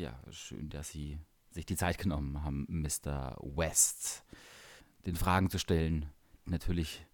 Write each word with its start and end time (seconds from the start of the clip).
Ja, 0.00 0.18
schön, 0.30 0.70
dass 0.70 0.88
Sie 0.88 1.18
sich 1.50 1.66
die 1.66 1.76
Zeit 1.76 1.98
genommen 1.98 2.42
haben, 2.42 2.64
Mr. 2.70 3.36
West, 3.42 4.24
den 5.04 5.14
Fragen 5.14 5.50
zu 5.50 5.58
stellen, 5.58 6.06
die 6.46 6.52
natürlich 6.52 7.04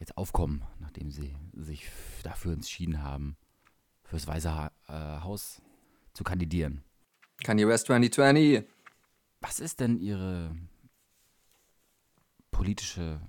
jetzt 0.00 0.16
aufkommen, 0.16 0.62
nachdem 0.78 1.10
Sie 1.10 1.36
sich 1.52 1.86
dafür 2.22 2.54
entschieden 2.54 3.02
haben, 3.02 3.36
fürs 4.04 4.26
Weiße 4.26 4.54
ha 4.54 4.72
äh, 4.88 5.22
Haus 5.22 5.60
zu 6.14 6.24
kandidieren. 6.24 6.82
Kanye 7.44 7.68
West 7.68 7.88
2020. 7.88 8.64
Was 9.42 9.60
ist 9.60 9.80
denn 9.80 10.00
Ihre 10.00 10.56
politische 12.50 13.20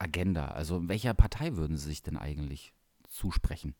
Agenda? 0.00 0.48
Also 0.48 0.88
welcher 0.88 1.14
Partei 1.14 1.54
würden 1.54 1.76
Sie 1.76 1.86
sich 1.86 2.02
denn 2.02 2.16
eigentlich 2.16 2.72
zusprechen? 3.08 3.76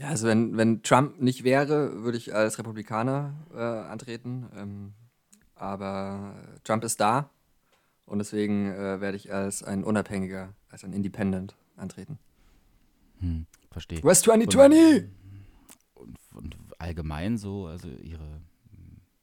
Ja, 0.00 0.08
also 0.08 0.26
wenn, 0.28 0.56
wenn 0.56 0.82
Trump 0.82 1.20
nicht 1.20 1.44
wäre, 1.44 2.02
würde 2.02 2.16
ich 2.16 2.34
als 2.34 2.58
Republikaner 2.58 3.34
äh, 3.52 3.58
antreten. 3.58 4.48
Ähm, 4.56 4.94
aber 5.54 6.34
Trump 6.64 6.84
ist 6.84 7.00
da 7.00 7.28
und 8.06 8.18
deswegen 8.18 8.72
äh, 8.72 9.02
werde 9.02 9.18
ich 9.18 9.30
als 9.30 9.62
ein 9.62 9.84
Unabhängiger, 9.84 10.54
als 10.70 10.84
ein 10.84 10.94
Independent 10.94 11.54
antreten. 11.76 12.18
Hm, 13.18 13.44
verstehe. 13.70 14.02
West 14.02 14.24
2020! 14.24 15.04
Und, 15.92 16.18
und, 16.32 16.56
allgemein 16.78 17.36
so, 17.36 17.66
also 17.66 17.88
Ihre 17.88 18.40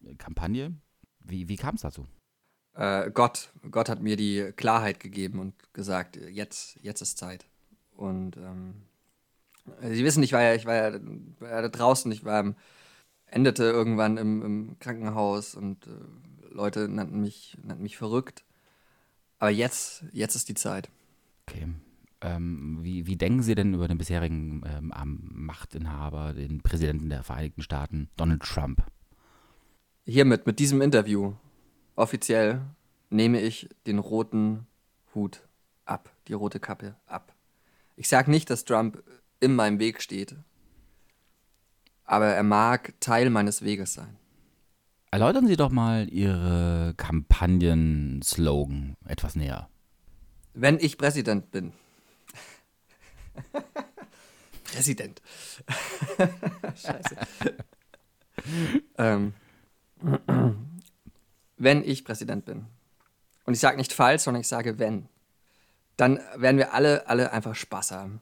äh, 0.05 0.13
Kampagne, 0.13 0.75
wie, 1.21 1.49
wie 1.49 1.55
kam 1.55 1.73
es 1.73 1.81
dazu? 1.81 2.05
Äh, 2.75 3.09
Gott, 3.09 3.51
Gott 3.71 3.89
hat 3.89 4.03
mir 4.03 4.15
die 4.15 4.51
Klarheit 4.55 4.99
gegeben 4.99 5.39
und 5.39 5.55
gesagt, 5.73 6.17
jetzt, 6.17 6.77
jetzt 6.83 7.01
ist 7.01 7.17
Zeit. 7.17 7.47
Und 7.95 8.37
ähm, 8.37 8.83
Sie 9.81 10.03
wissen, 10.03 10.23
ich 10.23 10.33
war 10.33 10.41
ja, 10.41 10.55
ich 10.55 10.65
war 10.65 10.75
ja, 10.75 10.99
war 11.39 11.49
ja 11.49 11.61
da 11.61 11.69
draußen, 11.69 12.11
ich 12.11 12.23
war, 12.23 12.55
endete 13.27 13.63
irgendwann 13.63 14.17
im, 14.17 14.41
im 14.41 14.79
Krankenhaus 14.79 15.55
und 15.55 15.87
äh, 15.87 16.53
Leute 16.53 16.87
nannten 16.87 17.21
mich, 17.21 17.57
nannten 17.63 17.83
mich 17.83 17.97
verrückt. 17.97 18.43
Aber 19.39 19.51
jetzt, 19.51 20.05
jetzt 20.11 20.35
ist 20.35 20.49
die 20.49 20.55
Zeit. 20.55 20.89
Okay. 21.47 21.67
Ähm, 22.21 22.79
wie, 22.81 23.05
wie 23.05 23.15
denken 23.15 23.43
Sie 23.43 23.53
denn 23.53 23.75
über 23.75 23.87
den 23.87 23.99
bisherigen 23.99 24.63
ähm, 24.65 24.91
Machtinhaber, 25.31 26.33
den 26.33 26.61
Präsidenten 26.61 27.09
der 27.09 27.23
Vereinigten 27.23 27.61
Staaten, 27.61 28.09
Donald 28.17 28.41
Trump? 28.41 28.83
Hiermit, 30.05 30.47
mit 30.47 30.57
diesem 30.57 30.81
Interview, 30.81 31.33
offiziell 31.95 32.61
nehme 33.09 33.39
ich 33.41 33.69
den 33.85 33.99
roten 33.99 34.65
Hut 35.13 35.47
ab, 35.85 36.11
die 36.27 36.33
rote 36.33 36.59
Kappe 36.59 36.95
ab. 37.05 37.33
Ich 37.95 38.07
sage 38.07 38.31
nicht, 38.31 38.49
dass 38.49 38.65
Trump 38.65 39.03
in 39.39 39.55
meinem 39.55 39.79
Weg 39.79 40.01
steht, 40.01 40.35
aber 42.03 42.27
er 42.27 42.43
mag 42.43 42.93
Teil 42.99 43.29
meines 43.29 43.61
Weges 43.61 43.93
sein. 43.93 44.17
Erläutern 45.11 45.47
Sie 45.47 45.55
doch 45.55 45.69
mal 45.69 46.09
Ihre 46.09 46.93
Kampagnen-Slogan 46.97 48.95
etwas 49.05 49.35
näher. 49.35 49.69
Wenn 50.53 50.79
ich 50.79 50.97
Präsident 50.97 51.51
bin. 51.51 51.73
Präsident. 54.63 55.21
Scheiße. 56.75 57.15
ähm, 58.97 59.33
wenn 61.57 61.83
ich 61.83 62.03
Präsident 62.03 62.45
bin, 62.45 62.65
und 63.45 63.53
ich 63.53 63.59
sage 63.59 63.77
nicht 63.77 63.93
falsch, 63.93 64.23
sondern 64.23 64.41
ich 64.41 64.47
sage 64.47 64.77
wenn, 64.77 65.07
dann 65.95 66.19
werden 66.35 66.57
wir 66.57 66.73
alle, 66.73 67.07
alle 67.07 67.31
einfach 67.31 67.55
Spaß 67.55 67.91
haben. 67.91 68.21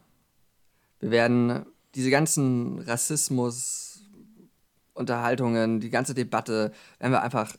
Wir 1.00 1.12
werden 1.12 1.66
diese 1.94 2.10
ganzen 2.10 2.80
Rassismus, 2.80 4.04
Unterhaltungen, 4.94 5.80
die 5.80 5.90
ganze 5.90 6.14
Debatte, 6.14 6.72
werden 7.00 7.12
wir 7.12 7.22
einfach 7.22 7.56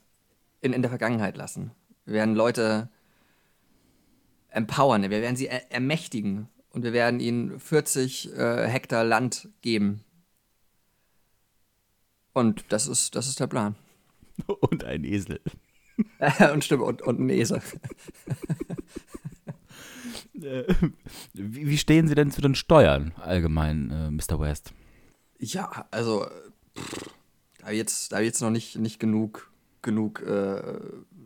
in, 0.61 0.73
in 0.73 0.81
der 0.81 0.89
Vergangenheit 0.89 1.37
lassen. 1.37 1.71
Wir 2.05 2.15
werden 2.15 2.35
Leute 2.35 2.89
empowern, 4.49 5.03
wir 5.03 5.09
werden 5.09 5.35
sie 5.35 5.47
er 5.47 5.71
ermächtigen 5.71 6.49
und 6.71 6.83
wir 6.83 6.93
werden 6.93 7.19
ihnen 7.19 7.59
40 7.59 8.33
äh, 8.33 8.67
Hektar 8.67 9.03
Land 9.03 9.49
geben. 9.61 10.03
Und 12.33 12.65
das 12.69 12.87
ist, 12.87 13.15
das 13.15 13.27
ist 13.27 13.39
der 13.39 13.47
Plan. 13.47 13.75
Und 14.47 14.83
ein 14.83 15.03
Esel. 15.03 15.41
und 16.53 16.63
stimmt, 16.63 16.83
und, 16.83 17.01
und 17.01 17.19
ein 17.19 17.29
Esel. 17.29 17.59
Wie, 21.33 21.77
stehen 21.77 22.07
Sie 22.07 22.15
denn 22.15 22.31
zu 22.31 22.41
den 22.41 22.55
Steuern 22.55 23.13
allgemein, 23.17 23.91
äh, 23.91 24.11
Mr. 24.11 24.39
West? 24.39 24.73
Ja, 25.39 25.87
also 25.91 26.27
pff, 26.77 27.09
da 27.59 27.71
jetzt, 27.71 28.13
ich 28.13 28.19
jetzt 28.19 28.41
noch 28.41 28.49
nicht, 28.49 28.77
nicht 28.77 28.99
genug, 28.99 29.51
genug, 29.81 30.21
äh, 30.21 30.61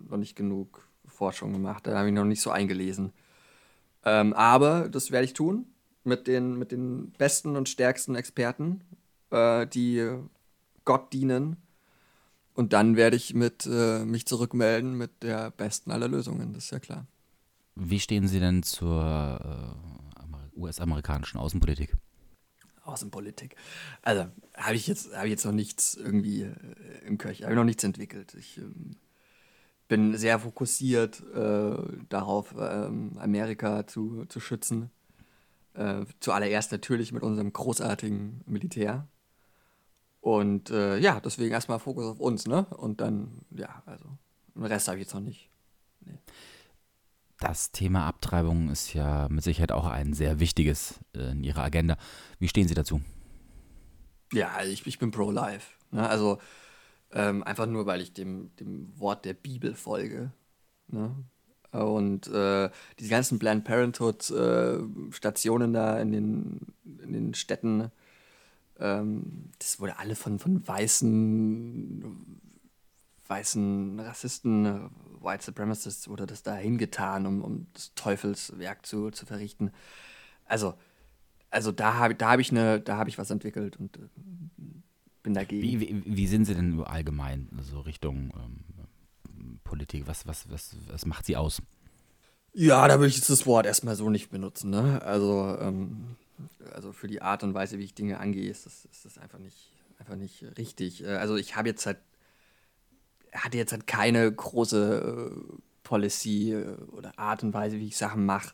noch 0.09 0.17
nicht 0.17 0.35
genug 0.35 0.88
Forschung 1.05 1.53
gemacht. 1.53 1.85
Da 1.85 1.97
habe 1.97 2.07
ich 2.07 2.13
noch 2.13 2.25
nicht 2.25 2.41
so 2.41 2.51
eingelesen. 2.51 3.13
Ähm, 4.03 4.33
aber 4.33 4.89
das 4.89 5.11
werde 5.11 5.25
ich 5.25 5.33
tun 5.33 5.67
mit 6.03 6.28
den, 6.28 6.57
mit 6.57 6.72
den 6.72 7.11
besten 7.11 7.55
und 7.55 7.69
stärksten 7.69 8.16
Experten, 8.16 8.81
äh, 9.29 9.67
die 9.67 10.09
Gott 10.85 11.13
dienen. 11.13 11.57
Und 12.53 12.73
dann 12.73 12.95
werde 12.95 13.16
ich 13.16 13.33
mit, 13.33 13.67
äh, 13.72 14.03
mich 14.03 14.25
zurückmelden 14.25 14.97
mit 14.97 15.23
der 15.23 15.51
besten 15.51 15.91
aller 15.91 16.07
Lösungen, 16.07 16.53
das 16.53 16.66
ist 16.66 16.72
ja 16.72 16.79
klar. 16.79 17.05
Wie 17.75 17.99
stehen 17.99 18.27
Sie 18.27 18.39
denn 18.39 18.63
zur 18.63 19.75
äh, 20.55 20.59
US-amerikanischen 20.59 21.37
Außenpolitik? 21.37 21.95
Außenpolitik. 22.83 23.55
Also 24.01 24.27
habe 24.55 24.75
ich 24.75 24.87
jetzt 24.87 25.11
ich 25.13 25.29
jetzt 25.29 25.45
noch 25.45 25.51
nichts 25.51 25.95
irgendwie 25.95 26.43
äh, 26.43 27.05
im 27.05 27.17
Köcher, 27.17 27.43
habe 27.45 27.53
ich 27.53 27.57
noch 27.57 27.63
nichts 27.63 27.83
entwickelt. 27.83 28.33
Ich 28.33 28.57
ähm, 28.57 28.95
bin 29.87 30.17
sehr 30.17 30.39
fokussiert 30.39 31.21
äh, 31.33 31.75
darauf, 32.09 32.55
ähm, 32.57 33.17
Amerika 33.19 33.85
zu, 33.87 34.25
zu 34.25 34.39
schützen. 34.39 34.89
Äh, 35.73 36.05
zuallererst 36.19 36.71
natürlich 36.71 37.11
mit 37.11 37.23
unserem 37.23 37.51
großartigen 37.51 38.41
Militär. 38.45 39.07
Und 40.21 40.69
äh, 40.69 40.97
ja, 40.97 41.19
deswegen 41.19 41.51
erstmal 41.51 41.79
Fokus 41.79 42.05
auf 42.05 42.19
uns, 42.19 42.47
ne? 42.47 42.65
Und 42.65 43.01
dann, 43.01 43.41
ja, 43.51 43.83
also, 43.85 44.05
den 44.55 44.65
Rest 44.65 44.87
habe 44.87 44.97
ich 44.97 45.05
jetzt 45.05 45.13
noch 45.13 45.21
nicht. 45.21 45.49
Nee. 46.05 46.19
Das 47.41 47.72
Thema 47.72 48.06
Abtreibung 48.06 48.69
ist 48.69 48.94
ja 48.94 49.28
mit 49.28 49.44
Sicherheit 49.44 49.72
auch 49.72 49.88
ein 49.88 50.13
sehr 50.13 50.40
wichtiges 50.40 51.00
äh, 51.16 51.31
in 51.31 51.44
Ihrer 51.44 51.63
Agenda. 51.63 51.97
Wie 52.38 52.47
stehen 52.47 52.68
Sie 52.68 52.75
dazu? 52.75 53.02
Ja, 54.31 54.63
ich, 54.63 54.85
ich 54.85 55.00
bin 55.00 55.09
pro-life. 55.09 55.74
Ne? 55.90 56.07
Also 56.07 56.38
ähm, 57.12 57.41
einfach 57.41 57.66
nur, 57.66 57.88
weil 57.88 58.00
ich 58.00 58.13
dem, 58.13 58.56
dem 58.57 58.94
Wort 59.00 59.25
der 59.25 59.34
Bibel 59.34 59.74
folge. 59.74 60.31
Ne? 60.88 61.16
Und 61.72 62.28
äh, 62.28 62.69
diese 63.00 63.09
ganzen 63.09 63.40
Planned 63.40 63.63
Parenthood-Stationen 63.63 65.72
äh, 65.72 65.73
da 65.73 66.00
in 66.00 66.12
den, 66.12 66.59
in 67.02 67.12
den 67.12 67.34
Städten, 67.34 67.90
ähm, 68.79 69.50
das 69.58 69.79
wurde 69.79 69.97
alle 69.97 70.16
von, 70.16 70.38
von 70.38 70.68
weißen, 70.68 72.38
weißen 73.28 74.00
Rassisten 74.00 74.91
White 75.21 75.43
Supremacists 75.43 76.07
wurde 76.07 76.25
das 76.25 76.43
da 76.43 76.55
hingetan, 76.55 77.25
um, 77.25 77.41
um 77.41 77.67
das 77.73 77.93
Teufelswerk 77.95 78.85
zu, 78.85 79.11
zu 79.11 79.25
verrichten. 79.25 79.71
Also, 80.45 80.73
also 81.49 81.71
da 81.71 81.95
habe 81.95 82.15
da 82.15 82.29
hab 82.29 82.39
ich, 82.39 82.51
hab 82.51 83.07
ich 83.07 83.17
was 83.17 83.29
entwickelt 83.29 83.77
und 83.77 83.97
äh, 83.97 84.01
bin 85.23 85.33
dagegen. 85.33 85.61
Wie, 85.61 85.79
wie, 85.79 86.03
wie, 86.05 86.27
sind 86.27 86.45
Sie 86.45 86.55
denn 86.55 86.81
allgemein, 86.83 87.49
so 87.61 87.81
Richtung 87.81 88.33
ähm, 88.35 89.59
Politik? 89.63 90.07
Was, 90.07 90.25
was, 90.27 90.49
was, 90.49 90.75
was 90.87 91.05
macht 91.05 91.25
Sie 91.25 91.37
aus? 91.37 91.61
Ja, 92.53 92.87
da 92.87 92.95
würde 92.95 93.07
ich 93.07 93.15
jetzt 93.15 93.29
das 93.29 93.45
Wort 93.45 93.65
erstmal 93.65 93.95
so 93.95 94.09
nicht 94.09 94.29
benutzen. 94.29 94.71
Ne? 94.71 95.01
Also, 95.03 95.57
ähm, 95.59 96.17
also 96.73 96.91
für 96.91 97.07
die 97.07 97.21
Art 97.21 97.43
und 97.43 97.53
Weise, 97.53 97.77
wie 97.77 97.83
ich 97.83 97.93
Dinge 97.93 98.19
angehe, 98.19 98.49
ist 98.49 98.65
das, 98.65 98.85
ist 98.85 99.05
das 99.05 99.17
einfach, 99.17 99.39
nicht, 99.39 99.71
einfach 99.99 100.15
nicht 100.15 100.43
richtig. 100.57 101.03
Äh, 101.03 101.15
also 101.15 101.35
ich 101.37 101.55
habe 101.55 101.69
jetzt 101.69 101.85
halt 101.85 101.97
hatte 103.33 103.57
jetzt 103.57 103.72
halt 103.72 103.87
keine 103.87 104.31
große 104.31 105.31
äh, 105.31 105.61
Policy 105.83 106.53
äh, 106.53 106.78
oder 106.91 107.17
Art 107.17 107.43
und 107.43 107.53
Weise, 107.53 107.78
wie 107.78 107.87
ich 107.87 107.97
Sachen 107.97 108.25
mache, 108.25 108.53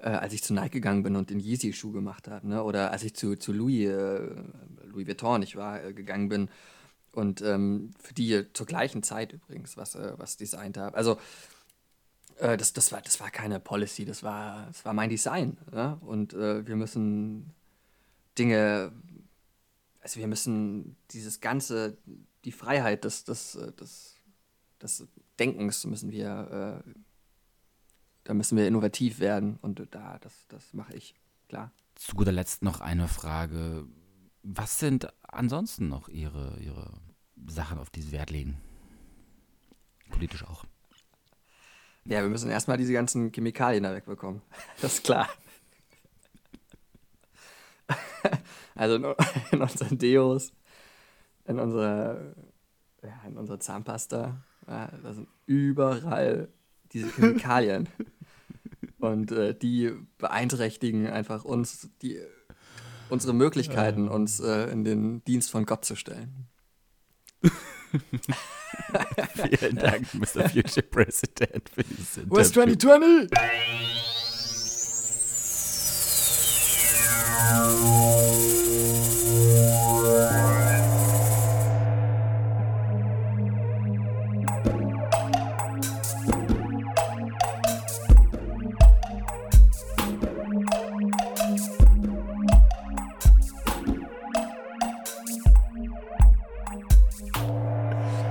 äh, 0.00 0.08
als 0.08 0.32
ich 0.32 0.42
zu 0.42 0.54
Nike 0.54 0.72
gegangen 0.72 1.02
bin 1.02 1.16
und 1.16 1.30
den 1.30 1.40
Yeezy-Schuh 1.40 1.92
gemacht 1.92 2.28
habe. 2.28 2.46
Ne? 2.48 2.62
Oder 2.62 2.90
als 2.90 3.02
ich 3.02 3.14
zu, 3.14 3.36
zu 3.36 3.52
Louis, 3.52 3.88
äh, 3.88 4.20
Louis 4.86 5.06
Vuitton, 5.06 5.42
ich 5.42 5.56
war, 5.56 5.82
äh, 5.84 5.92
gegangen 5.92 6.28
bin 6.28 6.48
und 7.12 7.42
ähm, 7.42 7.92
für 8.00 8.14
die 8.14 8.52
zur 8.52 8.66
gleichen 8.66 9.02
Zeit 9.02 9.32
übrigens 9.32 9.76
was, 9.76 9.94
äh, 9.94 10.14
was 10.16 10.36
designt 10.36 10.76
habe. 10.76 10.96
Also 10.96 11.18
das, 12.36 12.72
das, 12.72 12.90
war, 12.90 13.00
das 13.00 13.20
war 13.20 13.30
keine 13.30 13.60
Policy, 13.60 14.04
das 14.04 14.24
war, 14.24 14.66
das 14.66 14.84
war 14.84 14.92
mein 14.92 15.08
Design. 15.08 15.56
Ja? 15.72 15.98
Und 16.00 16.32
wir 16.32 16.74
müssen 16.74 17.54
Dinge, 18.36 18.90
also 20.00 20.18
wir 20.18 20.26
müssen 20.26 20.96
dieses 21.12 21.40
ganze 21.40 21.96
die 22.44 22.52
Freiheit 22.52 23.04
des, 23.04 23.24
des, 23.24 23.54
äh, 23.56 23.72
des, 23.72 24.20
des 24.80 25.06
Denkens 25.38 25.84
müssen 25.84 26.10
wir, 26.10 26.82
äh, 26.84 26.90
da 28.24 28.34
müssen 28.34 28.56
wir 28.56 28.66
innovativ 28.66 29.18
werden 29.18 29.58
und 29.60 29.86
da, 29.90 30.18
das, 30.18 30.46
das 30.48 30.72
mache 30.72 30.94
ich, 30.94 31.14
klar. 31.48 31.72
Zu 31.94 32.16
guter 32.16 32.32
Letzt 32.32 32.62
noch 32.62 32.80
eine 32.80 33.08
Frage. 33.08 33.86
Was 34.42 34.78
sind 34.78 35.08
ansonsten 35.22 35.88
noch 35.88 36.08
Ihre, 36.08 36.58
Ihre 36.60 37.00
Sachen, 37.46 37.78
auf 37.78 37.90
die 37.90 38.02
sie 38.02 38.12
Wert 38.12 38.30
legen. 38.30 38.60
Politisch 40.10 40.44
auch. 40.44 40.64
Ja, 42.04 42.22
wir 42.22 42.28
müssen 42.28 42.50
erstmal 42.50 42.76
diese 42.76 42.92
ganzen 42.92 43.32
Chemikalien 43.32 43.82
da 43.82 43.94
wegbekommen. 43.94 44.42
Das 44.80 44.94
ist 44.94 45.04
klar. 45.04 45.28
Also 48.76 48.96
in, 48.96 49.04
in 49.52 49.62
unseren 49.62 49.98
Deos, 49.98 50.52
in 51.46 51.58
unserer, 51.58 52.34
ja, 53.02 53.20
in 53.26 53.36
unserer 53.36 53.60
Zahnpasta, 53.60 54.42
ja, 54.66 54.90
da 55.02 55.12
sind 55.12 55.28
überall 55.46 56.48
diese 56.92 57.08
Chemikalien. 57.08 57.88
Und 58.98 59.32
äh, 59.32 59.54
die 59.54 59.92
beeinträchtigen 60.16 61.06
einfach 61.08 61.44
uns, 61.44 61.90
die, 62.00 62.20
unsere 63.10 63.34
Möglichkeiten, 63.34 64.08
uns 64.08 64.40
äh, 64.40 64.70
in 64.70 64.84
den 64.84 65.22
Dienst 65.24 65.50
von 65.50 65.66
Gott 65.66 65.84
zu 65.84 65.94
stellen. 65.94 66.46
Vielen 69.58 69.76
Dank, 69.76 70.14
Mr. 70.14 70.48
Future 70.48 70.82
President, 70.82 71.68
für 71.68 71.84
dieses 71.84 72.16
Interview. 72.16 72.36
West 72.36 72.54
2020! 72.54 73.28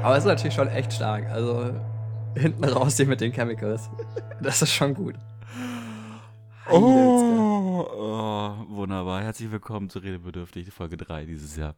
Aber 0.03 0.17
es 0.17 0.25
ist 0.25 0.27
natürlich 0.27 0.53
schon 0.53 0.67
echt 0.67 0.91
stark. 0.91 1.29
Also 1.29 1.73
hinten 2.35 2.65
raus 2.65 2.97
hier 2.97 3.07
mit 3.07 3.21
den 3.21 3.31
Chemicals. 3.31 3.89
Das 4.41 4.61
ist 4.61 4.73
schon 4.73 4.93
gut. 4.93 5.15
Oh, 6.69 7.87
oh, 7.89 8.53
wunderbar. 8.67 9.23
Herzlich 9.23 9.49
willkommen 9.49 9.89
zu 9.89 9.99
Redebedürftig, 9.99 10.73
Folge 10.73 10.97
3 10.97 11.23
dieses 11.23 11.55
Jahr. 11.55 11.75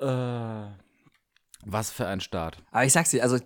Äh, 0.00 0.68
was 1.64 1.90
für 1.90 2.06
ein 2.06 2.20
Start. 2.20 2.62
Aber 2.70 2.84
ich 2.84 2.92
sag's 2.92 3.08
dir, 3.08 3.22
also 3.22 3.38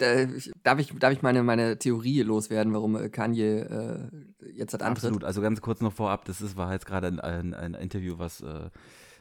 darf 0.64 0.80
ich, 0.80 0.92
darf 0.98 1.12
ich 1.12 1.22
meine, 1.22 1.44
meine 1.44 1.78
Theorie 1.78 2.22
loswerden, 2.22 2.75
warum 2.75 2.96
äh, 2.96 3.08
Kanye 3.10 3.60
äh, 3.60 3.98
jetzt 4.54 4.75
hat 4.75 4.82
antritt? 4.82 5.04
Absolut. 5.04 5.22
Also 5.22 5.40
ganz 5.40 5.60
kurz 5.60 5.80
noch 5.80 5.92
vorab, 5.92 6.25
das 6.25 6.40
ist, 6.40 6.56
war 6.56 6.72
jetzt 6.72 6.86
gerade 6.86 7.06
ein, 7.06 7.20
ein, 7.20 7.54
ein 7.54 7.75
Interview, 7.75 8.19
was 8.19 8.40
äh, 8.40 8.70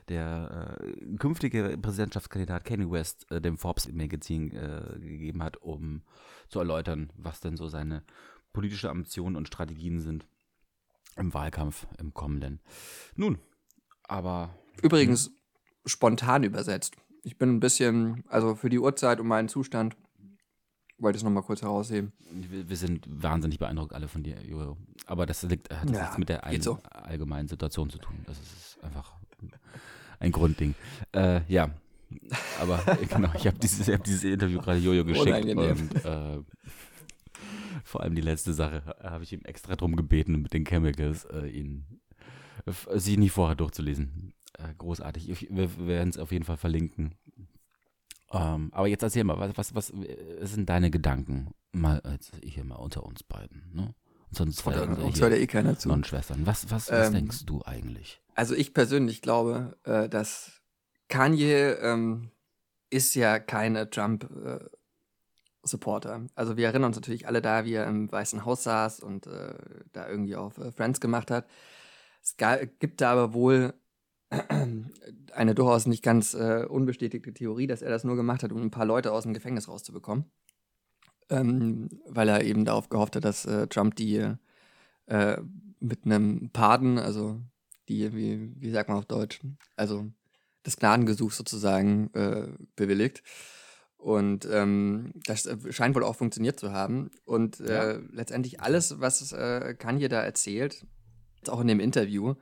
der 0.09 0.80
äh, 0.81 1.18
künftige 1.18 1.77
Präsidentschaftskandidat 1.81 2.65
Kanye 2.65 2.89
West 2.89 3.30
äh, 3.31 3.42
dem 3.42 3.57
Forbes 3.57 3.92
Magazin 3.92 4.51
äh, 4.56 5.00
gegeben 5.00 5.44
hat, 5.44 5.57
um 5.57 6.04
zu 6.50 6.59
erläutern, 6.59 7.12
was 7.15 7.42
denn 7.42 7.57
so 7.57 7.68
seine 7.68 8.04
politische 8.54 8.89
Ambitionen 8.89 9.36
und 9.36 9.48
Strategien 9.48 10.00
sind 10.00 10.25
im 11.15 11.33
Wahlkampf 11.33 11.88
im 11.98 12.13
kommenden. 12.13 12.59
Nun, 13.15 13.39
aber. 14.04 14.54
Übrigens 14.81 15.31
spontan 15.86 16.44
übersetzt. 16.44 16.95
Ich 17.24 17.38
bin 17.38 17.56
ein 17.56 17.59
bisschen, 17.59 18.24
also 18.27 18.56
für 18.56 18.69
die 18.69 18.80
Uhrzeit 18.80 19.19
und 19.19 19.27
meinen 19.27 19.50
Zustand, 19.50 19.98
wollte 21.00 21.18
ich 21.18 21.21
es 21.21 21.24
nochmal 21.24 21.44
kurz 21.44 21.62
herausheben. 21.62 22.13
Wir, 22.31 22.77
sind 22.77 23.06
wahnsinnig 23.07 23.59
beeindruckt 23.59 23.94
alle 23.94 24.07
von 24.07 24.24
dir, 24.24 24.42
Jojo. 24.44 24.77
Aber 25.06 25.25
das 25.25 25.44
liegt, 25.44 25.74
hat 25.74 25.89
ja, 25.89 26.01
nichts 26.01 26.18
mit 26.18 26.30
der 26.30 26.44
ein, 26.44 26.62
so. 26.62 26.80
allgemeinen 26.89 27.48
Situation 27.48 27.89
zu 27.89 27.98
tun. 27.98 28.15
Das 28.25 28.39
ist 28.39 28.80
einfach 28.83 29.13
ein 30.19 30.31
Grundding. 30.31 30.75
Äh, 31.14 31.42
ja, 31.48 31.72
aber 32.60 32.84
genau, 33.10 33.31
ich 33.36 33.48
habe 33.48 33.58
dieses, 33.60 33.88
hab 33.88 34.04
dieses 34.04 34.24
Interview 34.24 34.60
gerade 34.60 34.80
Jojo 34.80 35.06
geschickt 35.06 35.28
Unangenehm. 35.28 35.90
und 35.94 36.06
äh, 36.06 36.40
vor 37.84 38.02
allem 38.02 38.16
die 38.16 38.22
letzte 38.22 38.54
Sache 38.54 38.96
habe 39.02 39.24
ich 39.24 39.34
ihm 39.34 39.42
extra 39.44 39.75
drum 39.75 39.96
gebeten, 39.96 40.42
mit 40.42 40.54
den 40.54 40.66
Chemicals 40.66 41.25
äh, 41.25 41.48
ihn 41.48 41.86
sich 42.94 43.18
nicht 43.18 43.31
vorher 43.31 43.56
durchzulesen. 43.56 44.34
Äh, 44.58 44.74
großartig. 44.78 45.30
Ich, 45.30 45.48
wir 45.50 45.88
werden 45.88 46.10
es 46.10 46.18
auf 46.18 46.31
jeden 46.31 46.44
Fall 46.44 46.58
verlinken. 46.58 47.16
Ähm, 48.31 48.69
aber 48.74 48.88
jetzt 48.88 49.04
erzähl 49.04 49.24
mal, 49.24 49.40
was, 49.56 49.74
was, 49.74 49.94
was 49.94 49.94
sind 50.42 50.68
deine 50.68 50.92
Gedanken? 50.92 51.52
Mal 51.72 52.02
hier 52.44 52.66
mal 52.66 52.75
unter 52.75 53.06
uns 53.06 53.24
beiden, 53.24 53.72
ne? 53.74 53.94
Sonst 54.32 54.66
Oder, 54.68 55.04
uns 55.04 55.22
hört 55.22 55.34
ja 55.34 55.38
eh 55.38 55.48
keiner 55.48 55.78
zu. 55.78 55.90
Schwestern. 56.04 56.46
Was, 56.46 56.70
was, 56.72 56.92
was 56.92 57.08
ähm, 57.08 57.14
denkst 57.14 57.46
du 57.46 57.64
eigentlich? 57.66 58.22
Also 58.36 58.56
ich 58.56 58.74
persönlich 58.74 59.22
glaube, 59.22 59.78
äh, 59.84 60.10
dass 60.10 60.62
Kanye 61.08 61.78
ähm, 61.82 62.32
ist 62.90 63.16
ja 63.16 63.40
keine 63.40 63.90
Trump-Supporter. 63.90 66.16
Äh, 66.16 66.28
also 66.36 66.58
wir 66.58 66.68
erinnern 66.68 66.90
uns 66.90 66.98
natürlich 66.98 67.28
alle 67.28 67.42
da, 67.42 67.66
wie 67.66 67.74
er 67.74 67.88
im 67.88 68.12
Weißen 68.12 68.46
Haus 68.46 68.64
saß 68.64 69.00
und 69.00 69.26
äh, 69.28 69.56
da 69.94 70.08
irgendwie 70.08 70.36
auf 70.36 70.58
äh, 70.58 70.72
Friends 70.72 71.00
gemacht 71.00 71.32
hat. 71.32 71.48
Es 72.22 72.36
gibt 72.80 73.00
da 73.02 73.14
aber 73.14 73.34
wohl 73.34 73.74
eine 75.34 75.56
durchaus 75.56 75.86
nicht 75.86 76.04
ganz 76.04 76.34
äh, 76.34 76.66
unbestätigte 76.68 77.34
Theorie, 77.34 77.68
dass 77.68 77.82
er 77.82 77.90
das 77.90 78.04
nur 78.04 78.18
gemacht 78.18 78.44
hat, 78.44 78.52
um 78.52 78.62
ein 78.62 78.72
paar 78.72 78.86
Leute 78.86 79.14
aus 79.14 79.24
dem 79.24 79.34
Gefängnis 79.34 79.70
rauszubekommen. 79.70 80.26
Ähm, 81.30 81.90
weil 82.08 82.30
er 82.30 82.44
eben 82.44 82.64
darauf 82.64 82.90
gehofft 82.90 83.18
hat, 83.18 83.26
dass 83.26 83.46
äh, 83.46 83.68
Trump 83.68 83.96
die 83.96 84.34
äh, 85.08 85.38
mit 85.80 86.06
einem 86.06 86.50
Pardon, 86.52 86.98
also 86.98 87.42
die, 87.90 88.14
wie, 88.16 88.54
wie 88.60 88.72
sagt 88.72 88.90
man 88.90 88.98
auf 88.98 89.06
Deutsch, 89.06 89.42
also 89.76 90.06
das 90.64 90.78
Gnadengesuch 90.78 91.32
sozusagen 91.32 92.14
äh, 92.14 92.48
bewilligt. 92.76 93.24
Und 93.98 94.48
ähm, 94.52 95.14
das 95.26 95.46
äh, 95.46 95.58
scheint 95.72 95.96
wohl 95.96 96.04
auch 96.04 96.16
funktioniert 96.16 96.60
zu 96.60 96.72
haben. 96.72 97.10
Und 97.26 97.60
äh, 97.62 97.94
ja. 97.94 98.00
letztendlich 98.12 98.62
alles, 98.62 99.00
was 99.00 99.32
äh, 99.32 99.76
Kanye 99.78 100.08
da 100.08 100.22
erzählt, 100.22 100.86
auch 101.48 101.62
in 101.62 101.68
dem 101.68 101.80
Interview, 101.80 102.36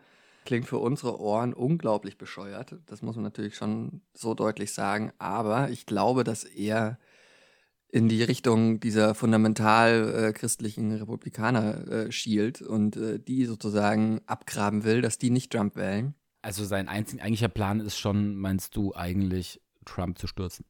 klingt 0.46 0.68
für 0.68 0.78
unsere 0.78 1.20
Ohren 1.20 1.54
unglaublich 1.54 2.18
bescheuert. 2.18 2.76
Das 2.86 3.02
muss 3.02 3.16
man 3.16 3.24
natürlich 3.24 3.56
schon 3.56 4.02
so 4.14 4.34
deutlich 4.34 4.74
sagen. 4.74 5.12
Aber 5.18 5.70
ich 5.70 5.86
glaube, 5.86 6.24
dass 6.24 6.44
er 6.44 7.00
in 7.96 8.10
die 8.10 8.24
Richtung 8.24 8.82
dieser 8.82 9.16
fundamental 9.16 10.14
äh, 10.14 10.34
christlichen 10.34 10.92
Republikaner 10.92 11.88
äh, 11.88 12.12
schielt 12.12 12.62
und 12.62 12.98
äh, 12.98 13.20
die 13.20 13.46
sozusagen 13.46 14.20
abgraben 14.26 14.84
will, 14.84 15.02
dass 15.02 15.18
die 15.18 15.30
nicht 15.30 15.54
Trump 15.54 15.78
wählen. 15.78 16.14
Also 16.42 16.66
sein 16.66 16.90
einzig, 16.90 17.22
eigentlicher 17.22 17.48
Plan 17.48 17.80
ist 17.80 17.98
schon, 17.98 18.36
meinst 18.36 18.76
du, 18.76 18.94
eigentlich 18.94 19.62
Trump 19.86 20.20
zu 20.20 20.28
stürzen? 20.28 20.66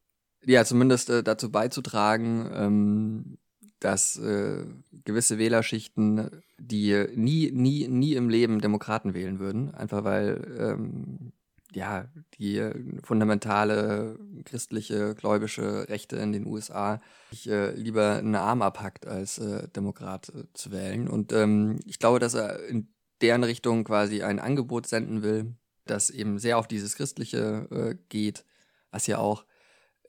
Ja, 0.45 0.63
zumindest 0.65 1.09
äh, 1.09 1.23
dazu 1.23 1.49
beizutragen, 1.49 2.47
ähm, 2.53 3.37
dass 3.79 4.17
äh, 4.17 4.63
gewisse 5.03 5.39
Wählerschichten, 5.39 6.29
die 6.59 7.07
nie, 7.15 7.49
nie, 7.51 7.87
nie 7.87 8.13
im 8.13 8.29
Leben 8.29 8.61
Demokraten 8.61 9.15
wählen 9.15 9.39
würden, 9.39 9.73
einfach 9.73 10.03
weil 10.03 10.45
ähm, 10.59 11.31
ja, 11.75 12.07
die 12.39 12.61
fundamentale 13.03 14.17
christliche, 14.45 15.13
gläubische 15.15 15.87
Rechte 15.89 16.15
in 16.17 16.31
den 16.31 16.47
USA 16.47 17.01
ich, 17.31 17.49
äh, 17.49 17.71
lieber 17.71 18.17
einen 18.17 18.35
Arm 18.35 18.61
abhackt, 18.61 19.05
als 19.05 19.37
äh, 19.37 19.67
Demokrat 19.69 20.29
äh, 20.29 20.43
zu 20.53 20.71
wählen. 20.71 21.07
Und 21.07 21.33
ähm, 21.33 21.79
ich 21.85 21.99
glaube, 21.99 22.19
dass 22.19 22.33
er 22.33 22.65
in 22.65 22.87
deren 23.21 23.43
Richtung 23.43 23.83
quasi 23.83 24.23
ein 24.23 24.39
Angebot 24.39 24.87
senden 24.87 25.21
will, 25.21 25.55
das 25.85 26.09
eben 26.09 26.39
sehr 26.39 26.57
auf 26.57 26.67
dieses 26.67 26.95
Christliche 26.95 27.67
äh, 27.71 27.95
geht, 28.09 28.45
was 28.91 29.07
ja 29.07 29.17
auch 29.17 29.45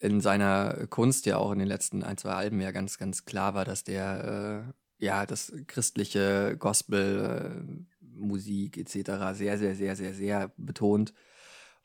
in 0.00 0.20
seiner 0.20 0.86
Kunst 0.88 1.26
ja 1.26 1.38
auch 1.38 1.52
in 1.52 1.58
den 1.58 1.68
letzten 1.68 2.02
ein, 2.02 2.18
zwei 2.18 2.32
Alben 2.32 2.60
ja 2.60 2.70
ganz, 2.70 2.98
ganz 2.98 3.24
klar 3.24 3.54
war, 3.54 3.64
dass 3.64 3.82
der 3.82 4.66
äh, 5.00 5.04
ja 5.04 5.26
das 5.26 5.52
christliche 5.66 6.56
Gospel, 6.58 7.64
äh, 7.64 7.84
Musik 8.00 8.78
etc. 8.78 9.34
sehr, 9.34 9.58
sehr, 9.58 9.74
sehr, 9.74 9.96
sehr, 9.96 10.14
sehr 10.14 10.52
betont 10.56 11.12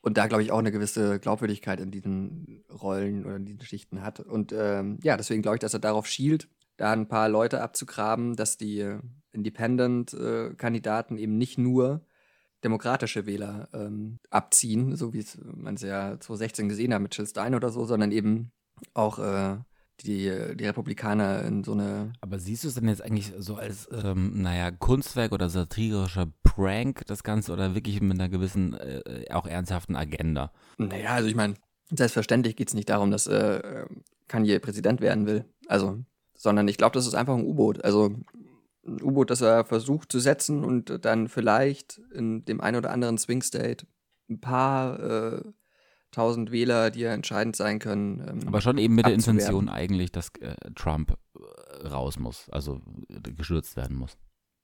und 0.02 0.18
da 0.18 0.26
glaube 0.26 0.42
ich 0.42 0.50
auch 0.52 0.58
eine 0.58 0.72
gewisse 0.72 1.18
Glaubwürdigkeit 1.20 1.80
in 1.80 1.90
diesen 1.90 2.64
Rollen 2.70 3.24
oder 3.24 3.36
in 3.36 3.46
diesen 3.46 3.62
Schichten 3.62 4.02
hat. 4.02 4.20
Und 4.20 4.52
ähm, 4.52 4.98
ja, 5.02 5.16
deswegen 5.16 5.42
glaube 5.42 5.56
ich, 5.56 5.60
dass 5.60 5.74
er 5.74 5.80
darauf 5.80 6.06
schielt, 6.06 6.48
da 6.76 6.92
ein 6.92 7.08
paar 7.08 7.28
Leute 7.28 7.62
abzugraben, 7.62 8.34
dass 8.34 8.56
die 8.56 8.80
äh, 8.80 8.98
Independent-Kandidaten 9.30 11.16
äh, 11.16 11.20
eben 11.20 11.38
nicht 11.38 11.56
nur 11.56 12.04
demokratische 12.64 13.26
Wähler 13.26 13.68
ähm, 13.72 14.18
abziehen, 14.28 14.96
so 14.96 15.12
wie 15.12 15.24
man 15.54 15.74
es 15.74 15.82
ja 15.82 16.18
2016 16.18 16.68
gesehen 16.68 16.92
hat 16.92 17.02
mit 17.02 17.16
Jill 17.16 17.26
Stein 17.26 17.54
oder 17.54 17.70
so, 17.70 17.84
sondern 17.84 18.10
eben 18.10 18.50
auch 18.94 19.18
äh, 19.20 19.56
die, 20.02 20.56
die 20.56 20.66
Republikaner 20.66 21.42
in 21.42 21.64
so 21.64 21.72
eine. 21.72 22.12
Aber 22.20 22.38
siehst 22.38 22.64
du 22.64 22.68
es 22.68 22.74
denn 22.74 22.88
jetzt 22.88 23.02
eigentlich 23.02 23.32
so 23.38 23.56
als, 23.56 23.88
ähm, 23.92 24.42
naja, 24.42 24.70
Kunstwerk 24.70 25.32
oder 25.32 25.48
satirischer 25.48 26.28
Prank, 26.42 27.02
das 27.06 27.22
Ganze, 27.22 27.52
oder 27.52 27.74
wirklich 27.74 28.00
mit 28.00 28.18
einer 28.18 28.28
gewissen, 28.28 28.74
äh, 28.74 29.24
auch 29.30 29.46
ernsthaften 29.46 29.96
Agenda? 29.96 30.52
Naja, 30.78 31.10
also 31.10 31.28
ich 31.28 31.34
meine, 31.34 31.54
selbstverständlich 31.90 32.56
geht 32.56 32.68
es 32.68 32.74
nicht 32.74 32.88
darum, 32.88 33.10
dass 33.10 33.26
äh, 33.26 33.84
Kanye 34.28 34.58
Präsident 34.58 35.00
werden 35.00 35.26
will. 35.26 35.44
Also, 35.66 35.98
sondern 36.34 36.68
ich 36.68 36.78
glaube, 36.78 36.94
das 36.94 37.06
ist 37.06 37.14
einfach 37.14 37.34
ein 37.34 37.44
U-Boot. 37.44 37.84
Also 37.84 38.16
ein 38.86 39.02
U-Boot, 39.02 39.30
das 39.30 39.40
er 39.40 39.64
versucht 39.64 40.10
zu 40.10 40.18
setzen 40.18 40.64
und 40.64 41.04
dann 41.04 41.28
vielleicht 41.28 42.00
in 42.12 42.44
dem 42.44 42.60
einen 42.60 42.78
oder 42.78 42.90
anderen 42.90 43.18
Swing 43.18 43.42
State 43.42 43.86
ein 44.28 44.40
paar 44.40 45.00
äh, 45.00 45.42
tausend 46.12 46.52
Wähler, 46.52 46.90
die 46.90 47.00
ja 47.00 47.12
entscheidend 47.12 47.56
sein 47.56 47.78
können. 47.80 48.20
Ähm, 48.26 48.46
Aber 48.46 48.60
schon 48.60 48.78
eben 48.78 48.94
mit 48.94 49.06
der 49.06 49.14
Intention 49.14 49.68
eigentlich, 49.68 50.12
dass 50.12 50.28
äh, 50.40 50.54
Trump 50.76 51.18
äh, 51.34 51.88
raus 51.88 52.18
muss, 52.18 52.48
also 52.50 52.80
äh, 53.08 53.32
gestürzt 53.32 53.76
werden 53.76 53.96
muss. 53.96 54.16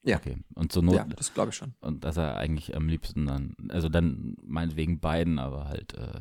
Ja. 0.04 0.16
Okay. 0.16 0.36
Und 0.54 0.72
zur 0.72 0.84
Not. 0.84 0.94
Ja, 0.94 1.04
das 1.04 1.34
glaube 1.34 1.50
ich 1.50 1.56
schon. 1.56 1.74
Und 1.80 2.04
dass 2.04 2.16
er 2.16 2.36
eigentlich 2.36 2.76
am 2.76 2.88
liebsten 2.88 3.26
dann, 3.26 3.56
also 3.68 3.88
dann 3.88 4.36
meinetwegen 4.42 5.00
beiden, 5.00 5.38
aber 5.38 5.64
halt 5.64 5.94
äh, 5.94 6.20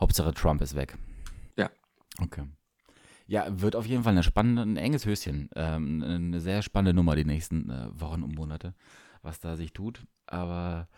Hauptsache 0.00 0.32
Trump 0.32 0.62
ist 0.62 0.74
weg. 0.74 0.96
Ja. 1.56 1.70
Okay. 2.20 2.44
Ja, 3.26 3.46
wird 3.60 3.76
auf 3.76 3.86
jeden 3.86 4.02
Fall 4.02 4.12
eine 4.12 4.22
spannende, 4.22 4.62
ein 4.62 4.76
enges 4.76 5.06
Höschen. 5.06 5.50
Ähm, 5.54 6.02
eine 6.02 6.40
sehr 6.40 6.62
spannende 6.62 6.94
Nummer 6.94 7.14
die 7.14 7.24
nächsten 7.24 7.70
äh, 7.70 7.88
Wochen 7.92 8.22
und 8.22 8.34
Monate, 8.34 8.74
was 9.22 9.40
da 9.40 9.56
sich 9.56 9.72
tut. 9.72 10.04
Aber 10.26 10.88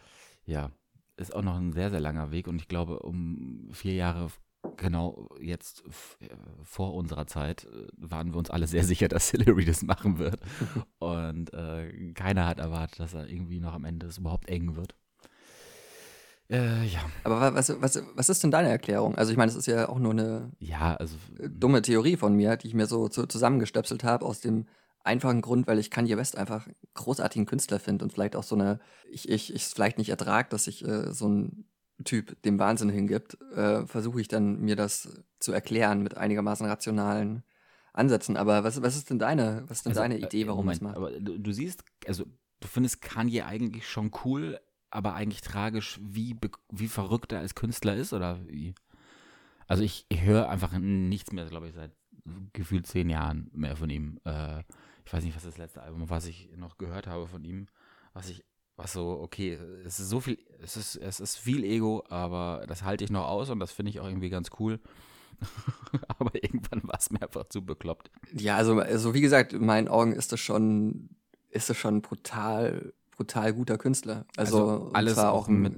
ja, 0.45 0.71
ist 1.17 1.35
auch 1.35 1.43
noch 1.43 1.57
ein 1.57 1.73
sehr, 1.73 1.91
sehr 1.91 2.01
langer 2.01 2.31
Weg 2.31 2.49
und 2.49 2.57
ich 2.57 2.69
glaube, 2.69 3.01
um 3.01 3.69
vier 3.73 3.95
Jahre 3.95 4.29
genau 4.77 5.29
jetzt 5.41 5.85
vor 6.63 6.95
unserer 6.95 7.27
Zeit 7.27 7.65
äh, 7.65 7.87
waren 7.97 8.33
wir 8.33 8.39
uns 8.39 8.51
alle 8.51 8.67
sehr 8.67 8.85
sicher, 8.85 9.09
dass 9.09 9.31
Hillary 9.31 9.65
das 9.65 9.83
machen 9.83 10.19
wird. 10.19 10.41
Und 10.99 11.53
äh, 11.53 12.13
keiner 12.15 12.47
hat 12.47 12.59
erwartet, 12.59 13.01
dass 13.01 13.15
er 13.15 13.29
irgendwie 13.29 13.61
noch 13.61 13.75
am 13.75 13.85
Ende 13.85 14.07
es 14.07 14.19
überhaupt 14.19 14.49
eng 14.49 14.77
wird. 14.77 14.95
Äh, 16.51 16.85
ja. 16.87 17.01
Aber 17.25 17.55
was, 17.55 17.81
was, 17.81 18.03
was 18.15 18.29
ist 18.29 18.43
denn 18.43 18.51
deine 18.51 18.69
Erklärung? 18.69 19.15
Also 19.17 19.33
ich 19.33 19.39
meine, 19.39 19.51
es 19.51 19.57
ist 19.57 19.67
ja 19.67 19.89
auch 19.89 19.99
nur 19.99 20.13
eine 20.13 20.51
ja, 20.59 20.95
also, 20.95 21.17
äh, 21.39 21.49
dumme 21.49 21.83
Theorie 21.83 22.17
von 22.17 22.35
mir, 22.35 22.57
die 22.57 22.69
ich 22.69 22.75
mir 22.75 22.87
so 22.87 23.09
zu, 23.09 23.27
zusammengestöpselt 23.27 24.05
habe 24.05 24.27
aus 24.27 24.41
dem 24.41 24.67
einfachen 25.05 25.43
Grund, 25.43 25.67
weil 25.67 25.79
ich 25.79 25.91
Kanye 25.91 26.17
West 26.17 26.37
einfach 26.37 26.67
großartigen 26.95 27.47
Künstler 27.47 27.79
finde 27.79 28.05
und 28.05 28.13
vielleicht 28.13 28.37
auch 28.37 28.43
so 28.43 28.55
eine, 28.55 28.81
ich, 29.11 29.29
ich, 29.29 29.55
ich 29.55 29.63
es 29.63 29.73
vielleicht 29.73 29.99
nicht 29.99 30.09
ertrage, 30.09 30.49
dass 30.49 30.65
sich 30.65 30.85
äh, 30.85 31.13
so 31.13 31.29
ein 31.29 31.67
Typ 32.03 32.41
dem 32.43 32.59
Wahnsinn 32.59 32.89
hingibt, 32.89 33.39
äh, 33.55 33.87
versuche 33.87 34.21
ich 34.21 34.29
dann 34.29 34.61
mir 34.61 34.75
das 34.75 35.23
zu 35.39 35.53
erklären 35.53 36.03
mit 36.03 36.17
einigermaßen 36.17 36.67
rationalen 36.67 37.45
Ansätzen. 37.93 38.37
Aber 38.37 38.65
was, 38.65 38.83
was 38.83 38.97
ist 38.97 39.11
denn 39.11 39.21
deine, 39.21 39.63
was 39.69 39.79
ist 39.79 39.87
denn 39.87 39.91
also, 39.91 40.01
deine 40.01 40.19
Idee, 40.19 40.43
äh, 40.43 40.47
warum 40.49 40.67
man 40.67 40.75
es 40.75 40.81
macht? 40.81 40.97
Aber 40.97 41.13
du, 41.13 41.39
du, 41.39 41.53
siehst, 41.53 41.85
also 42.09 42.25
du 42.61 42.69
findest 42.69 43.01
Kanye 43.01 43.43
eigentlich 43.43 43.89
schon 43.89 44.11
cool, 44.25 44.59
aber 44.91 45.15
eigentlich 45.15 45.43
tragisch, 45.43 46.01
wie, 46.03 46.37
wie 46.73 46.89
verrückt 46.89 47.33
er 47.33 47.41
als 47.41 47.55
Künstler 47.55 47.95
ist 47.95 48.13
oder 48.13 48.41
wie? 48.49 48.75
Also 49.67 49.83
ich, 49.83 50.07
ich 50.09 50.23
höre 50.23 50.49
einfach 50.49 50.77
nichts 50.79 51.33
mehr, 51.33 51.47
glaube 51.47 51.69
ich, 51.69 51.75
seit 51.75 51.93
gefühlt 52.53 52.87
zehn 52.87 53.11
Jahren 53.11 53.51
mehr 53.53 53.77
von 53.77 53.91
ihm. 53.91 54.19
Äh, 54.25 54.63
ich 55.05 55.13
weiß 55.13 55.25
nicht, 55.25 55.37
was 55.37 55.45
das 55.45 55.59
letzte 55.59 55.83
Album, 55.83 56.09
was 56.11 56.27
ich 56.27 56.51
noch 56.57 56.79
gehört 56.79 57.07
habe 57.07 57.27
von 57.27 57.45
ihm, 57.45 57.67
was 58.13 58.29
ich, 58.29 58.45
was 58.77 58.93
so, 58.93 59.21
okay, 59.21 59.59
es 59.85 60.01
ist 60.01 60.09
so 60.09 60.21
viel, 60.21 60.39
es 60.63 60.77
ist, 60.77 60.97
es 60.97 61.21
ist 61.21 61.37
viel 61.37 61.65
Ego, 61.65 62.05
aber 62.09 62.65
das 62.69 62.83
halte 62.83 63.05
ich 63.05 63.11
noch 63.11 63.27
aus 63.27 63.51
und 63.51 63.61
das 63.61 63.73
finde 63.73 63.91
ich 63.91 64.01
auch 64.01 64.07
irgendwie 64.07 64.31
ganz 64.31 64.51
cool. 64.59 64.81
aber 66.19 66.33
irgendwann 66.35 66.83
war 66.85 66.99
es 66.99 67.11
mir 67.11 67.23
einfach 67.23 67.49
zu 67.49 67.65
bekloppt. 67.65 68.11
Ja, 68.33 68.57
also, 68.57 68.79
also 68.79 69.15
wie 69.15 69.21
gesagt, 69.21 69.53
in 69.53 69.67
meinen 69.67 69.89
Augen 69.89 70.13
ist 70.13 70.33
das 70.33 70.41
schon, 70.41 71.11
ist 71.51 71.69
das 71.69 71.77
schon 71.77 72.03
brutal 72.03 72.93
brutal 73.15 73.53
guter 73.53 73.79
Künstler. 73.79 74.27
Also, 74.37 74.59
also 74.59 74.91
alles 74.93 75.19
auch 75.19 75.49
mit 75.49 75.75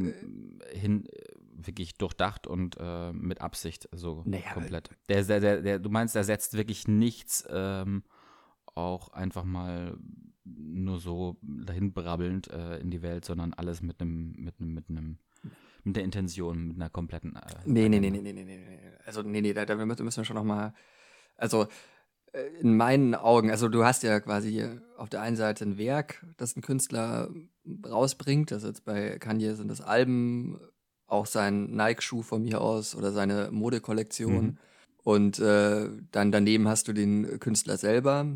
hin 0.73 1.04
wirklich 1.52 1.97
durchdacht 1.97 2.47
und 2.47 2.76
äh, 2.78 3.12
mit 3.12 3.40
Absicht 3.40 3.88
so 3.92 4.23
naja, 4.25 4.52
komplett. 4.52 4.90
Der, 5.09 5.23
der, 5.25 5.40
der, 5.40 5.62
der, 5.62 5.78
du 5.78 5.90
meinst, 5.90 6.14
er 6.14 6.25
setzt 6.25 6.54
wirklich 6.54 6.87
nichts 6.87 7.47
ähm, 7.50 8.04
auch 8.76 9.12
einfach 9.12 9.45
mal 9.45 9.97
nur 10.45 11.00
so 11.00 11.37
dahin 11.42 11.92
brabbelnd 11.92 12.50
äh, 12.50 12.78
in 12.78 12.90
die 12.90 13.02
Welt, 13.02 13.25
sondern 13.25 13.52
alles 13.54 13.83
mit 13.83 14.00
einem 14.00 14.33
mit 14.37 14.54
einem 14.61 14.75
mit 14.75 14.88
einem 14.88 15.18
mit 15.85 15.97
der 15.97 16.04
Intention, 16.04 16.68
mit 16.68 16.76
einer 16.76 16.90
kompletten. 16.90 17.37
Äh, 17.37 17.40
nee, 17.64 17.88
nee, 17.88 18.00
nee, 18.00 18.11
nee, 18.11 18.21
nee, 18.21 18.33
nee, 18.33 18.45
nee. 18.45 18.78
Also 19.04 19.23
nee, 19.23 19.40
nee, 19.40 19.52
da, 19.52 19.64
da 19.64 19.76
müssen 19.76 20.16
wir 20.16 20.25
schon 20.25 20.37
noch 20.37 20.45
mal 20.45 20.75
also 21.37 21.66
äh, 22.33 22.47
in 22.61 22.76
meinen 22.76 23.14
Augen, 23.14 23.50
also 23.50 23.68
du 23.68 23.85
hast 23.85 24.02
ja 24.02 24.21
quasi 24.21 24.64
auf 24.97 25.09
der 25.09 25.23
einen 25.23 25.37
Seite 25.37 25.64
ein 25.64 25.78
Werk, 25.78 26.25
das 26.37 26.56
ein 26.56 26.62
Künstler 26.62 27.30
rausbringt. 27.87 28.52
Also 28.52 28.68
jetzt 28.68 28.85
bei 28.85 29.18
Kanye 29.18 29.54
sind 29.54 29.68
das 29.68 29.80
Alben, 29.80 30.59
auch 31.06 31.26
sein 31.26 31.71
Nike-Schuh 31.71 32.23
von 32.23 32.42
mir 32.42 32.61
aus 32.61 32.95
oder 32.95 33.12
seine 33.12 33.50
Modekollektion. 33.52 34.45
Mhm. 34.45 34.59
Und 35.07 35.39
äh, 35.39 35.89
dann 36.11 36.33
daneben 36.33 36.67
hast 36.67 36.89
du 36.89 36.93
den 36.93 37.39
Künstler 37.39 37.77
selber, 37.77 38.27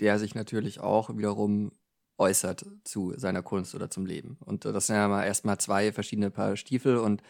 der 0.00 0.18
sich 0.18 0.34
natürlich 0.34 0.80
auch 0.80 1.14
wiederum 1.14 1.72
äußert 2.16 2.64
zu 2.84 3.12
seiner 3.18 3.42
Kunst 3.42 3.74
oder 3.74 3.90
zum 3.90 4.06
Leben. 4.06 4.38
Und 4.42 4.64
das 4.64 4.86
sind 4.86 4.96
ja 4.96 5.08
mal 5.08 5.24
erstmal 5.24 5.58
zwei 5.58 5.92
verschiedene 5.92 6.30
Paar 6.30 6.56
Stiefel 6.56 6.96
und 6.96 7.22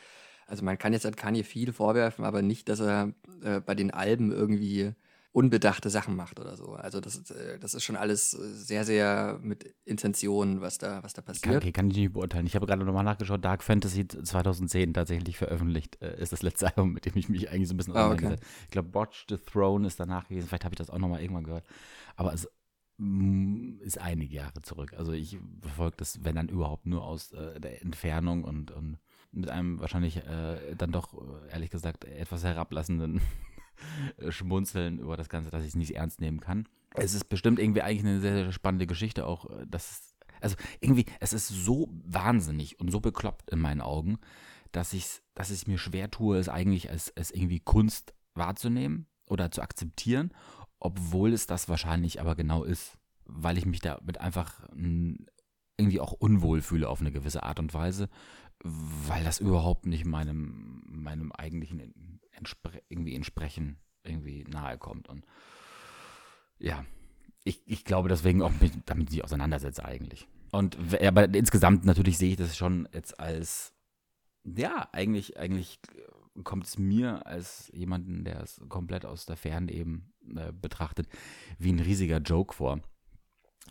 also 0.46 0.64
man 0.64 0.78
kann 0.78 0.92
jetzt 0.92 1.04
an 1.04 1.16
Kanye 1.16 1.42
viel 1.42 1.72
vorwerfen, 1.72 2.24
aber 2.24 2.42
nicht, 2.42 2.68
dass 2.68 2.78
er 2.78 3.12
äh, 3.42 3.58
bei 3.58 3.74
den 3.74 3.90
Alben 3.90 4.30
irgendwie 4.30 4.92
unbedachte 5.36 5.90
Sachen 5.90 6.16
macht 6.16 6.40
oder 6.40 6.56
so. 6.56 6.72
Also 6.72 6.98
das 6.98 7.14
ist, 7.14 7.30
äh, 7.30 7.58
das 7.58 7.74
ist 7.74 7.84
schon 7.84 7.94
alles 7.94 8.30
sehr, 8.30 8.86
sehr 8.86 9.38
mit 9.42 9.74
Intention, 9.84 10.62
was 10.62 10.78
da, 10.78 11.02
was 11.02 11.12
da 11.12 11.20
passiert. 11.20 11.62
Kann, 11.62 11.72
kann 11.74 11.90
ich 11.90 11.96
nicht 11.98 12.14
beurteilen. 12.14 12.46
Ich 12.46 12.54
habe 12.54 12.64
gerade 12.64 12.82
nochmal 12.86 13.04
nachgeschaut, 13.04 13.44
Dark 13.44 13.62
Fantasy 13.62 14.08
2010 14.08 14.94
tatsächlich 14.94 15.36
veröffentlicht, 15.36 16.00
äh, 16.00 16.18
ist 16.18 16.32
das 16.32 16.40
letzte 16.40 16.66
Album, 16.74 16.94
mit 16.94 17.04
dem 17.04 17.18
ich 17.18 17.28
mich 17.28 17.50
eigentlich 17.50 17.68
so 17.68 17.74
ein 17.74 17.76
bisschen 17.76 17.94
ah, 17.96 18.12
okay. 18.12 18.36
Ich 18.64 18.70
glaube, 18.70 18.94
Watch 18.94 19.26
the 19.28 19.36
Throne 19.36 19.86
ist 19.86 20.00
danach 20.00 20.26
gewesen. 20.26 20.48
Vielleicht 20.48 20.64
habe 20.64 20.72
ich 20.72 20.78
das 20.78 20.88
auch 20.88 20.98
nochmal 20.98 21.20
irgendwann 21.20 21.44
gehört. 21.44 21.66
Aber 22.16 22.32
es 22.32 22.48
mm, 22.96 23.80
ist 23.82 24.00
einige 24.00 24.34
Jahre 24.34 24.62
zurück. 24.62 24.94
Also 24.96 25.12
ich 25.12 25.36
verfolge 25.60 25.98
das, 25.98 26.24
wenn 26.24 26.36
dann 26.36 26.48
überhaupt, 26.48 26.86
nur 26.86 27.04
aus 27.04 27.32
äh, 27.32 27.60
der 27.60 27.82
Entfernung 27.82 28.42
und, 28.42 28.70
und 28.70 28.96
mit 29.32 29.50
einem 29.50 29.80
wahrscheinlich 29.80 30.16
äh, 30.16 30.74
dann 30.78 30.92
doch, 30.92 31.12
ehrlich 31.52 31.68
gesagt, 31.68 32.06
etwas 32.06 32.42
herablassenden 32.42 33.20
schmunzeln 34.28 34.98
über 34.98 35.16
das 35.16 35.28
Ganze, 35.28 35.50
dass 35.50 35.62
ich 35.62 35.68
es 35.68 35.76
nicht 35.76 35.96
ernst 35.96 36.20
nehmen 36.20 36.40
kann. 36.40 36.68
Es 36.94 37.14
ist 37.14 37.28
bestimmt 37.28 37.58
irgendwie 37.58 37.82
eigentlich 37.82 38.04
eine 38.04 38.20
sehr, 38.20 38.34
sehr 38.34 38.52
spannende 38.52 38.86
Geschichte, 38.86 39.26
auch 39.26 39.50
äh, 39.50 39.66
dass 39.66 40.14
also 40.40 40.56
irgendwie, 40.80 41.06
es 41.18 41.32
ist 41.32 41.48
so 41.48 41.88
wahnsinnig 42.04 42.78
und 42.78 42.90
so 42.90 43.00
bekloppt 43.00 43.50
in 43.50 43.58
meinen 43.58 43.80
Augen, 43.80 44.18
dass 44.70 44.92
ich 44.92 45.22
dass 45.36 45.50
ich 45.50 45.66
mir 45.66 45.78
schwer 45.78 46.10
tue, 46.10 46.38
es 46.38 46.48
eigentlich 46.48 46.90
als, 46.90 47.14
als 47.16 47.30
irgendwie 47.30 47.60
Kunst 47.60 48.14
wahrzunehmen 48.34 49.06
oder 49.26 49.50
zu 49.50 49.62
akzeptieren, 49.62 50.32
obwohl 50.80 51.32
es 51.32 51.46
das 51.46 51.68
wahrscheinlich 51.68 52.20
aber 52.20 52.34
genau 52.34 52.64
ist, 52.64 52.96
weil 53.24 53.58
ich 53.58 53.66
mich 53.66 53.80
damit 53.80 54.18
einfach 54.20 54.66
irgendwie 55.76 56.00
auch 56.00 56.12
unwohl 56.12 56.62
fühle 56.62 56.88
auf 56.88 57.00
eine 57.00 57.12
gewisse 57.12 57.42
Art 57.42 57.60
und 57.60 57.74
Weise, 57.74 58.08
weil 58.62 59.24
das 59.24 59.40
überhaupt 59.40 59.84
nicht 59.84 60.06
meinem, 60.06 60.82
meinem 60.88 61.32
eigentlichen 61.32 61.80
entspre 62.36 62.82
irgendwie 62.88 63.14
entsprechen, 63.14 63.78
irgendwie 64.02 64.44
nahe 64.44 64.78
kommt. 64.78 65.08
Und 65.08 65.24
ja, 66.58 66.84
ich, 67.44 67.62
ich 67.66 67.84
glaube 67.84 68.08
deswegen 68.08 68.42
auch 68.42 68.52
mit, 68.60 68.72
damit 68.86 69.10
sich 69.10 69.24
auseinandersetze 69.24 69.84
eigentlich. 69.84 70.28
Und 70.52 70.78
aber 71.02 71.32
insgesamt 71.34 71.84
natürlich 71.84 72.18
sehe 72.18 72.30
ich 72.30 72.36
das 72.36 72.56
schon 72.56 72.88
jetzt 72.92 73.18
als, 73.20 73.74
ja, 74.44 74.88
eigentlich, 74.92 75.38
eigentlich 75.38 75.80
kommt 76.44 76.66
es 76.66 76.78
mir 76.78 77.26
als 77.26 77.70
jemanden, 77.72 78.24
der 78.24 78.40
es 78.42 78.60
komplett 78.68 79.04
aus 79.04 79.26
der 79.26 79.36
Ferne 79.36 79.72
eben 79.72 80.12
äh, 80.36 80.52
betrachtet, 80.52 81.08
wie 81.58 81.72
ein 81.72 81.80
riesiger 81.80 82.18
Joke 82.18 82.54
vor, 82.54 82.80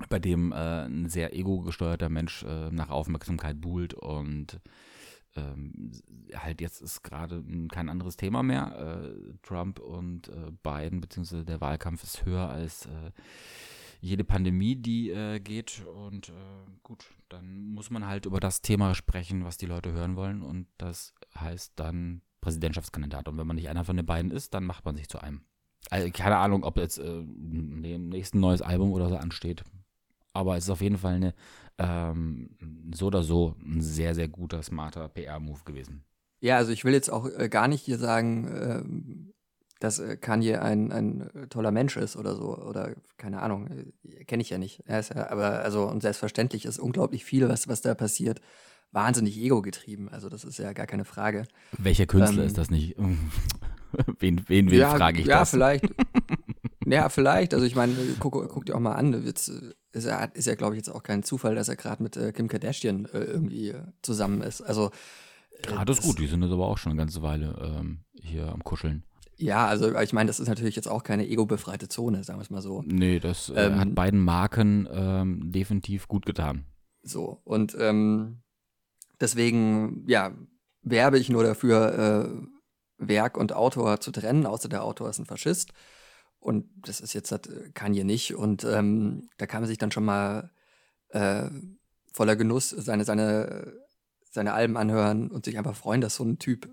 bei 0.10 0.20
dem 0.20 0.52
äh, 0.52 0.86
ein 0.86 1.08
sehr 1.08 1.36
ego-gesteuerter 1.36 2.10
Mensch 2.10 2.44
äh, 2.44 2.72
nach 2.72 2.90
Aufmerksamkeit 2.90 3.62
buhlt 3.62 3.94
und 3.94 4.60
ähm, 5.36 5.92
halt 6.34 6.62
jetzt 6.62 6.82
ist 6.82 7.04
gerade 7.04 7.44
kein 7.72 7.90
anderes 7.90 8.18
Thema 8.18 8.44
mehr. 8.44 9.04
Äh, 9.06 9.38
Trump 9.44 9.80
und 9.80 10.30
äh, 10.30 10.52
Biden, 10.64 11.02
beziehungsweise 11.02 11.46
der 11.46 11.62
Wahlkampf 11.62 12.04
ist 12.04 12.26
höher 12.26 12.50
als 12.50 12.86
äh, 12.86 13.12
jede 14.00 14.24
Pandemie, 14.24 14.76
die 14.76 15.10
äh, 15.10 15.40
geht. 15.40 15.84
Und 15.86 16.30
äh, 16.30 16.34
gut, 16.84 17.06
dann 17.30 17.66
muss 17.68 17.90
man 17.90 18.06
halt 18.06 18.26
über 18.26 18.40
das 18.40 18.62
Thema 18.62 18.96
sprechen, 18.96 19.44
was 19.44 19.58
die 19.58 19.66
Leute 19.66 19.92
hören 19.92 20.16
wollen. 20.16 20.42
Und 20.42 20.68
das 20.78 21.14
heißt 21.38 21.74
dann 21.76 22.22
Präsidentschaftskandidat. 22.42 23.28
Und 23.28 23.38
wenn 23.38 23.48
man 23.48 23.56
nicht 23.56 23.70
einer 23.70 23.86
von 23.86 23.98
den 23.98 24.06
beiden 24.06 24.32
ist, 24.32 24.54
dann 24.54 24.66
macht 24.66 24.86
man 24.86 24.96
sich 24.96 25.10
zu 25.10 25.20
einem. 25.20 25.42
Also, 25.90 26.10
keine 26.12 26.38
Ahnung, 26.38 26.64
ob 26.64 26.78
jetzt 26.78 26.98
äh, 26.98 27.22
nächsten 27.22 28.40
neues 28.40 28.62
Album 28.62 28.92
oder 28.92 29.10
so 29.10 29.18
ansteht. 29.18 29.64
Aber 30.36 30.58
es 30.58 30.66
ist 30.66 30.70
auf 30.70 30.82
jeden 30.82 30.98
Fall 30.98 31.16
eine 31.16 31.34
ähm, 31.78 32.50
so 32.94 33.08
oder 33.08 33.24
so 33.24 33.56
ein 33.64 33.82
sehr, 33.82 34.14
sehr 34.16 34.28
guter, 34.28 34.62
smarter 34.64 35.08
PR-Move 35.08 35.62
gewesen. 35.66 36.04
Ja, 36.42 36.58
also 36.58 36.72
ich 36.72 36.84
will 36.84 36.94
jetzt 36.94 37.10
auch 37.10 37.28
äh, 37.28 37.50
gar 37.50 37.68
nicht 37.68 37.82
hier 37.82 37.98
sagen, 37.98 38.48
äh, 38.48 38.84
dass 39.80 40.00
äh, 40.00 40.18
Kanye 40.18 40.58
ein, 40.58 40.92
ein 40.92 41.30
toller 41.50 41.72
Mensch 41.72 41.98
ist 41.98 42.18
oder 42.18 42.36
so. 42.36 42.58
Oder 42.58 42.96
keine 43.18 43.42
Ahnung, 43.42 43.70
äh, 44.04 44.26
kenne 44.26 44.42
ich 44.42 44.50
ja 44.50 44.58
nicht. 44.58 44.84
Ja, 44.88 45.02
aber 45.30 45.62
also, 45.62 45.88
und 45.88 46.02
selbstverständlich 46.02 46.66
ist 46.66 46.80
unglaublich 46.80 47.24
viel, 47.24 47.48
was, 47.48 47.68
was 47.68 47.82
da 47.82 47.96
passiert, 47.96 48.42
wahnsinnig 48.92 49.38
ego-getrieben. 49.38 50.10
Also, 50.10 50.28
das 50.30 50.44
ist 50.44 50.60
ja 50.60 50.74
gar 50.74 50.88
keine 50.88 51.06
Frage. 51.06 51.46
Welcher 51.78 52.06
Künstler 52.06 52.42
ähm, 52.42 52.48
ist 52.48 52.58
das 52.58 52.70
nicht? 52.70 52.96
wen 54.20 54.42
wen, 54.48 54.70
wen 54.70 54.80
ja, 54.80 54.96
frage 54.96 55.22
ich 55.22 55.28
ja, 55.28 55.40
das? 55.40 55.54
Ja, 55.54 55.58
vielleicht. 55.58 55.86
ja, 56.86 57.10
vielleicht. 57.10 57.54
Also, 57.54 57.66
ich 57.66 57.76
meine, 57.76 57.94
guck, 58.20 58.34
guck 58.50 58.66
dir 58.66 58.76
auch 58.76 58.80
mal 58.80 58.94
an. 58.94 59.26
Jetzt, 59.26 59.52
ist, 59.92 60.06
ja, 60.06 60.24
ist 60.26 60.48
ja, 60.48 60.56
glaube 60.56 60.76
ich, 60.76 60.78
jetzt 60.78 60.90
auch 60.90 61.04
kein 61.04 61.24
Zufall, 61.24 61.56
dass 61.56 61.70
er 61.70 61.76
gerade 61.76 62.04
mit 62.04 62.18
äh, 62.18 62.32
Kim 62.32 62.48
Kardashian 62.48 63.06
äh, 63.06 63.20
irgendwie 63.20 63.70
äh, 63.70 63.82
zusammen 64.02 64.42
ist. 64.42 64.62
Also 64.62 64.92
Gerade 65.62 65.92
ist 65.92 66.02
gut, 66.02 66.20
die 66.20 66.28
sind 66.28 66.44
jetzt 66.44 66.52
aber 66.52 66.68
auch 66.68 66.78
schon 66.78 66.92
eine 66.92 67.00
ganze 67.00 67.22
Weile 67.22 67.56
ähm, 67.80 68.00
hier 68.14 68.52
am 68.52 68.64
Kuscheln. 68.64 69.04
Ja, 69.38 69.68
also 69.68 69.98
ich 70.00 70.14
meine, 70.14 70.28
das 70.28 70.40
ist 70.40 70.48
natürlich 70.48 70.76
jetzt 70.76 70.88
auch 70.88 71.04
keine 71.04 71.28
ego-befreite 71.28 71.90
Zone, 71.90 72.24
sagen 72.24 72.40
wir 72.40 72.44
es 72.44 72.50
mal 72.50 72.62
so. 72.62 72.84
Nee, 72.86 73.20
das 73.20 73.50
äh, 73.50 73.66
Ähm, 73.66 73.80
hat 73.80 73.96
beiden 73.96 74.20
Marken 74.20 74.88
ähm, 74.92 75.52
definitiv 75.52 76.08
gut 76.08 76.26
getan. 76.26 76.66
So, 77.04 77.42
und 77.44 77.76
ähm, 77.80 78.42
deswegen, 79.20 80.06
ja, 80.08 80.32
werbe 80.82 81.20
ich 81.20 81.30
nur 81.30 81.44
dafür, 81.44 82.30
äh, 82.30 82.48
Werk 82.98 83.38
und 83.38 83.54
Autor 83.54 84.00
zu 84.00 84.12
trennen, 84.12 84.46
außer 84.46 84.70
der 84.70 84.84
Autor 84.84 85.10
ist 85.10 85.20
ein 85.20 85.26
Faschist. 85.26 85.74
Und 86.46 86.70
das 86.76 87.02
ist 87.02 87.14
jetzt 87.14 87.32
halt, 87.32 87.48
äh, 87.48 87.72
Kanye 87.74 88.04
nicht. 88.04 88.36
Und 88.36 88.64
ähm, 88.66 89.30
da 89.38 89.48
kann 89.48 89.62
man 89.62 89.68
sich 89.68 89.80
dann 89.80 89.92
schon 89.92 90.06
mal 90.06 90.52
äh, 91.10 91.50
voller 92.14 92.36
Genuss 92.36 92.70
seine, 92.70 93.04
seine, 93.04 93.74
seine 94.30 94.54
Alben 94.54 94.78
anhören 94.78 95.32
und 95.32 95.46
sich 95.46 95.58
einfach 95.58 95.76
freuen, 95.76 96.02
dass 96.02 96.16
so 96.16 96.24
ein 96.24 96.38
Typ 96.38 96.70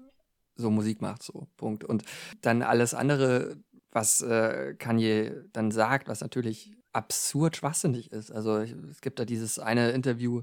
so 0.57 0.71
Musik 0.71 1.01
macht, 1.01 1.23
so, 1.23 1.49
Punkt. 1.57 1.85
Und 1.85 2.05
dann 2.43 2.61
alles 2.61 2.93
andere, 2.93 3.57
was 3.91 4.21
äh, 4.21 4.75
Kanye 4.79 5.45
dann 5.55 5.71
sagt, 5.71 6.07
was 6.07 6.21
natürlich 6.21 6.77
absurd 6.93 7.57
schwachsinnig 7.57 8.13
ist. 8.13 8.31
Also 8.31 8.59
es 8.59 9.01
gibt 9.01 9.19
da 9.21 9.25
dieses 9.25 9.59
eine 9.59 9.93
Interview, 9.93 10.43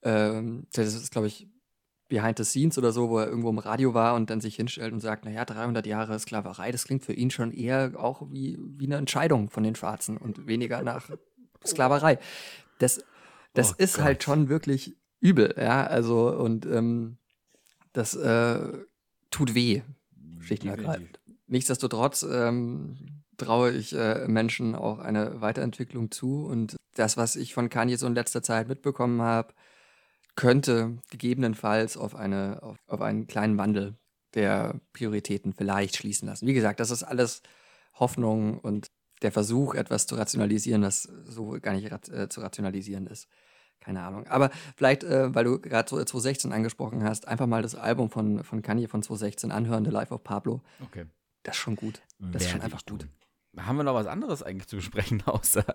ähm, 0.00 0.66
das 0.72 0.94
ist, 0.94 1.10
glaube 1.10 1.26
ich, 1.26 1.46
Behind 2.10 2.36
the 2.36 2.44
Scenes 2.44 2.76
oder 2.76 2.92
so, 2.92 3.08
wo 3.08 3.18
er 3.18 3.28
irgendwo 3.28 3.48
im 3.48 3.58
Radio 3.58 3.94
war 3.94 4.14
und 4.14 4.28
dann 4.28 4.42
sich 4.42 4.56
hinstellt 4.56 4.92
und 4.92 5.00
sagt, 5.00 5.24
naja, 5.24 5.46
300 5.46 5.86
Jahre 5.86 6.18
Sklaverei, 6.18 6.70
das 6.70 6.84
klingt 6.84 7.04
für 7.04 7.14
ihn 7.14 7.30
schon 7.30 7.52
eher 7.52 7.92
auch 7.96 8.20
wie, 8.30 8.58
wie 8.60 8.84
eine 8.84 8.96
Entscheidung 8.96 9.48
von 9.48 9.62
den 9.62 9.74
Schwarzen 9.74 10.18
und 10.18 10.46
weniger 10.46 10.82
nach 10.82 11.08
Sklaverei. 11.64 12.18
Das, 12.78 13.02
das 13.54 13.72
Oh 13.72 13.74
ist 13.78 13.96
Gott. 13.96 14.04
halt 14.04 14.22
schon 14.22 14.48
wirklich 14.50 14.96
übel, 15.20 15.54
ja, 15.56 15.86
also 15.86 16.30
und 16.36 16.66
ähm, 16.66 17.16
das 17.92 18.14
äh, 18.14 18.58
tut 19.30 19.54
weh, 19.54 19.82
schlicht 20.40 20.64
und 20.64 20.70
ergreifend. 20.70 21.20
Nichtsdestotrotz 21.46 22.22
ähm, 22.30 22.96
traue 23.36 23.70
ich 23.72 23.94
äh, 23.94 24.26
Menschen 24.28 24.74
auch 24.74 24.98
eine 24.98 25.40
Weiterentwicklung 25.40 26.10
zu 26.10 26.44
und 26.44 26.76
das, 26.94 27.16
was 27.16 27.36
ich 27.36 27.54
von 27.54 27.68
Kanye 27.68 27.96
so 27.96 28.06
in 28.06 28.14
letzter 28.14 28.42
Zeit 28.42 28.68
mitbekommen 28.68 29.22
habe, 29.22 29.54
könnte 30.40 30.96
gegebenenfalls 31.10 31.98
auf, 31.98 32.14
eine, 32.16 32.62
auf, 32.62 32.78
auf 32.86 33.02
einen 33.02 33.26
kleinen 33.26 33.58
Wandel 33.58 33.98
der 34.32 34.80
Prioritäten 34.94 35.52
vielleicht 35.52 35.98
schließen 35.98 36.26
lassen. 36.26 36.46
Wie 36.46 36.54
gesagt, 36.54 36.80
das 36.80 36.90
ist 36.90 37.02
alles 37.02 37.42
Hoffnung 37.92 38.58
und 38.58 38.90
der 39.20 39.32
Versuch, 39.32 39.74
etwas 39.74 40.06
zu 40.06 40.14
rationalisieren, 40.14 40.80
das 40.80 41.02
so 41.24 41.58
gar 41.60 41.74
nicht 41.74 41.92
rat, 41.92 42.08
äh, 42.08 42.30
zu 42.30 42.40
rationalisieren 42.40 43.06
ist. 43.06 43.28
Keine 43.80 44.00
Ahnung. 44.00 44.26
Aber 44.28 44.48
vielleicht, 44.76 45.04
äh, 45.04 45.34
weil 45.34 45.44
du 45.44 45.60
gerade 45.60 45.90
so 45.90 45.96
2016 45.96 46.54
angesprochen 46.54 47.04
hast, 47.04 47.28
einfach 47.28 47.46
mal 47.46 47.60
das 47.60 47.74
Album 47.74 48.08
von, 48.08 48.42
von 48.42 48.62
Kanye 48.62 48.88
von 48.88 49.02
2016 49.02 49.52
anhören, 49.52 49.84
The 49.84 49.90
Life 49.90 50.14
of 50.14 50.24
Pablo. 50.24 50.62
Okay. 50.82 51.04
Das 51.42 51.56
ist 51.56 51.60
schon 51.60 51.76
gut. 51.76 52.00
Das 52.18 52.44
ist 52.44 52.48
schon 52.48 52.62
Werde 52.62 52.72
einfach 52.72 52.86
gut. 52.86 53.06
Haben 53.58 53.76
wir 53.76 53.84
noch 53.84 53.94
was 53.94 54.06
anderes 54.06 54.42
eigentlich 54.42 54.68
zu 54.68 54.76
besprechen, 54.76 55.22
außer 55.26 55.66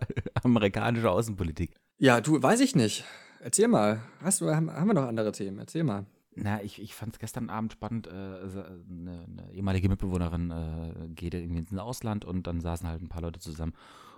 amerikanische 0.41 1.11
Außenpolitik? 1.11 1.75
Ja, 1.99 2.19
du, 2.19 2.41
weiß 2.41 2.61
ich 2.61 2.75
nicht. 2.75 3.05
Erzähl 3.45 3.67
mal. 3.67 4.01
Hast 4.21 4.41
du, 4.41 4.49
haben, 4.49 4.71
haben 4.71 4.87
wir 4.87 4.95
noch 4.95 5.07
andere 5.07 5.31
Themen? 5.31 5.59
Erzähl 5.59 5.83
mal. 5.83 6.07
Na, 6.33 6.63
ich, 6.63 6.81
ich 6.81 6.95
fand 6.95 7.13
es 7.13 7.19
gestern 7.19 7.51
Abend 7.51 7.73
spannend. 7.73 8.07
Äh, 8.07 8.09
also, 8.09 8.63
eine, 8.63 9.23
eine 9.23 9.53
ehemalige 9.53 9.87
Mitbewohnerin 9.87 10.49
äh, 10.49 11.07
geht 11.09 11.35
irgendwie 11.35 11.59
ins 11.59 11.77
Ausland 11.77 12.25
und 12.25 12.47
dann 12.47 12.59
saßen 12.59 12.87
halt 12.89 13.03
ein 13.03 13.07
paar 13.07 13.21
Leute 13.21 13.39
zusammen. 13.39 13.73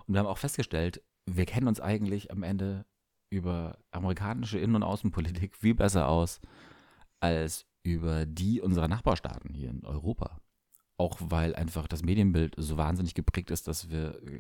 Und 0.06 0.14
wir 0.14 0.22
haben 0.22 0.28
auch 0.28 0.38
festgestellt, 0.38 1.04
wir 1.26 1.46
kennen 1.46 1.68
uns 1.68 1.82
eigentlich 1.82 2.32
am 2.32 2.42
Ende 2.42 2.86
über 3.30 3.78
amerikanische 3.92 4.60
Innen- 4.60 4.76
und 4.76 4.84
Außenpolitik 4.84 5.58
viel 5.58 5.76
besser 5.76 6.08
aus 6.08 6.40
als 7.20 7.66
über 7.84 8.26
die 8.26 8.62
unserer 8.62 8.88
Nachbarstaaten 8.88 9.54
hier 9.54 9.72
in 9.72 9.86
Europa. 9.86 10.40
Auch 10.96 11.18
weil 11.20 11.54
einfach 11.54 11.90
das 11.90 12.02
Medienbild 12.02 12.56
so 12.56 12.78
wahnsinnig 12.78 13.14
geprägt 13.14 13.52
ist, 13.52 13.68
dass 13.68 13.90
wir 13.90 14.24
äh, 14.24 14.40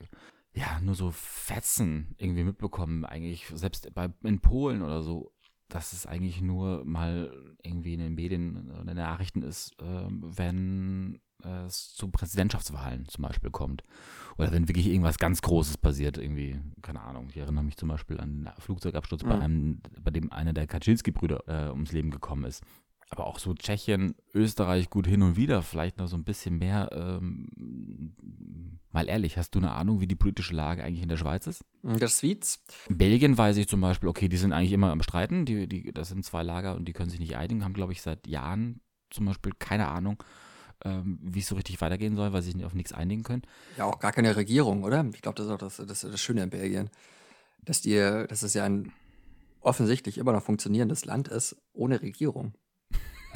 ja 0.57 0.79
nur 0.81 0.95
so 0.95 1.11
Fetzen 1.11 2.15
irgendwie 2.17 2.43
mitbekommen. 2.43 3.05
Eigentlich 3.05 3.47
selbst 3.53 3.93
bei, 3.93 4.09
in 4.23 4.39
Polen 4.39 4.81
oder 4.81 5.01
so 5.01 5.31
dass 5.69 5.91
es 5.91 6.05
eigentlich 6.05 6.41
nur 6.41 6.85
mal 6.85 7.29
irgendwie 7.61 7.93
in 7.93 7.99
den 7.99 8.15
Medien 8.15 8.69
oder 8.71 8.81
in 8.81 8.87
den 8.87 8.95
Nachrichten 8.95 9.41
ist, 9.41 9.75
ähm, 9.81 10.21
wenn 10.23 11.19
es 11.43 11.93
zu 11.93 12.07
Präsidentschaftswahlen 12.09 13.07
zum 13.07 13.23
Beispiel 13.23 13.51
kommt. 13.51 13.83
Oder 14.37 14.51
wenn 14.51 14.67
wirklich 14.67 14.87
irgendwas 14.87 15.19
ganz 15.19 15.41
Großes 15.41 15.77
passiert, 15.77 16.17
irgendwie, 16.17 16.59
keine 16.81 17.01
Ahnung. 17.01 17.27
Ich 17.29 17.37
erinnere 17.37 17.63
mich 17.63 17.77
zum 17.77 17.89
Beispiel 17.89 18.17
an 18.19 18.47
einen 18.47 18.61
Flugzeugabsturz, 18.61 19.23
bei, 19.23 19.35
Mhm. 19.35 19.41
einem, 19.41 19.81
bei 20.01 20.11
dem 20.11 20.31
einer 20.31 20.53
der 20.53 20.67
Kaczynski-Brüder 20.67 21.43
äh, 21.47 21.69
ums 21.71 21.91
Leben 21.91 22.11
gekommen 22.11 22.45
ist. 22.45 22.63
Aber 23.09 23.25
auch 23.25 23.39
so 23.39 23.53
Tschechien, 23.53 24.15
Österreich 24.33 24.89
gut 24.89 25.07
hin 25.07 25.21
und 25.21 25.37
wieder, 25.37 25.61
vielleicht 25.61 25.97
noch 25.97 26.07
so 26.07 26.17
ein 26.17 26.25
bisschen 26.25 26.57
mehr. 26.57 26.89
Ähm, 26.91 28.13
mal 28.91 29.07
ehrlich, 29.07 29.37
hast 29.37 29.55
du 29.55 29.59
eine 29.59 29.71
Ahnung, 29.71 30.01
wie 30.01 30.07
die 30.07 30.15
politische 30.15 30.53
Lage 30.53 30.83
eigentlich 30.83 31.03
in 31.03 31.09
der 31.09 31.17
Schweiz 31.17 31.47
ist? 31.47 31.63
Der 31.83 32.09
Sweets. 32.09 32.63
Belgien 32.89 33.37
weiß 33.37 33.57
ich 33.57 33.67
zum 33.67 33.79
Beispiel, 33.79 34.09
okay, 34.09 34.27
die 34.27 34.37
sind 34.37 34.51
eigentlich 34.51 34.73
immer 34.73 34.91
am 34.91 35.01
Streiten, 35.01 35.45
die, 35.45 35.67
die, 35.67 35.91
das 35.93 36.09
sind 36.09 36.25
zwei 36.25 36.43
Lager 36.43 36.75
und 36.75 36.85
die 36.85 36.93
können 36.93 37.09
sich 37.09 37.19
nicht 37.19 37.37
einigen, 37.37 37.63
haben, 37.63 37.73
glaube 37.73 37.93
ich, 37.93 38.01
seit 38.01 38.27
Jahren 38.27 38.81
zum 39.09 39.25
Beispiel 39.25 39.53
keine 39.57 39.87
Ahnung, 39.87 40.21
ähm, 40.83 41.17
wie 41.21 41.39
es 41.39 41.47
so 41.47 41.55
richtig 41.55 41.79
weitergehen 41.79 42.15
soll, 42.15 42.33
weil 42.33 42.41
sie 42.41 42.51
sich 42.51 42.65
auf 42.65 42.73
nichts 42.73 42.91
einigen 42.91 43.23
können. 43.23 43.43
Ja, 43.77 43.85
auch 43.85 43.99
gar 43.99 44.11
keine 44.11 44.35
Regierung, 44.35 44.83
oder? 44.83 45.05
Ich 45.13 45.21
glaube, 45.21 45.35
das 45.35 45.45
ist 45.45 45.51
auch 45.51 45.57
das, 45.57 45.77
das, 45.77 46.01
das 46.01 46.21
Schöne 46.21 46.43
in 46.43 46.49
Belgien. 46.49 46.89
Dass, 47.63 47.81
die, 47.81 47.95
dass 47.95 48.43
es 48.43 48.53
ja 48.53 48.65
ein 48.65 48.91
offensichtlich 49.61 50.17
immer 50.17 50.31
noch 50.31 50.43
funktionierendes 50.43 51.05
Land 51.05 51.27
ist, 51.27 51.55
ohne 51.73 52.01
Regierung. 52.01 52.53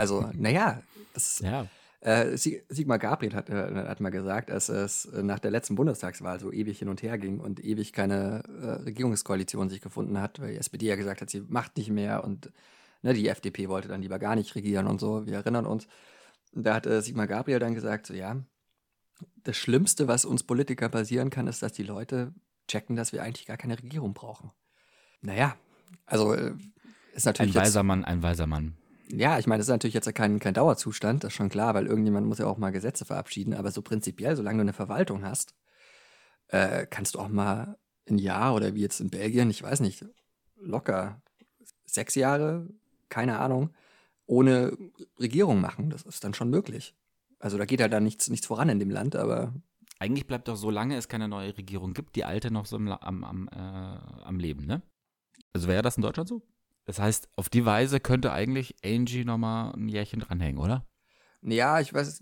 Also, 0.02 0.30
naja, 0.34 0.82
das 1.14 1.40
Ja. 1.40 1.68
Äh, 2.02 2.36
Sigmar 2.36 2.98
Gabriel 2.98 3.36
hat, 3.36 3.52
äh, 3.52 3.86
hat 3.88 4.00
mal 4.00 4.10
gesagt, 4.10 4.50
dass 4.50 4.70
es 4.70 5.08
nach 5.14 5.38
der 5.38 5.52
letzten 5.52 5.76
Bundestagswahl 5.76 6.40
so 6.40 6.52
ewig 6.52 6.80
hin 6.80 6.90
und 6.90 7.04
her 7.04 7.20
ging 7.20 7.40
und 7.40 7.64
ewig 7.64 7.94
keine 7.94 8.42
äh, 8.60 8.84
Regierungskoalition 8.84 9.70
sich 9.70 9.82
gefunden 9.82 10.20
hat, 10.20 10.42
weil 10.42 10.54
die 10.54 10.58
SPD 10.58 10.88
ja 10.88 10.96
gesagt 10.96 11.22
hat, 11.22 11.30
sie 11.30 11.42
macht 11.42 11.78
nicht 11.78 11.92
mehr 11.92 12.24
und 12.24 12.52
ne, 13.04 13.14
die 13.14 13.28
FDP 13.28 13.70
wollte 13.70 13.88
dann 13.88 14.02
lieber 14.02 14.18
gar 14.18 14.36
nicht 14.36 14.56
regieren 14.56 14.88
und 14.88 15.00
so. 15.00 15.28
Wir 15.28 15.36
erinnern 15.36 15.68
uns. 15.68 15.88
Da 16.54 16.74
hat 16.74 16.88
äh, 16.88 17.04
Sigmar 17.04 17.28
Gabriel 17.28 17.60
dann 17.60 17.76
gesagt, 17.76 18.08
so 18.08 18.16
ja, 18.16 18.36
das 19.44 19.58
Schlimmste, 19.58 20.08
was 20.08 20.26
uns 20.26 20.42
Politiker 20.42 20.90
passieren 20.90 21.30
kann, 21.30 21.46
ist, 21.46 21.62
dass 21.62 21.74
die 21.74 21.84
Leute 21.84 22.34
checken, 22.68 22.96
dass 22.96 23.14
wir 23.14 23.22
eigentlich 23.22 23.46
gar 23.46 23.58
keine 23.58 23.78
Regierung 23.78 24.16
brauchen. 24.16 24.52
Naja, 25.22 25.56
also 26.08 26.34
äh, 26.34 26.54
ist 27.14 27.28
Ein 27.28 27.32
natürlich 27.32 27.54
jetzt, 27.54 27.64
weiser 27.64 27.84
Mann, 27.84 28.04
ein 28.04 28.24
weiser 28.24 28.48
Mann. 28.48 28.76
Ja, 29.12 29.40
ich 29.40 29.48
meine, 29.48 29.60
das 29.60 29.68
ist 29.68 29.72
natürlich 29.72 29.94
jetzt 29.94 30.14
kein, 30.16 30.40
kein 30.40 30.54
Dauerzustand, 30.54 31.24
das 31.24 31.30
ist 31.30 31.36
schon 31.36 31.50
klar, 31.50 31.74
weil 31.74 31.88
irgendjemand 31.88 32.28
muss 32.28 32.40
ja 32.40 32.48
auch 32.48 32.58
mal 32.58 32.72
Gesetze 32.72 33.06
verabschieden, 33.06 33.54
aber 33.54 33.72
so 33.72 33.82
prinzipiell, 33.82 34.36
solange 34.36 34.58
du 34.58 34.62
eine 34.62 34.74
Verwaltung 34.74 35.24
hast, 35.24 35.56
äh, 36.48 36.86
kannst 36.88 37.16
du 37.16 37.20
auch 37.20 37.30
mal 37.30 37.78
ein 38.10 38.18
Jahr 38.18 38.56
oder 38.56 38.76
wie 38.76 38.82
jetzt 38.82 39.00
in 39.00 39.10
Belgien, 39.10 39.50
ich 39.50 39.64
weiß 39.64 39.80
nicht, 39.82 40.06
locker 40.56 41.22
sechs 41.86 42.16
Jahre, 42.16 42.68
keine 43.10 43.40
Ahnung, 43.40 43.72
ohne 44.26 44.78
Regierung 45.20 45.62
machen. 45.62 45.90
Das 45.90 46.04
ist 46.04 46.24
dann 46.24 46.34
schon 46.34 46.50
möglich. 46.50 46.96
Also 47.40 47.58
da 47.58 47.66
geht 47.66 47.80
ja 47.80 47.88
dann 47.88 48.04
nichts, 48.04 48.30
nichts 48.30 48.48
voran 48.48 48.70
in 48.70 48.80
dem 48.80 48.90
Land, 48.90 49.16
aber 49.16 49.54
Eigentlich 50.02 50.26
bleibt 50.26 50.48
doch, 50.48 50.56
solange 50.56 50.98
es 50.98 51.10
keine 51.10 51.28
neue 51.28 51.56
Regierung 51.56 51.94
gibt, 51.94 52.16
die 52.16 52.26
alte 52.26 52.50
noch 52.50 52.66
so 52.66 52.76
am, 52.78 53.24
am, 53.24 53.48
äh, 53.50 53.56
am 53.56 54.40
Leben, 54.40 54.66
ne? 54.66 54.82
Also 55.54 55.68
wäre 55.68 55.84
das 55.84 55.96
in 55.96 56.02
Deutschland 56.02 56.28
so? 56.28 56.42
Das 56.92 57.00
heißt, 57.00 57.30
auf 57.38 57.48
die 57.48 57.64
Weise 57.66 58.02
könnte 58.02 58.34
eigentlich 58.34 58.76
Angie 58.84 59.24
nochmal 59.24 59.72
ein 59.78 59.88
Jährchen 59.88 60.20
dranhängen, 60.20 60.60
oder? 60.62 60.86
Ja, 61.42 61.80
ich 61.80 61.94
weiß, 61.94 62.22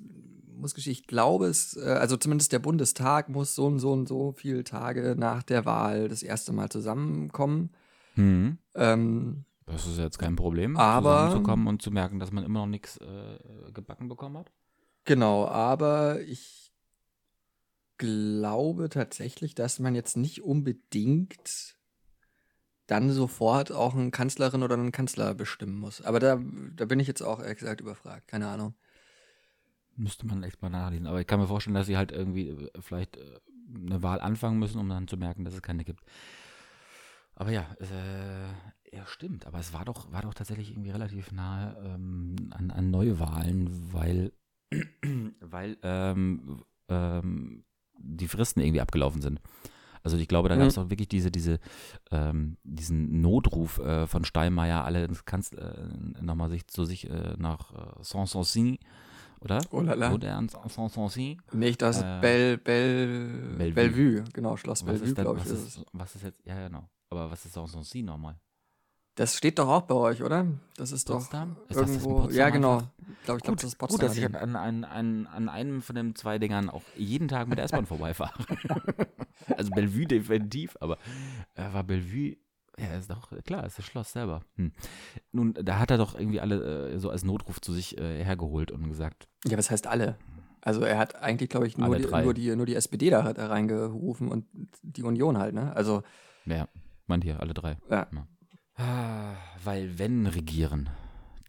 muss 0.54 0.78
ich 0.78 1.08
glaube 1.08 1.48
es, 1.48 1.76
äh, 1.76 1.86
also 1.90 2.18
zumindest 2.18 2.52
der 2.54 2.60
Bundestag 2.60 3.30
muss 3.30 3.56
so 3.56 3.66
und 3.66 3.80
so 3.80 3.92
und 3.92 4.08
so 4.08 4.32
viele 4.34 4.64
Tage 4.64 5.16
nach 5.18 5.42
der 5.42 5.66
Wahl 5.66 6.08
das 6.08 6.22
erste 6.22 6.54
Mal 6.54 6.70
zusammenkommen. 6.70 7.72
Hm. 8.14 8.60
Ähm, 8.76 9.44
Das 9.66 9.88
ist 9.88 9.98
jetzt 9.98 10.20
kein 10.20 10.36
Problem, 10.36 10.78
Aber- 10.78 11.16
zusammenzukommen 11.16 11.66
und 11.66 11.82
zu 11.82 11.90
merken, 11.90 12.20
dass 12.20 12.32
man 12.32 12.44
immer 12.44 12.60
noch 12.60 12.68
nichts 12.68 12.98
äh, 12.98 13.40
gebacken 13.74 14.08
bekommen 14.08 14.38
hat. 14.38 14.52
genau, 15.04 15.48
aber 15.48 16.22
ich 16.22 16.72
glaube 17.98 18.90
tatsächlich, 18.90 19.56
dass 19.56 19.80
man 19.80 19.96
jetzt 19.96 20.16
nicht 20.16 20.44
unbedingt 20.44 21.79
dann 22.90 23.12
sofort 23.12 23.72
auch 23.72 23.94
eine 23.94 24.10
Kanzlerin 24.10 24.64
oder 24.64 24.74
einen 24.74 24.92
Kanzler 24.92 25.36
bestimmen 25.36 25.80
muss. 25.80 26.02
Aber 26.02 26.20
da, 26.20 26.40
da 26.76 26.86
bin 26.86 27.00
ich 27.00 27.08
jetzt 27.08 27.22
auch 27.22 27.40
ehrlich 27.40 27.60
gesagt 27.60 27.82
überfragt, 27.82 28.28
keine 28.28 28.48
Ahnung. 28.48 28.74
Müsste 29.96 30.26
man 30.26 30.42
echt 30.42 30.62
mal 30.62 30.70
nachlesen. 30.70 31.06
Aber 31.06 31.22
ich 31.22 31.28
kann 31.28 31.40
mir 31.40 31.48
vorstellen, 31.48 31.76
dass 31.76 31.86
sie 31.86 31.98
halt 31.98 32.12
irgendwie 32.12 32.50
äh, 32.50 32.70
vielleicht 32.80 33.18
äh, 33.18 33.40
eine 33.86 34.02
Wahl 34.02 34.20
anfangen 34.22 34.58
müssen, 34.58 34.80
um 34.80 34.90
dann 34.90 35.08
zu 35.08 35.18
merken, 35.18 35.46
dass 35.46 35.54
es 35.54 35.62
keine 35.62 35.84
gibt. 35.84 36.04
Aber 37.36 37.52
ja, 37.52 37.68
äh, 37.80 38.96
ja, 38.96 39.06
stimmt. 39.06 39.46
Aber 39.46 39.60
es 39.60 39.72
war 39.72 39.86
doch, 39.86 40.12
war 40.12 40.24
doch 40.24 40.34
tatsächlich 40.34 40.72
irgendwie 40.72 40.90
relativ 40.90 41.32
nahe 41.32 41.78
ähm, 41.86 42.36
an, 42.50 42.72
an 42.72 42.90
Neuwahlen, 42.90 43.94
weil, 43.94 44.32
weil 45.42 45.78
ähm, 45.84 46.64
ähm, 46.88 47.66
die 48.00 48.28
Fristen 48.28 48.62
irgendwie 48.62 48.82
abgelaufen 48.82 49.22
sind. 49.22 49.42
Also 50.04 50.18
ich 50.18 50.28
glaube, 50.28 50.50
da 50.50 50.56
Mhm. 50.56 50.60
gab 50.60 50.70
es 50.70 50.78
auch 50.78 50.90
wirklich 50.90 51.08
diese, 51.10 51.32
diese, 51.32 51.60
ähm, 52.12 52.58
diesen 52.64 53.22
Notruf 53.22 53.80
äh, 53.80 54.08
von 54.08 54.24
Steinmeier, 54.26 54.84
alle 54.86 55.04
ins 55.06 55.26
Kanzler, 55.26 55.78
äh, 55.78 56.22
nochmal 56.24 56.50
sich 56.50 56.68
zu 56.68 56.86
sich 56.86 57.10
äh, 57.10 57.36
nach 57.38 57.74
äh, 57.74 58.04
Sanssouci, 58.04 58.80
oder? 59.42 59.60
Oh 59.72 59.82
la 59.82 59.94
la. 59.94 60.14
Oder 60.14 60.36
an 60.38 60.50
Sanssouci? 60.50 61.38
Nicht, 61.54 61.82
das 61.82 62.02
Äh, 62.02 62.20
Bell, 62.22 62.58
Bell, 62.58 63.56
Bellevue. 63.58 63.74
Bellevue. 63.74 64.24
Genau, 64.34 64.58
Schloss 64.58 64.84
Bellevue, 64.84 65.14
glaube 65.14 65.40
ich. 65.40 65.46
Ist 65.46 65.52
es. 65.52 65.78
ist, 65.78 65.86
was 65.94 66.16
ist 66.16 66.24
jetzt, 66.24 66.46
ja 66.46 66.68
genau. 66.68 66.90
Aber 67.10 67.30
was 67.32 67.46
ist 67.46 67.54
Sanssouci 67.54 68.02
nochmal? 68.04 68.36
Das 69.20 69.36
steht 69.36 69.60
doch 69.60 69.68
auch 69.68 69.82
bei 69.82 69.96
euch, 69.96 70.24
oder? 70.24 70.48
Das 70.78 70.94
ist 70.94 71.06
Potsdam? 71.06 71.58
doch 71.58 71.62
Ist 71.64 71.70
das 71.72 71.78
das 71.78 71.90
irgendwo. 71.90 72.22
Potsdam 72.22 72.38
ja, 72.38 72.50
genau. 72.52 72.78
Ich 73.00 73.26
glaube, 73.26 73.38
ich 73.40 73.44
glaub, 73.44 73.58
das 73.58 73.66
ist 73.66 73.76
Potsdam. 73.76 74.00
Gut, 74.00 74.10
dass 74.10 74.18
ich 74.18 74.24
an, 74.24 74.56
an, 74.56 74.86
an, 74.86 75.28
an, 75.28 75.50
einem 75.50 75.82
von 75.82 75.94
den 75.94 76.16
zwei 76.16 76.40
Dingern 76.40 76.70
auch 76.70 76.84
jeden 76.96 77.28
Tag 77.28 77.50
mit 77.50 77.58
der 77.58 77.66
S-Bahn 77.66 77.86
vorbeifahre. 77.86 78.32
also 79.58 79.72
Bellevue 79.72 80.08
definitiv, 80.08 80.78
aber 80.80 80.98
äh, 81.56 81.74
war 81.74 81.84
Bellevue, 81.84 82.38
ja, 82.78 82.98
ist 82.98 83.10
doch, 83.10 83.30
klar, 83.44 83.66
ist 83.66 83.78
das 83.78 83.84
Schloss 83.84 84.14
selber. 84.14 84.42
Hm. 84.56 84.72
Nun, 85.34 85.54
da 85.54 85.80
hat 85.80 85.92
er 85.92 85.98
doch 85.98 86.18
irgendwie 86.18 86.40
alle 86.40 86.92
äh, 86.92 86.98
so 86.98 87.10
als 87.10 87.26
Notruf 87.26 87.60
zu 87.60 87.74
sich 87.74 87.98
äh, 87.98 88.24
hergeholt 88.24 88.72
und 88.72 88.88
gesagt, 88.88 89.28
ja, 89.44 89.58
was 89.58 89.70
heißt 89.70 89.86
alle? 89.88 90.18
Also 90.62 90.80
er 90.84 90.98
hat 90.98 91.18
eigentlich, 91.22 91.50
glaube 91.50 91.68
ich, 91.68 91.78
nur 91.78 91.94
die, 91.98 92.08
nur, 92.08 92.34
die, 92.34 92.56
nur 92.56 92.66
die 92.66 92.76
SPD 92.76 93.10
da, 93.10 93.34
da 93.34 93.48
reingerufen 93.48 94.30
und 94.30 94.46
die 94.82 95.04
Union 95.04 95.38
halt, 95.38 95.56
ne? 95.56 95.76
Also, 95.76 96.04
ja, 96.46 96.70
meint 97.08 97.26
hier, 97.26 97.42
alle 97.42 97.54
drei. 97.54 97.76
ja. 97.90 98.08
Ah, 98.14 98.26
weil 99.64 100.00
wenn 100.00 100.28
regieren, 100.28 100.90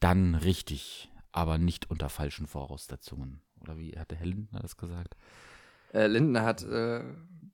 dann 0.01 0.35
richtig, 0.35 1.11
aber 1.33 1.59
nicht 1.59 1.91
unter 1.91 2.09
falschen 2.09 2.47
Voraussetzungen. 2.47 3.41
Oder 3.61 3.79
wie 3.79 3.99
hatte 3.99 4.17
Herr 4.17 4.27
Lindner 4.27 4.61
das 4.61 4.77
gesagt? 4.77 5.17
Äh, 5.93 6.07
Lindner 6.07 6.43
hat 6.43 6.63
äh, 6.63 7.03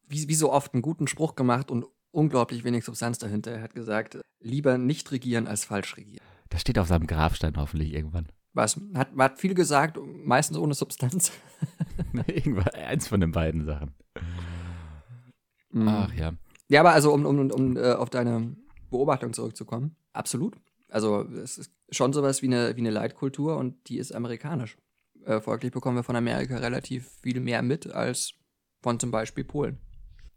wie, 0.08 0.28
wie 0.28 0.34
so 0.34 0.52
oft 0.52 0.72
einen 0.74 0.82
guten 0.82 1.06
Spruch 1.08 1.34
gemacht 1.34 1.70
und 1.70 1.86
unglaublich 2.10 2.64
wenig 2.64 2.84
Substanz 2.84 3.18
dahinter. 3.18 3.52
Er 3.52 3.62
hat 3.62 3.74
gesagt, 3.74 4.18
lieber 4.40 4.78
nicht 4.78 5.10
regieren 5.12 5.46
als 5.46 5.64
falsch 5.64 5.96
regieren. 5.96 6.24
Das 6.48 6.60
steht 6.60 6.78
auf 6.78 6.88
seinem 6.88 7.06
Grabstein 7.06 7.56
hoffentlich 7.56 7.92
irgendwann. 7.92 8.28
Was? 8.52 8.80
Hat, 8.94 9.08
hat 9.18 9.38
viel 9.38 9.54
gesagt, 9.54 9.98
meistens 10.24 10.56
ohne 10.56 10.74
Substanz. 10.74 11.32
Irgendwann, 12.26 12.68
eins 12.74 13.08
von 13.08 13.20
den 13.20 13.32
beiden 13.32 13.64
Sachen. 13.64 13.94
Mhm. 15.70 15.88
Ach 15.88 16.12
ja. 16.14 16.32
Ja, 16.68 16.80
aber 16.80 16.92
also, 16.92 17.12
um, 17.12 17.26
um, 17.26 17.50
um 17.50 17.76
äh, 17.76 17.92
auf 17.92 18.10
deine 18.10 18.56
Beobachtung 18.90 19.33
zurückzukommen, 19.33 19.96
absolut. 20.12 20.57
Also, 20.88 21.22
es 21.22 21.59
ist 21.59 21.72
schon 21.90 22.12
sowas 22.12 22.42
wie 22.42 22.46
eine, 22.46 22.77
wie 22.77 22.81
eine 22.81 22.90
Leitkultur 22.90 23.57
und 23.57 23.88
die 23.88 23.99
ist 23.99 24.14
amerikanisch. 24.14 24.77
Äh, 25.25 25.40
folglich 25.40 25.72
bekommen 25.72 25.96
wir 25.96 26.05
von 26.05 26.16
Amerika 26.16 26.57
relativ 26.59 27.09
viel 27.22 27.40
mehr 27.40 27.62
mit 27.62 27.88
als 27.88 28.35
von 28.83 29.01
zum 29.01 29.11
Beispiel 29.11 29.44
Polen. 29.44 29.81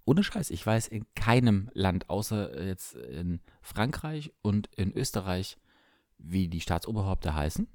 Ohne 0.05 0.23
Scheiß, 0.23 0.49
ich 0.49 0.65
weiß 0.65 0.87
in 0.87 1.05
keinem 1.13 1.69
Land, 1.73 2.09
außer 2.09 2.65
jetzt 2.65 2.95
in 2.95 3.41
Frankreich 3.61 4.33
und 4.41 4.67
in 4.75 4.91
Österreich, 4.91 5.57
wie 6.17 6.47
die 6.47 6.61
Staatsoberhäupter 6.61 7.35
heißen. 7.35 7.67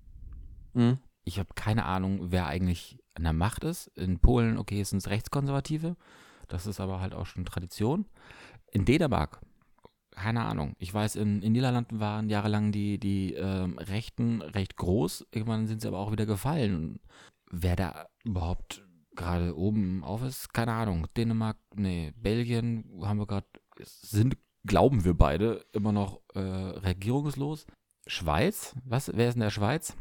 Mhm. 0.72 0.98
Ich 1.22 1.38
habe 1.38 1.50
keine 1.54 1.84
Ahnung, 1.84 2.32
wer 2.32 2.46
eigentlich 2.46 2.98
an 3.14 3.22
der 3.22 3.32
Macht 3.32 3.62
ist. 3.62 3.86
In 3.96 4.18
Polen, 4.18 4.58
okay, 4.58 4.82
sind 4.82 4.98
es 4.98 5.08
Rechtskonservative. 5.08 5.96
Das 6.48 6.66
ist 6.66 6.80
aber 6.80 7.00
halt 7.00 7.14
auch 7.14 7.26
schon 7.26 7.44
Tradition. 7.44 8.06
In 8.72 8.84
Dänemark, 8.84 9.40
keine 10.14 10.44
Ahnung. 10.44 10.74
Ich 10.78 10.92
weiß, 10.94 11.16
in, 11.16 11.42
in 11.42 11.52
Niederlanden 11.52 12.00
waren 12.00 12.28
jahrelang 12.28 12.72
die, 12.72 12.98
die 12.98 13.34
ähm, 13.34 13.78
Rechten 13.78 14.42
recht 14.42 14.76
groß. 14.76 15.26
Irgendwann 15.32 15.66
sind 15.66 15.80
sie 15.82 15.88
aber 15.88 15.98
auch 15.98 16.12
wieder 16.12 16.26
gefallen. 16.26 17.00
Wer 17.50 17.76
da 17.76 18.06
überhaupt 18.24 18.84
gerade 19.16 19.56
oben 19.56 20.02
auf 20.02 20.22
ist, 20.22 20.52
keine 20.54 20.72
Ahnung. 20.72 21.06
Dänemark, 21.16 21.56
nee, 21.76 22.12
Belgien 22.16 22.84
haben 23.02 23.18
wir 23.18 23.26
gerade, 23.26 23.46
sind, 23.82 24.36
glauben 24.66 25.04
wir 25.04 25.14
beide, 25.14 25.64
immer 25.72 25.92
noch 25.92 26.20
äh, 26.34 26.40
regierungslos. 26.40 27.66
Schweiz, 28.06 28.74
was, 28.84 29.10
wer 29.14 29.28
ist 29.28 29.34
in 29.34 29.40
der 29.40 29.50
Schweiz? 29.50 29.96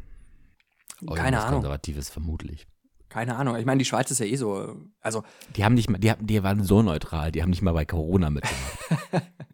Oh, 1.06 1.14
Keine 1.14 1.40
Ahnung. 1.42 1.62
Konservatives 1.62 2.10
vermutlich. 2.10 2.68
Keine 3.10 3.36
Ahnung. 3.36 3.56
Ich 3.58 3.66
meine, 3.66 3.78
die 3.80 3.86
Schweiz 3.86 4.10
ist 4.10 4.20
ja 4.20 4.26
eh 4.26 4.36
so. 4.36 4.76
Also, 5.00 5.24
Die 5.56 5.64
haben 5.64 5.76
nicht 5.76 5.90
mal, 5.90 6.00
die, 6.00 6.10
haben- 6.10 6.26
die 6.26 6.42
waren 6.44 6.64
so 6.64 6.82
neutral, 6.82 7.32
die 7.32 7.44
haben 7.44 7.52
nicht 7.52 7.62
mal 7.62 7.74
bei 7.74 7.86
Corona 7.86 8.30
mitgemacht. 8.32 8.80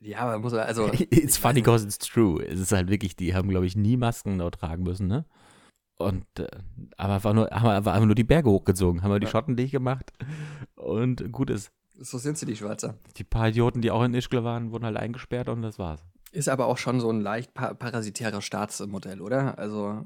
ja, 0.00 0.18
aber 0.18 0.38
muss 0.38 0.54
also. 0.54 0.90
it's 1.10 1.36
funny 1.36 1.60
because 1.60 1.84
it's 1.84 1.98
true. 1.98 2.42
Es 2.44 2.58
ist 2.58 2.72
halt 2.72 2.88
wirklich, 2.90 3.16
die 3.16 3.34
haben, 3.34 3.48
glaube 3.48 3.66
ich, 3.66 3.76
nie 3.76 3.96
Masken 3.96 4.38
dort 4.38 4.56
tragen 4.60 4.82
müssen, 4.82 5.06
ne? 5.06 5.24
Und 5.98 6.24
äh, 6.38 6.48
aber 6.96 7.14
einfach 7.14 7.34
nur, 7.34 7.50
haben 7.50 7.68
einfach 7.68 8.04
nur 8.04 8.14
die 8.14 8.24
Berge 8.24 8.48
hochgezogen, 8.50 9.02
haben 9.02 9.10
wir 9.10 9.20
die 9.20 9.26
Ja. 9.26 9.30
Schotten 9.30 9.56
dicht 9.56 9.72
gemacht 9.72 10.12
und 10.74 11.30
gut 11.30 11.50
ist. 11.50 11.70
So 11.98 12.16
sind 12.16 12.38
sie, 12.38 12.46
die 12.46 12.56
Schweizer. 12.56 12.94
Die 13.18 13.24
paar 13.24 13.48
Idioten, 13.48 13.82
die 13.82 13.90
auch 13.90 14.02
in 14.02 14.14
Ischgl 14.14 14.42
waren, 14.42 14.72
wurden 14.72 14.86
halt 14.86 14.96
eingesperrt 14.96 15.50
und 15.50 15.60
das 15.60 15.78
war's. 15.78 16.02
Ist 16.32 16.48
aber 16.48 16.66
auch 16.66 16.78
schon 16.78 17.00
so 17.00 17.10
ein 17.10 17.20
leicht 17.20 17.52
pa 17.52 17.74
parasitäres 17.74 18.42
Staatsmodell, 18.44 19.20
oder? 19.20 19.58
Also 19.58 20.02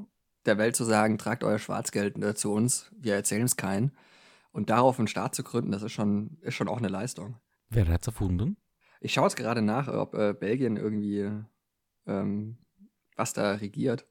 der 0.46 0.58
Welt 0.58 0.74
zu 0.74 0.82
sagen, 0.82 1.18
tragt 1.18 1.44
euer 1.44 1.58
Schwarzgeld 1.60 2.20
äh, 2.20 2.34
zu 2.34 2.52
uns, 2.52 2.90
wir 2.98 3.14
erzählen 3.14 3.44
es 3.44 3.56
keinen. 3.56 3.92
Und 4.50 4.70
darauf 4.70 4.98
einen 4.98 5.08
Staat 5.08 5.34
zu 5.36 5.44
gründen, 5.44 5.70
das 5.70 5.82
ist 5.82 5.92
schon, 5.92 6.38
ist 6.40 6.54
schon 6.54 6.68
auch 6.68 6.78
eine 6.78 6.88
Leistung. 6.88 7.36
Wer 7.70 7.86
hat's 7.88 8.06
erfunden? 8.06 8.56
Ich 9.04 9.12
schaue 9.12 9.24
jetzt 9.24 9.36
gerade 9.36 9.60
nach, 9.60 9.86
ob 9.88 10.14
äh, 10.14 10.32
Belgien 10.32 10.78
irgendwie 10.78 11.30
ähm, 12.06 12.56
was 13.16 13.34
da 13.34 13.52
regiert. 13.52 14.06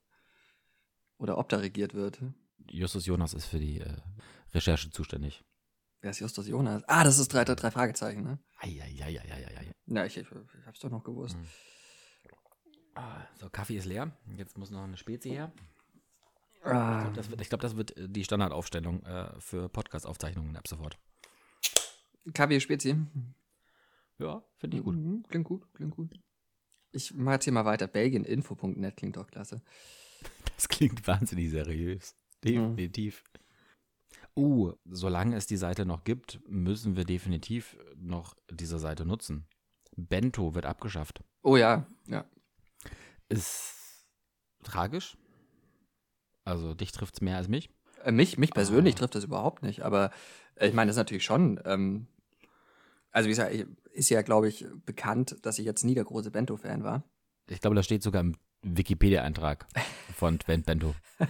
Oder 1.18 1.38
ob 1.40 1.50
da 1.50 1.58
regiert 1.58 1.94
wird. 1.96 2.22
Justus 2.70 3.06
Jonas 3.08 3.34
ist 3.34 3.46
für 3.46 3.58
die 3.60 3.80
äh, 3.80 3.98
Recherche 4.54 4.92
zuständig. 4.92 5.44
Wer 6.02 6.12
ist 6.12 6.20
Justus 6.20 6.48
Jonas? 6.48 6.84
Ah, 6.88 7.04
das 7.04 7.18
ist 7.18 7.30
drei, 7.34 7.44
drei 7.44 7.72
Fragezeichen, 7.72 8.24
ne? 8.24 8.38
Eieieiei. 8.60 9.74
Na, 9.86 10.06
ich, 10.06 10.16
ich, 10.18 10.28
ich 10.32 10.66
hab's 10.68 10.80
doch 10.80 10.92
noch 10.92 11.04
gewusst. 11.04 11.38
Mhm. 11.38 11.48
So, 13.40 13.50
Kaffee 13.50 13.78
ist 13.78 13.86
leer. 13.86 14.16
Jetzt 14.38 14.58
muss 14.60 14.70
noch 14.70 14.84
eine 14.84 14.98
Spezi 14.98 15.30
her. 15.30 15.52
Ich 16.60 16.66
Ah, 16.66 17.02
glaube, 17.02 17.16
das, 17.16 17.30
wird- 17.32 17.42
ich 17.42 17.50
glaub, 17.50 17.62
das 17.62 17.76
wird 17.76 17.98
äh, 17.98 18.08
die 18.08 18.24
Standardaufstellung 18.24 19.04
äh, 19.06 19.40
für 19.40 19.70
Podcast-Aufzeichnungen 19.70 20.56
ab 20.56 20.68
sofort. 20.68 21.00
Kaffee 22.34 22.60
Spezi. 22.60 22.96
Ja, 24.24 24.44
finde 24.58 24.78
ich 24.78 24.84
gut. 24.84 24.96
Mhm, 24.96 25.24
Klingt 25.28 25.46
gut, 25.46 25.68
klingt 25.74 25.96
gut. 25.96 26.20
Ich 26.92 27.14
mache 27.14 27.36
jetzt 27.36 27.44
hier 27.44 27.54
mal 27.54 27.66
weiter. 27.66 27.88
Belgieninfo.net 27.88 28.96
klingt 28.98 29.18
doch 29.18 29.28
klasse. 29.28 29.62
Das 30.56 30.68
klingt 30.70 31.06
wahnsinnig 31.08 31.50
seriös. 31.50 32.16
Definitiv. 32.44 33.24
Uh, 34.36 34.74
solange 34.86 35.36
es 35.36 35.46
die 35.48 35.58
Seite 35.58 35.86
noch 35.86 36.04
gibt, 36.04 36.40
müssen 36.48 36.96
wir 36.96 37.04
definitiv 37.04 37.78
noch 37.96 38.36
diese 38.50 38.80
Seite 38.80 39.06
nutzen. 39.06 39.46
Bento 39.96 40.56
wird 40.56 40.66
abgeschafft. 40.66 41.24
Oh 41.44 41.56
ja, 41.58 41.86
ja. 42.08 42.26
Ist 43.30 44.08
tragisch. 44.64 45.18
Also 46.46 46.74
dich 46.74 46.92
trifft 46.92 47.16
es 47.16 47.22
mehr 47.22 47.38
als 47.38 47.48
mich. 47.48 47.70
Äh, 48.04 48.12
mich, 48.12 48.38
mich 48.38 48.52
persönlich 48.52 48.96
Ah. 48.96 49.00
trifft 49.00 49.16
das 49.16 49.24
überhaupt 49.24 49.64
nicht, 49.64 49.82
aber 49.82 50.12
äh, 50.56 50.68
ich 50.68 50.74
meine, 50.74 50.90
das 50.90 50.96
ist 50.96 51.00
natürlich 51.02 51.24
schon. 51.26 51.60
Ähm, 51.66 52.08
also, 53.12 53.28
wie 53.28 53.32
gesagt, 53.32 53.54
ich- 53.54 53.66
ist 53.94 54.10
ja, 54.10 54.22
glaube 54.22 54.50
ich, 54.50 54.66
bekannt, 54.86 55.38
dass 55.44 55.60
ich 55.60 55.66
jetzt 55.66 55.84
nie 55.84 55.96
der 55.96 56.04
große 56.04 56.32
Bento-Fan 56.32 56.84
war. 56.84 57.04
Ich 57.50 57.62
glaube, 57.62 57.76
das 57.76 57.86
steht 57.86 58.04
sogar 58.04 58.22
im 58.22 58.36
Wikipedia-Eintrag 58.62 59.68
von 60.16 60.38
Ben- 60.46 60.64
Bento. 60.64 60.96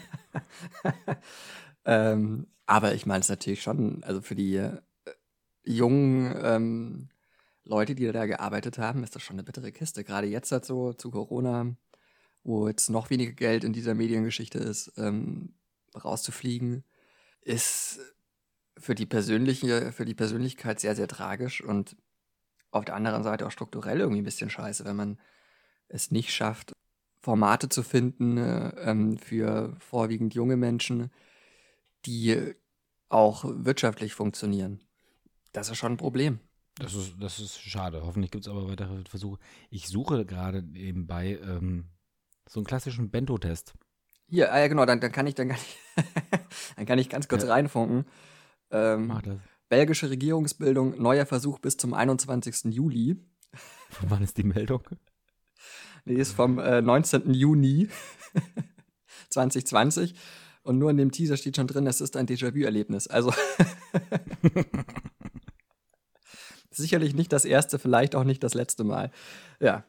Ähm, 1.86 2.48
aber 2.66 2.94
ich 2.94 3.06
meine 3.06 3.22
es 3.22 3.30
natürlich 3.30 3.62
schon, 3.62 4.04
also 4.04 4.22
für 4.22 4.36
die 4.36 4.56
äh, 4.56 4.82
jungen 5.64 6.34
ähm, 6.42 7.10
Leute, 7.64 7.96
die 7.96 8.10
da 8.12 8.26
gearbeitet 8.26 8.78
haben, 8.78 9.04
ist 9.04 9.16
das 9.16 9.24
schon 9.24 9.36
eine 9.36 9.44
bittere 9.44 9.72
Kiste. 9.72 10.04
Gerade 10.04 10.28
jetzt 10.28 10.52
halt 10.52 10.66
so 10.66 10.94
zu 10.94 11.12
Corona, 11.12 11.76
wo 12.44 12.68
jetzt 12.68 12.90
noch 12.90 13.10
weniger 13.10 13.34
Geld 13.34 13.64
in 13.64 13.74
dieser 13.74 13.96
Mediengeschichte 13.96 14.60
ist, 14.60 14.94
ähm, 14.98 15.56
rauszufliegen, 15.96 16.84
ist 17.42 18.00
für 18.78 18.96
die 18.96 19.06
persönliche, 19.06 19.92
für 19.92 20.06
die 20.06 20.16
Persönlichkeit 20.16 20.80
sehr, 20.80 20.96
sehr 20.96 21.08
tragisch 21.08 21.62
und 21.62 21.96
auf 22.74 22.86
der 22.86 22.96
anderen 22.96 23.24
Seite 23.24 23.46
auch 23.48 23.52
strukturell 23.52 24.00
irgendwie 24.00 24.22
ein 24.22 24.26
bisschen 24.26 24.50
scheiße, 24.50 24.86
wenn 24.86 24.96
man 24.96 25.20
es 25.88 26.12
nicht 26.12 26.34
schafft, 26.34 26.74
Formate 27.22 27.70
zu 27.70 27.84
finden 27.84 28.38
äh, 28.38 28.70
ähm, 28.82 29.18
für 29.18 29.76
vorwiegend 29.80 30.34
junge 30.34 30.58
Menschen, 30.58 31.12
die 32.06 32.56
auch 33.10 33.46
wirtschaftlich 33.48 34.14
funktionieren. 34.14 34.82
Das 35.54 35.70
ist 35.70 35.78
schon 35.78 35.94
ein 35.94 35.98
Problem. 35.98 36.40
Das 36.76 36.96
ist, 36.96 37.14
das 37.20 37.40
ist 37.40 37.62
schade. 37.62 38.02
Hoffentlich 38.04 38.32
gibt 38.32 38.46
es 38.46 38.52
aber 38.52 38.68
weitere 38.68 39.04
Versuche. 39.08 39.40
Ich 39.70 39.88
suche 39.88 40.26
gerade 40.26 40.64
nebenbei 40.64 41.40
ähm, 41.44 41.86
so 42.50 42.60
einen 42.60 42.66
klassischen 42.66 43.12
Bento-Test. 43.12 43.74
Hier, 44.28 44.52
ah 44.52 44.60
ja 44.60 44.68
genau, 44.68 44.86
dann, 44.86 45.00
dann 45.00 45.12
kann 45.12 45.28
ich, 45.28 45.36
dann 45.36 45.50
kann 45.50 45.58
ich, 45.58 45.78
dann 46.76 46.86
kann 46.88 46.98
ich 46.98 47.10
ganz 47.10 47.28
kurz 47.28 47.44
Ja. 47.44 47.50
reinfunken. 47.50 48.06
Ähm, 48.72 49.08
Mach 49.08 49.22
das. 49.22 49.38
Belgische 49.74 50.12
Regierungsbildung, 50.12 51.02
neuer 51.02 51.26
Versuch 51.26 51.58
bis 51.58 51.78
zum 51.78 51.96
21. 51.96 52.66
Juli. 52.66 53.16
Von 53.90 54.12
wann 54.12 54.22
ist 54.22 54.38
die 54.38 54.44
Meldung? 54.44 54.84
Die 56.06 56.14
ist 56.14 56.34
vom 56.34 56.60
äh, 56.60 56.80
19. 56.80 57.34
Juni 57.34 57.90
2020. 59.32 60.14
Und 60.62 60.78
nur 60.78 60.92
in 60.92 60.98
dem 60.98 61.12
Teaser 61.12 61.38
steht 61.38 61.56
schon 61.56 61.66
drin, 61.66 61.88
es 61.88 62.02
ist 62.02 62.16
ein 62.18 62.28
Déjà-vu-Erlebnis. 62.28 63.08
Also, 63.08 63.34
Sicherlich 66.70 67.16
nicht 67.16 67.34
das 67.34 67.44
erste, 67.44 67.80
vielleicht 67.80 68.14
auch 68.14 68.26
nicht 68.26 68.44
das 68.44 68.54
letzte 68.54 68.84
Mal. 68.84 69.10
Ja. 69.60 69.86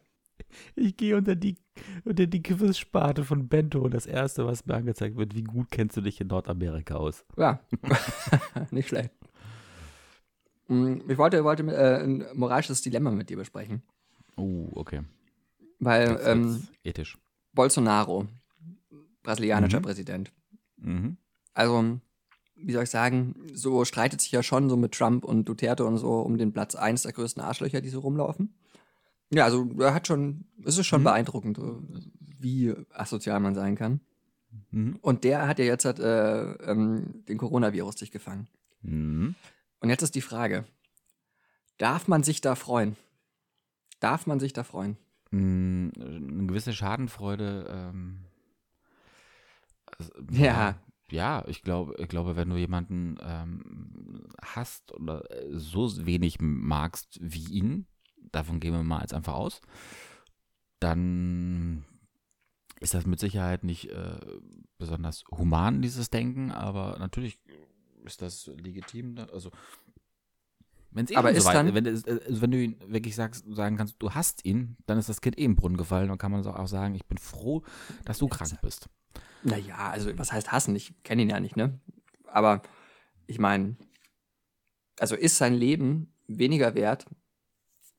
Ich 0.76 0.96
gehe 0.96 1.14
unter 1.14 1.36
die, 1.36 1.58
unter 2.04 2.26
die 2.26 2.42
Quizsparte 2.42 3.22
von 3.22 3.48
Bento 3.48 3.82
und 3.82 3.92
das 3.92 4.06
erste, 4.06 4.46
was 4.46 4.64
mir 4.64 4.76
angezeigt 4.76 5.18
wird, 5.18 5.34
wie 5.34 5.44
gut 5.44 5.70
kennst 5.70 5.98
du 5.98 6.00
dich 6.00 6.22
in 6.22 6.28
Nordamerika 6.28 6.94
aus? 6.94 7.26
Ja, 7.36 7.60
nicht 8.70 8.88
schlecht. 8.88 9.10
Mm, 10.68 11.08
ich 11.08 11.18
wollte, 11.18 11.44
wollte 11.44 11.62
äh, 11.64 12.04
ein 12.04 12.24
moralisches 12.34 12.82
Dilemma 12.82 13.10
mit 13.10 13.30
dir 13.30 13.36
besprechen. 13.36 13.82
Oh, 14.36 14.68
okay. 14.74 15.02
Weil 15.78 16.18
ähm, 16.24 16.66
ethisch. 16.82 17.18
Bolsonaro, 17.52 18.26
brasilianischer 19.22 19.78
mhm. 19.78 19.84
Präsident. 19.84 20.32
Mhm. 20.76 21.16
Also, 21.52 22.00
wie 22.56 22.72
soll 22.72 22.84
ich 22.84 22.90
sagen, 22.90 23.34
so 23.52 23.84
streitet 23.84 24.20
sich 24.20 24.32
ja 24.32 24.42
schon 24.42 24.68
so 24.68 24.76
mit 24.76 24.92
Trump 24.92 25.24
und 25.24 25.48
Duterte 25.48 25.84
und 25.84 25.98
so 25.98 26.20
um 26.20 26.38
den 26.38 26.52
Platz 26.52 26.74
1 26.74 27.02
der 27.02 27.12
größten 27.12 27.42
Arschlöcher, 27.42 27.80
die 27.80 27.90
so 27.90 28.00
rumlaufen. 28.00 28.54
Ja, 29.30 29.44
also 29.44 29.68
er 29.78 29.94
hat 29.94 30.06
schon, 30.06 30.44
es 30.64 30.78
ist 30.78 30.86
schon 30.86 31.00
mhm. 31.00 31.04
beeindruckend, 31.04 31.60
wie 32.38 32.74
asozial 32.92 33.40
man 33.40 33.54
sein 33.54 33.76
kann. 33.76 34.00
Mhm. 34.70 34.98
Und 35.00 35.24
der 35.24 35.48
hat 35.48 35.58
ja 35.58 35.64
jetzt 35.64 35.84
halt, 35.84 35.98
äh, 35.98 36.52
ähm, 36.70 37.24
den 37.28 37.38
Coronavirus 37.38 37.96
sich 37.96 38.10
gefangen. 38.10 38.48
Mhm. 38.82 39.34
Und 39.84 39.90
jetzt 39.90 40.00
ist 40.00 40.14
die 40.14 40.22
Frage: 40.22 40.64
Darf 41.76 42.08
man 42.08 42.22
sich 42.22 42.40
da 42.40 42.54
freuen? 42.54 42.96
Darf 44.00 44.26
man 44.26 44.40
sich 44.40 44.54
da 44.54 44.64
freuen? 44.64 44.96
Mm, 45.30 45.90
eine 45.94 46.46
gewisse 46.46 46.72
Schadenfreude. 46.72 47.66
Ähm, 47.68 48.24
also, 49.98 50.10
ja. 50.30 50.78
Ja, 51.10 51.44
ich 51.48 51.62
glaube, 51.62 51.96
ich 51.98 52.08
glaube, 52.08 52.34
wenn 52.34 52.48
du 52.48 52.56
jemanden 52.56 53.18
ähm, 53.20 54.26
hast 54.42 54.90
oder 54.92 55.30
äh, 55.30 55.50
so 55.50 56.06
wenig 56.06 56.38
magst 56.40 57.18
wie 57.20 57.44
ihn, 57.52 57.86
davon 58.32 58.60
gehen 58.60 58.72
wir 58.72 58.82
mal 58.82 59.02
jetzt 59.02 59.12
einfach 59.12 59.34
aus, 59.34 59.60
dann 60.80 61.84
ist 62.80 62.94
das 62.94 63.04
mit 63.04 63.20
Sicherheit 63.20 63.64
nicht 63.64 63.90
äh, 63.90 64.18
besonders 64.78 65.24
human, 65.30 65.82
dieses 65.82 66.08
Denken, 66.08 66.52
aber 66.52 66.96
natürlich 66.98 67.38
ist 68.04 68.22
das 68.22 68.46
legitim. 68.46 69.16
Also, 69.32 69.50
wenn's 70.90 71.10
eh 71.10 71.16
aber 71.16 71.32
ist 71.32 71.42
so 71.42 71.48
weit, 71.48 71.56
dann, 71.56 71.74
wenn, 71.74 71.86
also 71.86 72.40
wenn 72.40 72.50
du 72.50 72.62
ihn 72.62 72.76
wirklich 72.86 73.14
sagst, 73.14 73.44
sagen 73.48 73.76
kannst, 73.76 73.96
du 73.98 74.12
hast 74.12 74.44
ihn, 74.44 74.76
dann 74.86 74.98
ist 74.98 75.08
das 75.08 75.20
Kind 75.20 75.38
eh 75.38 75.44
im 75.44 75.56
Brunnen 75.56 75.76
gefallen. 75.76 76.08
Dann 76.08 76.18
kann 76.18 76.32
man 76.32 76.46
auch 76.46 76.68
sagen, 76.68 76.94
ich 76.94 77.06
bin 77.06 77.18
froh, 77.18 77.62
dass 78.04 78.18
du 78.18 78.28
krank 78.28 78.60
bist. 78.62 78.88
Naja, 79.42 79.90
also 79.90 80.16
was 80.18 80.32
heißt 80.32 80.52
hassen? 80.52 80.74
Ich 80.74 80.94
kenne 81.02 81.22
ihn 81.22 81.30
ja 81.30 81.40
nicht, 81.40 81.56
ne? 81.56 81.78
Aber 82.26 82.62
ich 83.26 83.38
meine, 83.38 83.76
also 84.98 85.14
ist 85.16 85.36
sein 85.36 85.54
Leben 85.54 86.12
weniger 86.26 86.74
wert, 86.74 87.06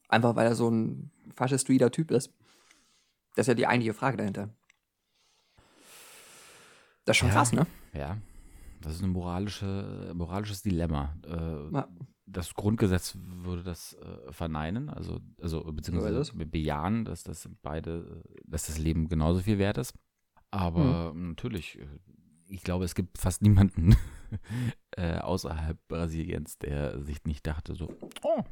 einfach 0.08 0.36
weil 0.36 0.48
er 0.48 0.56
so 0.56 0.70
ein 0.70 1.12
faschistoider 1.36 1.92
Typ 1.92 2.12
ist? 2.12 2.32
Das 3.36 3.44
ist 3.44 3.48
ja 3.48 3.54
die 3.54 3.68
eigentliche 3.68 3.94
Frage 3.94 4.18
dahinter. 4.18 4.50
Das 7.06 7.16
ist 7.16 7.20
schon 7.20 7.30
ja, 7.30 7.36
krass, 7.36 7.52
ne? 7.52 7.68
Ja. 7.94 8.18
Das 8.86 8.94
ist 8.94 9.02
ein 9.02 9.10
moralische, 9.10 10.12
moralisches 10.14 10.62
Dilemma. 10.62 11.16
Äh, 11.26 11.74
ja. 11.74 11.88
Das 12.28 12.54
Grundgesetz 12.54 13.18
würde 13.20 13.64
das 13.64 13.94
äh, 13.94 14.32
verneinen, 14.32 14.90
also, 14.90 15.20
also 15.42 15.64
beziehungsweise 15.64 16.32
bejahen, 16.36 17.04
dass 17.04 17.24
das 17.24 17.50
beide, 17.64 18.24
dass 18.44 18.68
das 18.68 18.78
Leben 18.78 19.10
genauso 19.10 19.42
viel 19.42 19.58
wert 19.58 19.80
ist. 19.80 19.96
Aber 20.52 21.12
hm. 21.14 21.30
natürlich, 21.30 21.80
äh, 21.80 21.88
ich 22.48 22.62
glaube, 22.62 22.86
es 22.86 22.94
gibt 22.94 23.18
fast 23.18 23.42
niemanden 23.42 23.96
äh, 24.92 25.18
außerhalb 25.18 25.80
Brasiliens, 25.88 26.60
der 26.60 27.02
sich 27.02 27.24
nicht 27.26 27.48
dachte, 27.48 27.74
so, 27.74 27.90
oh, 28.22 28.44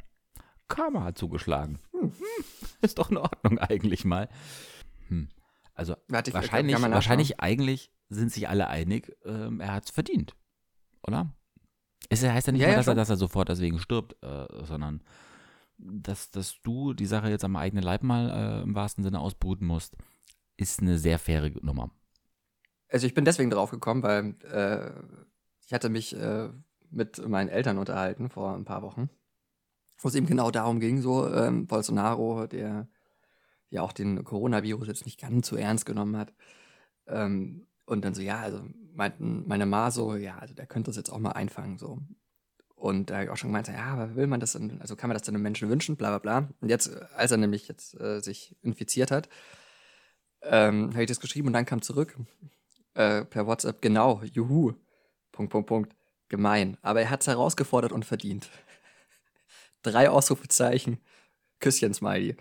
Karma 0.68 1.04
hat 1.04 1.18
zugeschlagen. 1.20 1.78
Hm, 1.92 2.12
ist 2.82 2.98
doch 2.98 3.12
in 3.12 3.18
Ordnung 3.18 3.60
eigentlich 3.60 4.04
mal. 4.04 4.30
Hm. 5.10 5.30
Also 5.76 5.96
Warte, 6.08 6.34
wahrscheinlich, 6.34 6.82
wahrscheinlich 6.82 7.40
eigentlich 7.40 7.92
sind 8.14 8.32
sich 8.32 8.50
alle 8.50 8.68
einig, 8.68 9.16
ähm, 9.26 9.60
er 9.60 9.74
hat 9.74 9.86
es 9.86 9.92
verdient. 9.92 10.36
Oder? 11.06 11.34
Es 12.10 12.24
heißt 12.24 12.48
ja 12.48 12.54
nicht 12.54 12.62
ja, 12.62 12.70
ja, 12.70 12.76
dass, 12.76 12.88
er, 12.88 12.96
dass 12.96 13.10
er 13.10 13.18
sofort 13.18 13.50
deswegen 13.50 13.80
stirbt, 13.80 14.16
äh, 14.24 14.46
sondern 14.66 15.02
dass, 15.78 16.32
dass 16.32 16.62
du 16.62 16.94
die 16.94 17.06
Sache 17.06 17.30
jetzt 17.30 17.44
am 17.44 17.56
eigenen 17.56 17.84
Leib 17.84 18.04
mal 18.04 18.30
äh, 18.30 18.64
im 18.64 18.76
wahrsten 18.76 19.04
Sinne 19.04 19.20
ausbruten 19.20 19.68
musst 19.68 19.96
ist 20.58 20.82
eine 20.82 20.98
sehr 20.98 21.20
faire 21.20 21.52
Nummer. 21.62 21.92
Also 22.90 23.08
ich 23.08 23.14
bin 23.14 23.26
deswegen 23.26 23.50
drauf 23.50 23.72
gekommen, 23.72 24.04
weil 24.04 24.36
äh, 24.52 24.92
ich 25.66 25.74
hatte 25.74 25.90
mich 25.90 26.16
äh, 26.16 26.50
mit 26.92 27.28
meinen 27.28 27.50
Eltern 27.50 27.78
unterhalten 27.78 28.30
vor 28.30 28.56
ein 28.56 28.66
paar 28.66 28.84
Wochen, 28.84 29.10
wo 30.00 30.08
es 30.08 30.16
eben 30.16 30.28
genau 30.28 30.52
darum 30.52 30.80
ging, 30.80 31.02
so 31.02 31.28
ähm, 31.34 31.66
Bolsonaro, 31.66 32.46
der 32.46 32.88
ja 33.70 33.82
auch 33.82 33.94
den 33.94 34.24
Coronavirus 34.24 34.88
jetzt 34.88 35.06
nicht 35.06 35.20
ganz 35.20 35.48
so 35.48 35.56
ernst 35.56 35.86
genommen 35.86 36.16
hat. 36.18 36.34
Ähm, 37.08 37.66
und 37.86 38.06
dann 38.06 38.14
so, 38.14 38.22
ja, 38.22 38.40
also 38.40 38.64
meinten 38.94 39.48
meine 39.48 39.66
Ma 39.66 39.92
so, 39.92 40.16
ja, 40.16 40.38
also 40.38 40.54
der 40.54 40.68
könnte 40.68 40.90
das 40.90 40.98
jetzt 40.98 41.10
auch 41.10 41.20
mal 41.20 41.32
einfangen, 41.32 41.78
so. 41.78 42.00
Und 42.76 43.10
da 43.10 43.16
habe 43.16 43.26
ich 43.26 43.30
auch 43.30 43.38
schon 43.38 43.50
gemeint, 43.50 43.70
ja, 43.70 43.86
aber 43.86 44.16
will 44.16 44.28
man 44.28 44.40
das 44.40 44.54
denn, 44.54 44.82
also 44.82 44.96
kann 44.96 45.08
man 45.08 45.16
das 45.16 45.22
denn 45.24 45.36
einem 45.36 45.44
Menschen 45.44 45.70
wünschen, 45.70 45.96
bla 45.96 46.10
bla 46.10 46.20
bla. 46.20 46.50
Und 46.60 46.70
jetzt, 46.70 46.94
als 47.16 47.32
er 47.32 47.38
nämlich 47.38 47.68
jetzt 47.68 48.00
äh, 48.00 48.20
sich 48.20 48.58
infiziert 48.62 49.10
hat, 49.10 49.30
ähm, 50.42 50.92
habe 50.92 51.04
ich 51.04 51.08
das 51.08 51.22
geschrieben 51.22 51.48
und 51.48 51.54
dann 51.54 51.66
kam 51.66 51.82
zurück 51.82 52.18
äh, 52.94 53.24
per 53.26 53.48
WhatsApp, 53.48 53.82
genau, 53.82 54.22
juhu, 54.24 54.74
Punkt, 55.32 55.52
Punkt, 55.52 55.68
Punkt, 55.68 55.96
gemein. 56.30 56.78
Aber 56.82 57.02
er 57.02 57.10
hat 57.10 57.22
es 57.22 57.28
herausgefordert 57.28 57.92
und 57.92 58.06
verdient. 58.06 58.50
Drei 59.82 60.10
Ausrufezeichen, 60.10 61.00
Küsschen-Smiley. 61.60 62.36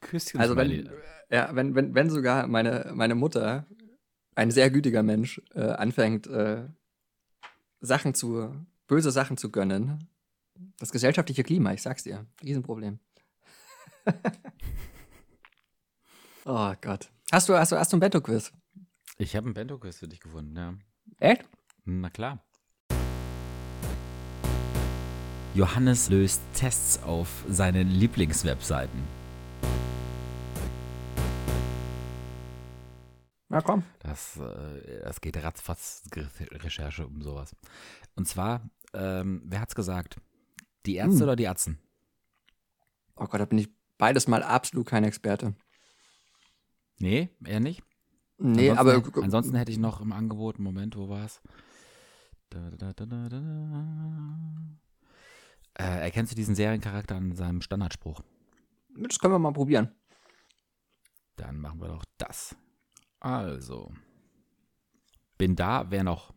Küsschen-Smiley. 0.00 0.42
Also 0.42 0.56
wenn, 0.56 0.90
ja, 1.30 1.54
wenn, 1.54 1.74
wenn, 1.74 1.94
wenn 1.94 2.10
sogar 2.10 2.46
meine, 2.46 2.90
meine 2.94 3.14
Mutter, 3.14 3.66
ein 4.34 4.50
sehr 4.50 4.70
gütiger 4.70 5.02
Mensch, 5.02 5.40
äh, 5.54 5.60
anfängt, 5.60 6.26
äh, 6.26 6.68
Sachen 7.80 8.14
zu, 8.14 8.54
böse 8.86 9.10
Sachen 9.10 9.36
zu 9.36 9.50
gönnen, 9.50 10.08
das 10.78 10.92
gesellschaftliche 10.92 11.42
Klima, 11.44 11.72
ich 11.72 11.82
sag's 11.82 12.04
dir, 12.04 12.26
Riesenproblem. 12.42 12.98
oh 16.44 16.72
Gott. 16.80 17.10
Hast 17.32 17.48
du, 17.48 17.54
hast 17.54 17.72
du, 17.72 17.78
hast 17.78 17.92
du 17.92 17.96
ein 17.96 18.00
Bento-Quiz? 18.00 18.52
Ich 19.18 19.36
habe 19.36 19.48
ein 19.48 19.54
Bento-Quiz 19.54 19.98
für 19.98 20.08
dich 20.08 20.20
gefunden, 20.20 20.56
ja. 20.56 20.74
Echt? 21.18 21.48
Na 21.84 22.10
klar. 22.10 22.44
Johannes 25.54 26.08
löst 26.08 26.42
Tests 26.54 27.02
auf 27.02 27.44
seinen 27.48 27.88
Lieblingswebseiten. 27.88 29.23
Na 33.54 33.60
komm. 33.60 33.84
Das, 34.00 34.36
äh, 34.36 35.04
das 35.04 35.20
geht 35.20 35.36
ratzfatz 35.36 36.02
Recherche 36.50 37.06
um 37.06 37.22
sowas. 37.22 37.54
Und 38.16 38.26
zwar, 38.26 38.68
ähm, 38.92 39.42
wer 39.44 39.60
hat's 39.60 39.76
gesagt? 39.76 40.16
Die 40.86 40.96
Ärzte 40.96 41.18
hm. 41.18 41.22
oder 41.22 41.36
die 41.36 41.46
Atzen? 41.46 41.78
Oh 43.14 43.26
Gott, 43.26 43.40
da 43.40 43.44
bin 43.44 43.58
ich 43.58 43.68
beides 43.96 44.26
mal 44.26 44.42
absolut 44.42 44.88
kein 44.88 45.04
Experte. 45.04 45.54
Nee, 46.98 47.28
eher 47.44 47.60
nicht. 47.60 47.84
Nee, 48.38 48.70
ansonsten, 48.70 49.12
aber. 49.12 49.22
Ansonsten 49.22 49.54
hätte 49.54 49.70
ich 49.70 49.78
noch 49.78 50.00
im 50.00 50.10
Angebot, 50.10 50.58
Moment, 50.58 50.96
wo 50.96 51.08
war 51.08 51.24
es? 51.24 51.40
Äh, 55.74 56.00
erkennst 56.00 56.32
du 56.32 56.36
diesen 56.36 56.56
Seriencharakter 56.56 57.14
an 57.14 57.36
seinem 57.36 57.62
Standardspruch? 57.62 58.20
Das 58.96 59.20
können 59.20 59.34
wir 59.34 59.38
mal 59.38 59.52
probieren. 59.52 59.94
Dann 61.36 61.60
machen 61.60 61.80
wir 61.80 61.86
doch 61.86 62.04
das. 62.18 62.56
Also. 63.24 63.90
Bin 65.38 65.56
da, 65.56 65.90
wer 65.90 66.04
noch? 66.04 66.34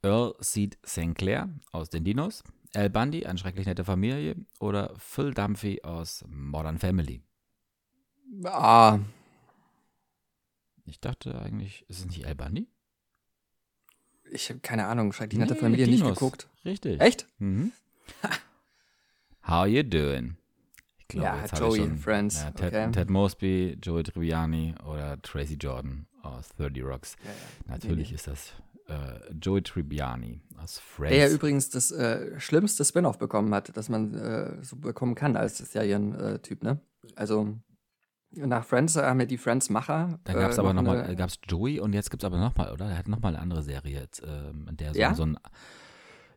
Earl 0.00 0.36
Seed 0.38 0.78
Sinclair 0.84 1.48
aus 1.72 1.90
den 1.90 2.04
Dinos, 2.04 2.44
Al 2.72 2.88
Bundy, 2.88 3.26
eine 3.26 3.36
schrecklich 3.36 3.66
nette 3.66 3.84
Familie 3.84 4.36
oder 4.60 4.94
Phil 4.96 5.34
Dunphy 5.34 5.82
aus 5.82 6.24
Modern 6.28 6.78
Family? 6.78 7.24
Ah, 8.44 9.00
ich 10.84 11.00
dachte 11.00 11.36
eigentlich, 11.36 11.84
ist 11.88 11.98
es 11.98 12.06
nicht 12.06 12.24
El 12.24 12.36
Bundy? 12.36 12.68
Ich 14.30 14.48
habe 14.50 14.60
keine 14.60 14.86
Ahnung, 14.86 15.12
die 15.28 15.36
nette 15.36 15.54
nee, 15.54 15.60
Familie 15.60 15.86
Dinos. 15.86 16.00
nicht 16.02 16.14
geguckt. 16.14 16.48
Richtig. 16.64 17.00
Echt? 17.00 17.26
Mhm. 17.38 17.72
How 19.48 19.66
you 19.66 19.82
doing? 19.82 20.36
Ich 21.08 21.14
glaube, 21.14 21.26
ja, 21.26 21.40
jetzt 21.40 21.58
Joey, 21.58 21.78
schon, 21.78 21.98
Friends. 21.98 22.42
Ja, 22.42 22.50
Ted, 22.50 22.66
okay. 22.66 22.90
Ted, 22.90 23.10
Mosby, 23.10 23.78
Joey 23.80 24.02
Tribbiani 24.02 24.74
oder 24.84 25.20
Tracy 25.22 25.54
Jordan 25.54 26.06
aus 26.22 26.48
30 26.56 26.82
Rocks. 26.82 27.16
Ja, 27.22 27.30
ja. 27.30 27.74
Natürlich 27.74 28.08
nee. 28.08 28.16
ist 28.16 28.26
das 28.26 28.52
äh, 28.88 29.32
Joey 29.40 29.62
Tribbiani 29.62 30.40
aus 30.60 30.80
Friends. 30.80 31.10
Der 31.10 31.28
ja 31.28 31.32
übrigens 31.32 31.70
das 31.70 31.92
äh, 31.92 32.38
schlimmste 32.40 32.84
Spin-off 32.84 33.18
bekommen 33.18 33.54
hat, 33.54 33.76
das 33.76 33.88
man 33.88 34.14
äh, 34.14 34.64
so 34.64 34.76
bekommen 34.76 35.14
kann 35.14 35.36
als 35.36 35.58
Serientyp, 35.58 36.64
ne? 36.64 36.80
Also 37.14 37.56
nach 38.32 38.64
Friends 38.64 38.96
haben 38.96 39.20
wir 39.20 39.26
die 39.26 39.38
Friends-Macher. 39.38 40.18
Dann 40.24 40.36
gab 40.36 40.50
es 40.50 40.58
äh, 40.58 40.60
aber 40.60 40.74
nochmal, 40.74 41.08
noch 41.08 41.16
gab 41.16 41.30
es 41.30 41.38
Joey 41.48 41.78
und 41.78 41.92
jetzt 41.94 42.10
gibt 42.10 42.22
es 42.22 42.26
aber 42.26 42.38
nochmal, 42.38 42.72
oder? 42.72 42.86
Er 42.86 42.98
hat 42.98 43.08
nochmal 43.08 43.34
eine 43.34 43.42
andere 43.42 43.62
Serie, 43.62 44.00
jetzt, 44.00 44.22
ähm, 44.26 44.66
in 44.68 44.76
der 44.76 44.92
so, 44.92 45.00
ja? 45.00 45.14
so 45.14 45.22
ein, 45.24 45.38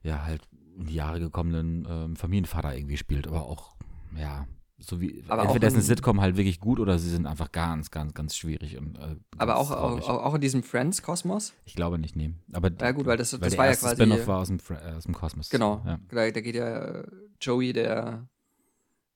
ja, 0.03 0.23
halt 0.23 0.47
in 0.77 0.85
die 0.85 0.93
Jahre 0.93 1.19
gekommenen 1.19 1.87
ähm, 1.89 2.15
Familienvater 2.15 2.75
irgendwie 2.75 2.97
spielt, 2.97 3.27
aber 3.27 3.45
auch, 3.45 3.75
ja, 4.15 4.47
so 4.79 5.01
wie, 5.01 5.23
Aber 5.27 5.43
entweder 5.43 5.67
auch 5.67 5.67
ist 5.69 5.73
eine 5.75 5.81
in- 5.81 5.87
Sitcom 5.87 6.21
halt 6.21 6.37
wirklich 6.37 6.59
gut 6.59 6.79
oder 6.79 6.97
sie 6.99 7.09
sind 7.09 7.25
einfach 7.25 7.51
ganz, 7.51 7.91
ganz, 7.91 8.13
ganz 8.13 8.35
schwierig 8.35 8.77
und 8.77 8.97
äh, 8.97 9.15
Aber 9.37 9.53
ganz 9.55 9.59
auch, 9.69 9.75
traurig. 9.75 10.03
auch, 10.05 10.23
auch 10.25 10.33
in 10.35 10.41
diesem 10.41 10.63
Friends-Kosmos? 10.63 11.53
Ich 11.65 11.75
glaube 11.75 11.99
nicht, 11.99 12.15
nee. 12.15 12.33
Aber 12.53 12.71
Ja, 12.79 12.91
gut, 12.91 13.05
weil 13.05 13.17
das- 13.17 13.33
weil 13.33 13.49
das 13.49 13.57
war 13.57 13.65
ja 13.67 13.75
quasi- 13.75 13.95
Spin-off 13.95 14.27
war 14.27 14.39
aus 14.39 14.47
dem, 14.47 14.59
äh, 14.69 14.93
aus 14.95 15.03
dem 15.03 15.13
Kosmos. 15.13 15.49
Genau. 15.49 15.81
Ja. 15.85 15.99
Da, 16.09 16.31
da 16.31 16.41
geht 16.41 16.55
ja 16.55 16.77
äh, 17.01 17.07
Joey, 17.41 17.73
der, 17.73 18.27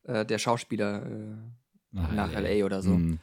äh, 0.03 0.25
der 0.25 0.37
Schauspieler, 0.37 1.05
äh, 1.05 1.35
nach 1.91 2.31
LA 2.33 2.65
oder 2.65 2.81
so. 2.81 2.91
Mhm. 2.91 3.19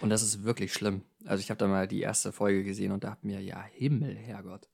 und 0.00 0.10
das 0.10 0.22
ist 0.22 0.44
wirklich 0.44 0.72
schlimm. 0.72 1.02
Also 1.26 1.40
ich 1.40 1.50
habe 1.50 1.58
da 1.58 1.66
mal 1.66 1.88
die 1.88 2.00
erste 2.00 2.30
Folge 2.32 2.62
gesehen 2.64 2.92
und 2.92 3.02
dachte 3.04 3.26
mir, 3.26 3.40
ja, 3.42 3.62
Himmel, 3.72 4.14
Herrgott. 4.14 4.68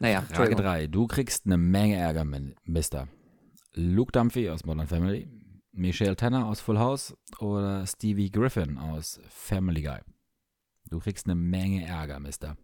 Naja, 0.00 0.22
Frage 0.22 0.28
Entschuldigung. 0.30 0.62
3. 0.64 0.86
Du 0.88 1.06
kriegst 1.06 1.46
eine 1.46 1.56
Menge 1.58 1.96
Ärger, 1.96 2.24
Mister. 2.64 3.06
Luke 3.74 4.10
Dumphy 4.12 4.48
aus 4.50 4.64
Modern 4.64 4.86
Family, 4.88 5.28
Michelle 5.74 6.16
Tanner 6.16 6.46
aus 6.46 6.60
Full 6.60 6.78
House 6.78 7.16
oder 7.40 7.86
Stevie 7.86 8.30
Griffin 8.30 8.78
aus 8.78 9.20
Family 9.28 9.82
Guy. 9.82 9.98
Du 10.88 10.98
kriegst 11.00 11.26
eine 11.26 11.34
Menge 11.34 11.84
Ärger, 11.86 12.20
Mister. 12.20 12.56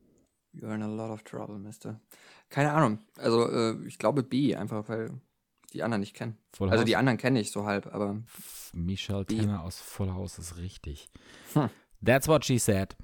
You're 0.55 0.75
in 0.75 0.83
a 0.83 0.87
lot 0.87 1.11
of 1.11 1.23
trouble, 1.23 1.59
Mister. 1.59 2.01
Keine 2.49 2.73
Ahnung. 2.73 2.99
Also 3.17 3.49
äh, 3.51 3.87
ich 3.87 3.99
glaube 3.99 4.23
B, 4.23 4.55
einfach 4.55 4.89
weil 4.89 5.11
die 5.73 5.83
anderen 5.83 6.01
nicht 6.01 6.15
kenne. 6.15 6.37
Full 6.55 6.69
Also 6.71 6.81
House? 6.83 6.87
die 6.87 6.97
anderen 6.97 7.19
kenne 7.19 7.41
ich 7.41 7.51
so 7.53 7.65
halb, 7.65 7.87
aber 7.95 8.23
Michelle 8.73 9.25
Tanner 9.27 9.63
aus 9.63 9.81
Full 9.81 10.11
House 10.13 10.39
ist 10.39 10.57
richtig. 10.59 11.09
Hm. 11.55 11.71
That's 12.05 12.29
what 12.29 12.45
she 12.45 12.59
said. 12.59 12.97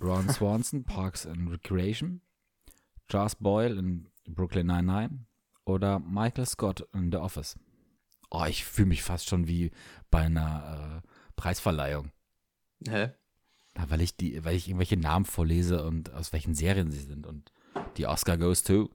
Ron 0.00 0.28
Swanson, 0.28 0.84
Parks 0.86 1.26
and 1.26 1.50
Recreation. 1.50 2.20
Charles 3.08 3.34
Boyle 3.36 3.78
in 3.78 4.08
Brooklyn 4.26 4.66
Nine-Nine. 4.66 5.26
Oder 5.64 6.00
Michael 6.00 6.46
Scott 6.46 6.86
in 6.92 7.10
The 7.12 7.18
Office. 7.18 7.56
Oh, 8.34 8.44
ich 8.46 8.64
fühle 8.64 8.88
mich 8.88 9.02
fast 9.02 9.28
schon 9.28 9.46
wie 9.46 9.70
bei 10.10 10.22
einer 10.22 11.02
äh, 11.04 11.08
Preisverleihung. 11.36 12.10
hä? 12.88 13.10
Na, 13.74 13.90
weil 13.90 14.00
ich 14.00 14.16
die, 14.16 14.42
weil 14.44 14.54
ich 14.56 14.68
irgendwelche 14.68 14.96
Namen 14.96 15.24
vorlese 15.26 15.84
und 15.84 16.12
aus 16.12 16.32
welchen 16.32 16.54
Serien 16.54 16.90
sie 16.90 17.00
sind. 17.00 17.26
Und 17.26 17.52
die 17.96 18.06
Oscar 18.06 18.38
goes 18.38 18.62
to 18.62 18.90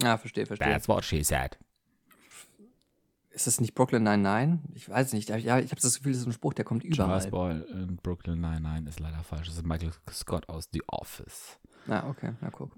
Ja, 0.00 0.18
verstehe, 0.18 0.46
verstehe. 0.46 0.68
That's 0.68 0.88
what 0.88 1.04
she 1.04 1.22
said. 1.22 1.58
Ist 3.30 3.48
das 3.48 3.60
nicht 3.60 3.74
Brooklyn 3.74 4.04
99? 4.04 4.76
Ich 4.76 4.88
weiß 4.88 5.12
nicht. 5.12 5.28
Ja, 5.28 5.36
ich 5.36 5.70
habe 5.70 5.80
das 5.80 5.96
Gefühl, 5.96 6.12
das 6.12 6.20
ist 6.20 6.26
ein 6.26 6.32
Spruch, 6.32 6.54
der 6.54 6.64
kommt 6.64 6.84
Charles 6.92 7.26
überall. 7.26 7.60
Boyle 7.60 7.82
in 7.82 7.96
Brooklyn 7.96 8.40
Nine-Nine 8.40 8.88
ist 8.88 9.00
leider 9.00 9.22
falsch. 9.24 9.48
Das 9.48 9.56
ist 9.56 9.66
Michael 9.66 9.92
Scott 10.10 10.48
aus 10.48 10.68
The 10.72 10.82
Office. 10.88 11.58
Ah, 11.88 12.08
okay, 12.08 12.34
na 12.40 12.50
guck. 12.50 12.76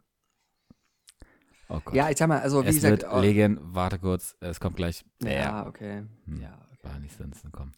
Oh 1.68 1.80
Gott. 1.84 1.94
Ja, 1.94 2.10
ich 2.10 2.16
sag 2.16 2.28
mal, 2.28 2.40
also 2.40 2.64
wie 2.64 2.68
es 2.68 2.76
gesagt, 2.76 3.02
wird 3.02 3.12
oh, 3.12 3.20
Legend, 3.20 3.60
warte 3.62 3.98
kurz, 3.98 4.36
es 4.40 4.60
kommt 4.60 4.76
gleich. 4.76 5.04
ja, 5.22 5.66
okay. 5.66 6.04
Hm. 6.26 6.40
Ja, 6.40 6.58
okay. 6.72 6.88
War 6.88 6.98
nicht 7.00 7.16
sonst 7.16 7.50
kommen. 7.52 7.72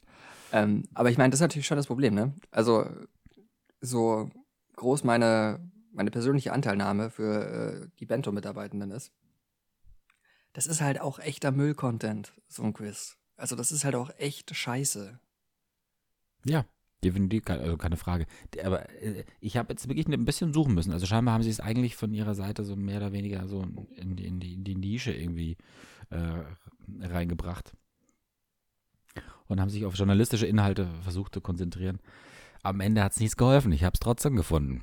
Ähm, 0.52 0.84
aber 0.94 1.10
ich 1.10 1.18
meine, 1.18 1.30
das 1.30 1.38
ist 1.38 1.42
natürlich 1.42 1.66
schon 1.66 1.76
das 1.76 1.86
Problem, 1.86 2.14
ne? 2.14 2.34
Also, 2.50 2.86
so 3.80 4.30
groß 4.76 5.04
meine, 5.04 5.70
meine 5.92 6.10
persönliche 6.10 6.52
Anteilnahme 6.52 7.10
für 7.10 7.84
äh, 7.84 7.88
die 7.98 8.06
Bento-Mitarbeitenden 8.06 8.90
ist, 8.90 9.12
das 10.52 10.66
ist 10.66 10.80
halt 10.80 11.00
auch 11.00 11.18
echter 11.18 11.50
Müll-Content, 11.50 12.32
so 12.48 12.62
ein 12.62 12.72
Quiz. 12.72 13.16
Also, 13.36 13.56
das 13.56 13.72
ist 13.72 13.84
halt 13.84 13.94
auch 13.94 14.10
echt 14.18 14.54
scheiße. 14.54 15.18
Ja, 16.44 16.64
definitiv, 17.04 17.44
keine, 17.44 17.62
also 17.62 17.76
keine 17.76 17.96
Frage. 17.96 18.26
Aber 18.64 18.88
äh, 19.02 19.24
ich 19.40 19.56
habe 19.56 19.72
jetzt 19.72 19.88
wirklich 19.88 20.06
ein 20.08 20.24
bisschen 20.24 20.52
suchen 20.52 20.74
müssen. 20.74 20.92
Also 20.92 21.06
scheinbar 21.06 21.34
haben 21.34 21.42
sie 21.42 21.50
es 21.50 21.60
eigentlich 21.60 21.96
von 21.96 22.12
ihrer 22.12 22.34
Seite 22.34 22.64
so 22.64 22.76
mehr 22.76 22.98
oder 22.98 23.12
weniger 23.12 23.46
so 23.46 23.64
in 23.96 24.16
die, 24.16 24.26
in 24.26 24.40
die, 24.40 24.54
in 24.54 24.64
die 24.64 24.74
Nische 24.74 25.12
irgendwie 25.12 25.56
äh, 26.10 27.06
reingebracht. 27.06 27.72
Und 29.46 29.60
haben 29.60 29.70
sich 29.70 29.84
auf 29.86 29.94
journalistische 29.94 30.46
Inhalte 30.46 30.88
versucht 31.02 31.32
zu 31.34 31.40
konzentrieren. 31.40 32.00
Am 32.62 32.80
Ende 32.80 33.02
hat 33.02 33.12
es 33.12 33.20
nichts 33.20 33.36
geholfen. 33.36 33.72
Ich 33.72 33.84
habe 33.84 33.94
es 33.94 34.00
trotzdem 34.00 34.36
gefunden. 34.36 34.82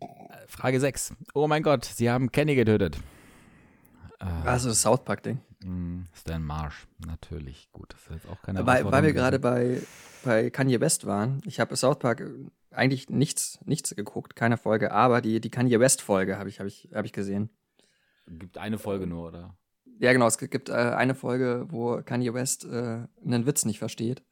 Äh, 0.00 0.06
Frage 0.46 0.78
6. 0.78 1.14
Oh 1.34 1.48
mein 1.48 1.62
Gott, 1.62 1.84
sie 1.84 2.10
haben 2.10 2.30
Kenny 2.30 2.54
getötet. 2.54 2.98
Äh, 4.20 4.24
Also, 4.44 4.68
das 4.68 4.82
South 4.82 5.04
Park-Ding. 5.04 5.40
Mh, 5.64 6.06
Stan 6.14 6.42
Marsh, 6.42 6.86
natürlich. 7.06 7.70
Gut, 7.72 7.92
das 7.92 8.02
ist 8.02 8.10
jetzt 8.10 8.28
auch 8.28 8.42
keine 8.42 8.66
Weil, 8.66 8.90
weil 8.90 9.02
wir 9.02 9.12
gerade 9.12 9.38
bei, 9.38 9.80
bei 10.24 10.50
Kanye 10.50 10.80
West 10.80 11.06
waren. 11.06 11.40
Ich 11.44 11.60
habe 11.60 11.76
South 11.76 11.98
Park 11.98 12.20
äh, 12.20 12.30
eigentlich 12.70 13.08
nichts, 13.08 13.58
nichts 13.64 13.94
geguckt, 13.94 14.36
keine 14.36 14.56
Folge, 14.56 14.92
aber 14.92 15.20
die, 15.20 15.40
die 15.40 15.50
Kanye 15.50 15.80
West-Folge 15.80 16.38
habe 16.38 16.48
ich, 16.48 16.60
hab 16.60 16.66
ich, 16.66 16.88
hab 16.94 17.04
ich 17.04 17.12
gesehen. 17.12 17.50
Gibt 18.26 18.58
eine 18.58 18.78
Folge 18.78 19.06
nur, 19.06 19.28
oder? 19.28 19.56
Ja, 19.98 20.12
genau, 20.12 20.26
es 20.26 20.38
gibt 20.38 20.68
äh, 20.68 20.72
eine 20.72 21.14
Folge, 21.14 21.66
wo 21.68 22.00
Kanye 22.02 22.32
West 22.32 22.64
äh, 22.64 23.06
einen 23.24 23.46
Witz 23.46 23.64
nicht 23.64 23.78
versteht. 23.78 24.22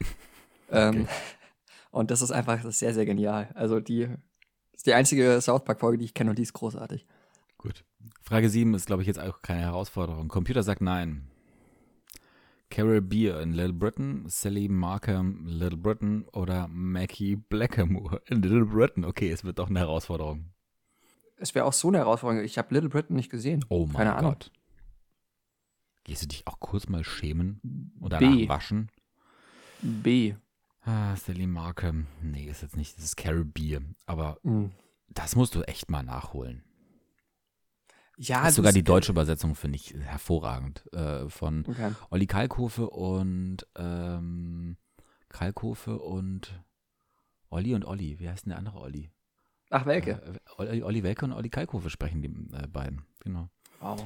ähm, 0.70 1.06
und 1.90 2.10
das 2.10 2.22
ist 2.22 2.32
einfach 2.32 2.56
das 2.56 2.66
ist 2.66 2.78
sehr, 2.78 2.94
sehr 2.94 3.06
genial. 3.06 3.50
Also 3.54 3.78
die 3.78 4.08
ist 4.72 4.86
die 4.86 4.94
einzige 4.94 5.40
South 5.40 5.64
Park-Folge, 5.64 5.98
die 5.98 6.06
ich 6.06 6.14
kenne 6.14 6.30
und 6.30 6.38
die 6.38 6.42
ist 6.42 6.54
großartig. 6.54 7.06
Gut. 7.62 7.84
Frage 8.22 8.48
7 8.50 8.74
ist, 8.74 8.86
glaube 8.86 9.02
ich, 9.02 9.08
jetzt 9.08 9.20
auch 9.20 9.40
keine 9.42 9.60
Herausforderung. 9.62 10.28
Computer 10.28 10.62
sagt 10.62 10.80
nein. 10.80 11.28
Carol 12.70 13.00
Beer 13.02 13.40
in 13.40 13.52
Little 13.52 13.72
Britain, 13.74 14.24
Sally 14.28 14.66
Markham 14.68 15.46
in 15.46 15.52
Little 15.52 15.76
Britain 15.76 16.24
oder 16.32 16.66
Mackie 16.68 17.36
Blackamoor 17.36 18.20
in 18.26 18.42
Little 18.42 18.64
Britain. 18.64 19.04
Okay, 19.04 19.30
es 19.30 19.44
wird 19.44 19.58
doch 19.58 19.68
eine 19.70 19.78
Herausforderung. 19.80 20.46
Es 21.36 21.54
wäre 21.54 21.66
auch 21.66 21.72
so 21.72 21.88
eine 21.88 21.98
Herausforderung. 21.98 22.44
Ich 22.44 22.56
habe 22.58 22.74
Little 22.74 22.88
Britain 22.88 23.14
nicht 23.14 23.30
gesehen. 23.30 23.64
Oh 23.68 23.86
mein 23.86 23.96
Keine 23.96 24.16
Ahnung. 24.16 24.32
Gott. 24.32 24.50
Gehst 26.04 26.22
du 26.22 26.26
dich 26.28 26.46
auch 26.48 26.58
kurz 26.58 26.88
mal 26.88 27.04
schämen 27.04 27.60
B. 27.62 28.08
danach 28.08 28.48
waschen? 28.48 28.88
B. 29.82 30.34
Ah, 30.80 31.14
Sally 31.14 31.46
Markham. 31.46 32.06
Nee, 32.22 32.46
ist 32.48 32.62
jetzt 32.62 32.76
nicht. 32.76 32.96
Das 32.96 33.04
ist 33.04 33.16
Carol 33.16 33.44
Beer. 33.44 33.82
Aber 34.06 34.38
Hm. 34.42 34.72
das 35.10 35.36
musst 35.36 35.54
du 35.54 35.62
echt 35.62 35.90
mal 35.90 36.02
nachholen. 36.02 36.64
Ja, 38.22 38.40
Das 38.40 38.50
ist 38.50 38.54
sogar 38.56 38.72
die 38.72 38.82
deutsche 38.84 39.12
Übersetzung, 39.12 39.54
finde 39.54 39.76
ich 39.76 39.94
hervorragend. 39.94 40.84
Äh, 40.92 41.28
von 41.28 41.64
Okay. 41.68 41.92
Olli 42.10 42.26
Kalkofe 42.26 42.88
und 42.88 43.66
ähm, 43.76 44.76
Kalkofe 45.28 45.98
und 45.98 46.62
Olli 47.50 47.74
und 47.74 47.84
Olli. 47.84 48.18
Wie 48.20 48.28
heißt 48.28 48.44
denn 48.46 48.50
der 48.50 48.58
andere 48.58 48.78
Olli? 48.80 49.10
Ach, 49.70 49.86
welche? 49.86 50.10
Äh, 50.12 50.38
Olli, 50.58 50.82
Olli 50.82 51.02
Welke 51.02 51.24
und 51.24 51.32
Olli 51.32 51.48
Kalkofe 51.48 51.90
sprechen 51.90 52.22
die 52.22 52.28
äh, 52.56 52.66
beiden. 52.68 53.02
Genau. 53.20 53.48
Wow. 53.80 54.04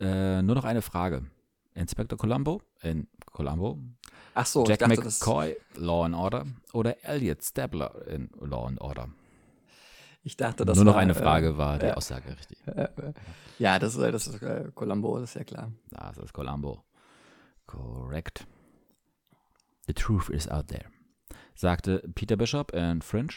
Äh, 0.00 0.42
nur 0.42 0.54
noch 0.56 0.64
eine 0.64 0.82
Frage. 0.82 1.26
Inspector 1.74 2.16
Columbo 2.18 2.62
in 2.82 3.06
Columbo, 3.26 3.78
Ach 4.34 4.46
so, 4.46 4.64
Jack 4.66 4.78
dachte, 4.78 5.02
McCoy, 5.02 5.56
Law 5.74 6.04
and 6.06 6.14
Order 6.14 6.46
oder 6.72 6.96
Elliot 7.04 7.44
Stabler 7.44 8.06
in 8.08 8.30
Law 8.40 8.66
and 8.66 8.80
Order. 8.80 9.08
Ich 10.26 10.36
dachte, 10.36 10.64
das 10.64 10.76
nur 10.76 10.84
noch 10.84 10.94
war, 10.94 11.00
eine 11.00 11.12
äh, 11.12 11.14
Frage 11.14 11.56
war 11.56 11.78
die 11.78 11.86
äh, 11.86 11.92
Aussage 11.92 12.36
richtig. 12.36 12.58
Äh, 12.66 12.82
äh, 12.96 13.12
ja, 13.58 13.78
das, 13.78 13.94
ist- 13.94 14.02
das 14.02 14.26
ist 14.26 14.42
äh, 14.42 14.70
Columbo, 14.74 15.18
das 15.20 15.30
ist 15.30 15.34
ja 15.36 15.44
klar. 15.44 15.72
Das 15.90 16.18
ist 16.18 16.32
Columbo. 16.32 16.82
Correct. 17.66 18.46
The 19.86 19.94
truth 19.94 20.28
is 20.28 20.48
out 20.48 20.68
there. 20.68 20.86
Sagte 21.54 22.02
Peter 22.14 22.36
Bishop 22.36 22.72
in 22.72 23.02
Fringe, 23.02 23.34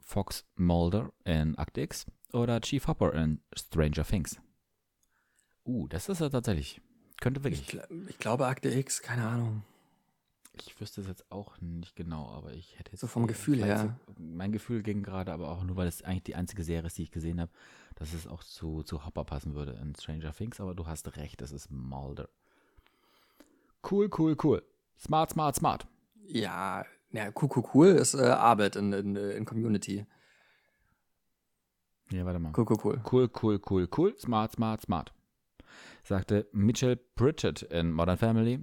Fox 0.00 0.44
Mulder 0.56 1.10
in 1.24 1.56
Act 1.56 1.78
X 1.78 2.06
oder 2.32 2.60
Chief 2.60 2.86
Hopper 2.86 3.12
in 3.14 3.40
Stranger 3.56 4.04
Things. 4.04 4.38
Uh, 5.64 5.86
das 5.88 6.08
ist 6.08 6.20
ja 6.20 6.28
tatsächlich. 6.28 6.80
Könnte 7.20 7.40
Ich, 7.40 7.44
wirklich. 7.44 7.70
gl- 7.70 8.08
ich 8.08 8.18
glaube 8.18 8.46
Akte 8.46 8.68
X, 8.68 9.02
keine 9.02 9.26
Ahnung. 9.26 9.62
Ich 10.66 10.80
wüsste 10.80 11.00
es 11.00 11.08
jetzt 11.08 11.30
auch 11.30 11.60
nicht 11.60 11.96
genau, 11.96 12.28
aber 12.30 12.52
ich 12.52 12.78
hätte 12.78 12.92
jetzt. 12.92 13.00
So 13.00 13.06
vom 13.06 13.26
Gefühl 13.26 13.64
her. 13.64 13.98
Mein 14.18 14.52
Gefühl 14.52 14.82
ging 14.82 15.02
gerade, 15.02 15.32
aber 15.32 15.48
auch 15.48 15.62
nur, 15.64 15.76
weil 15.76 15.88
es 15.88 16.02
eigentlich 16.02 16.24
die 16.24 16.34
einzige 16.34 16.62
Serie 16.64 16.86
ist, 16.86 16.98
die 16.98 17.02
ich 17.02 17.10
gesehen 17.10 17.40
habe, 17.40 17.50
dass 17.94 18.12
es 18.12 18.26
auch 18.26 18.42
zu, 18.44 18.82
zu 18.82 19.04
Hopper 19.04 19.24
passen 19.24 19.54
würde 19.54 19.72
in 19.72 19.94
Stranger 19.94 20.32
Things, 20.32 20.60
aber 20.60 20.74
du 20.74 20.86
hast 20.86 21.16
recht, 21.16 21.42
es 21.42 21.52
ist 21.52 21.70
Mulder. 21.70 22.28
Cool, 23.88 24.10
cool, 24.18 24.36
cool. 24.42 24.62
Smart, 24.98 25.30
smart, 25.30 25.56
smart. 25.56 25.86
Ja, 26.26 26.84
ja 27.10 27.30
cool, 27.40 27.48
cool, 27.54 27.64
cool 27.74 27.86
ist 27.88 28.14
äh, 28.14 28.22
Arbeit 28.22 28.76
in, 28.76 28.92
in, 28.92 29.16
in 29.16 29.44
Community. 29.44 30.06
Ja, 32.10 32.24
warte 32.24 32.38
mal. 32.38 32.52
Cool, 32.56 32.66
cool, 32.68 32.78
cool. 32.82 33.00
Cool, 33.10 33.30
cool, 33.42 33.60
cool, 33.70 33.88
cool. 33.96 34.18
Smart, 34.18 34.52
smart, 34.52 34.82
smart. 34.82 35.12
Sagte 36.02 36.48
Mitchell 36.52 36.96
Pritchett 36.96 37.62
in 37.62 37.92
Modern 37.92 38.16
Family, 38.16 38.58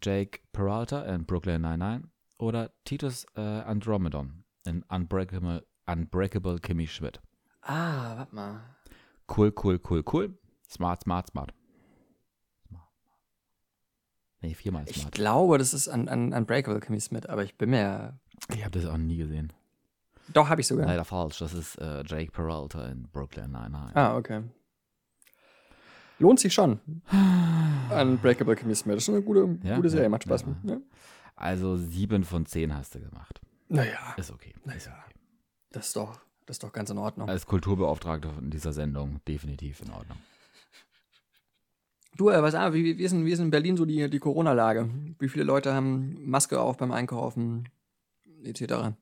Jake 0.00 0.40
Peralta 0.52 1.02
in 1.04 1.24
Brooklyn 1.24 1.62
Nine-Nine 1.62 2.10
oder 2.38 2.70
Titus 2.84 3.24
äh, 3.36 3.40
Andromedon 3.40 4.44
in 4.64 4.84
Unbreakable, 4.88 5.64
Unbreakable 5.86 6.58
Kimmy 6.58 6.86
Schmidt. 6.86 7.20
Ah, 7.62 8.16
warte 8.16 8.34
mal. 8.34 8.60
Cool, 9.28 9.52
cool, 9.62 9.78
cool, 9.88 10.02
cool. 10.12 10.38
Smart, 10.68 11.02
smart, 11.02 11.28
smart. 11.28 11.52
Nee, 14.40 14.54
viermal 14.54 14.84
Ich 14.88 14.96
smart. 14.96 15.14
glaube, 15.14 15.58
das 15.58 15.72
ist 15.72 15.86
un, 15.88 16.08
un, 16.08 16.32
Unbreakable 16.32 16.80
Kimmy 16.80 17.00
Smith, 17.00 17.26
aber 17.26 17.44
ich 17.44 17.56
bin 17.56 17.70
mir. 17.70 18.18
Ich 18.52 18.64
habe 18.64 18.72
das 18.78 18.86
auch 18.90 18.96
nie 18.96 19.16
gesehen. 19.16 19.52
Doch, 20.32 20.48
habe 20.48 20.60
ich 20.60 20.66
sogar. 20.66 20.86
Leider 20.86 21.04
falsch. 21.04 21.38
Das 21.38 21.52
ist 21.52 21.76
äh, 21.76 22.02
Jake 22.06 22.32
Peralta 22.32 22.86
in 22.86 23.08
Brooklyn 23.12 23.52
Nine-Nine. 23.52 23.94
Ah, 23.94 24.16
okay. 24.16 24.42
Lohnt 26.22 26.38
sich 26.38 26.54
schon. 26.54 26.78
Unbreakable 27.90 28.54
Kimmy 28.54 28.76
Smith. 28.76 28.94
Das 28.94 29.02
ist 29.04 29.08
eine 29.08 29.22
gute, 29.22 29.58
Ja? 29.64 29.74
gute 29.74 29.90
Serie, 29.90 30.08
macht 30.08 30.22
Spaß. 30.22 30.44
ja. 30.62 30.74
Ja. 30.74 30.80
Also 31.34 31.76
sieben 31.76 32.22
von 32.22 32.46
zehn 32.46 32.72
hast 32.74 32.94
du 32.94 33.00
gemacht. 33.00 33.40
Naja, 33.68 34.14
Ist 34.16 34.30
okay. 34.30 34.54
Ist 34.56 34.66
Naja. 34.66 34.78
okay. 35.04 35.14
das 35.72 35.88
ist 35.88 35.96
doch, 35.96 36.20
das 36.46 36.54
ist 36.56 36.62
doch 36.62 36.72
ganz 36.72 36.90
in 36.90 36.98
Ordnung. 36.98 37.28
Als 37.28 37.44
Kulturbeauftragter 37.46 38.32
in 38.38 38.50
dieser 38.50 38.72
Sendung 38.72 39.20
definitiv 39.26 39.80
in 39.82 39.90
Ordnung. 39.90 40.18
Du, 42.16 42.28
äh, 42.28 42.40
was, 42.40 42.54
ah, 42.54 42.72
wie, 42.72 42.84
wie, 42.96 43.02
ist 43.02 43.12
in, 43.12 43.24
wie 43.26 43.32
ist 43.32 43.40
in 43.40 43.50
Berlin 43.50 43.76
so 43.76 43.84
die, 43.84 44.08
die 44.08 44.18
Corona-Lage? 44.20 44.88
Wie 45.18 45.28
viele 45.28 45.44
Leute 45.44 45.74
haben 45.74 46.18
Maske 46.30 46.60
auf 46.60 46.76
beim 46.76 46.92
Einkaufen 46.92 47.68
etc.? 48.44 48.94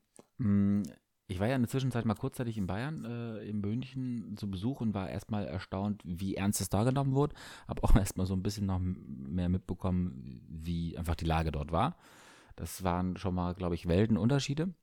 Ich 1.31 1.39
war 1.39 1.47
ja 1.47 1.55
in 1.55 1.63
der 1.63 1.69
Zwischenzeit 1.69 2.05
mal 2.07 2.17
kurzzeitig 2.17 2.59
in 2.59 2.67
Bayern, 2.67 3.05
äh, 3.05 3.45
in 3.45 3.61
München 3.61 4.37
zu 4.37 4.51
Besuch 4.51 4.81
und 4.81 4.95
war 4.95 5.09
erstmal 5.09 5.47
erstaunt, 5.47 6.03
wie 6.05 6.35
ernst 6.35 6.61
es 6.61 6.71
da 6.71 6.83
genommen 6.83 7.15
wurde. 7.15 7.37
Habe 7.69 7.85
auch 7.85 7.95
erstmal 7.97 8.27
so 8.27 8.35
ein 8.35 8.43
bisschen 8.43 8.67
noch 8.67 8.81
mehr 8.81 9.49
mitbekommen, 9.49 10.43
wie 10.49 10.99
einfach 10.99 11.15
die 11.15 11.25
Lage 11.25 11.53
dort 11.53 11.71
war. 11.71 11.97
Das 12.57 12.83
waren 12.83 13.17
schon 13.17 13.37
mal, 13.37 13.55
glaube 13.55 13.77
ich, 13.77 13.87
Weltenunterschiede. 13.87 14.75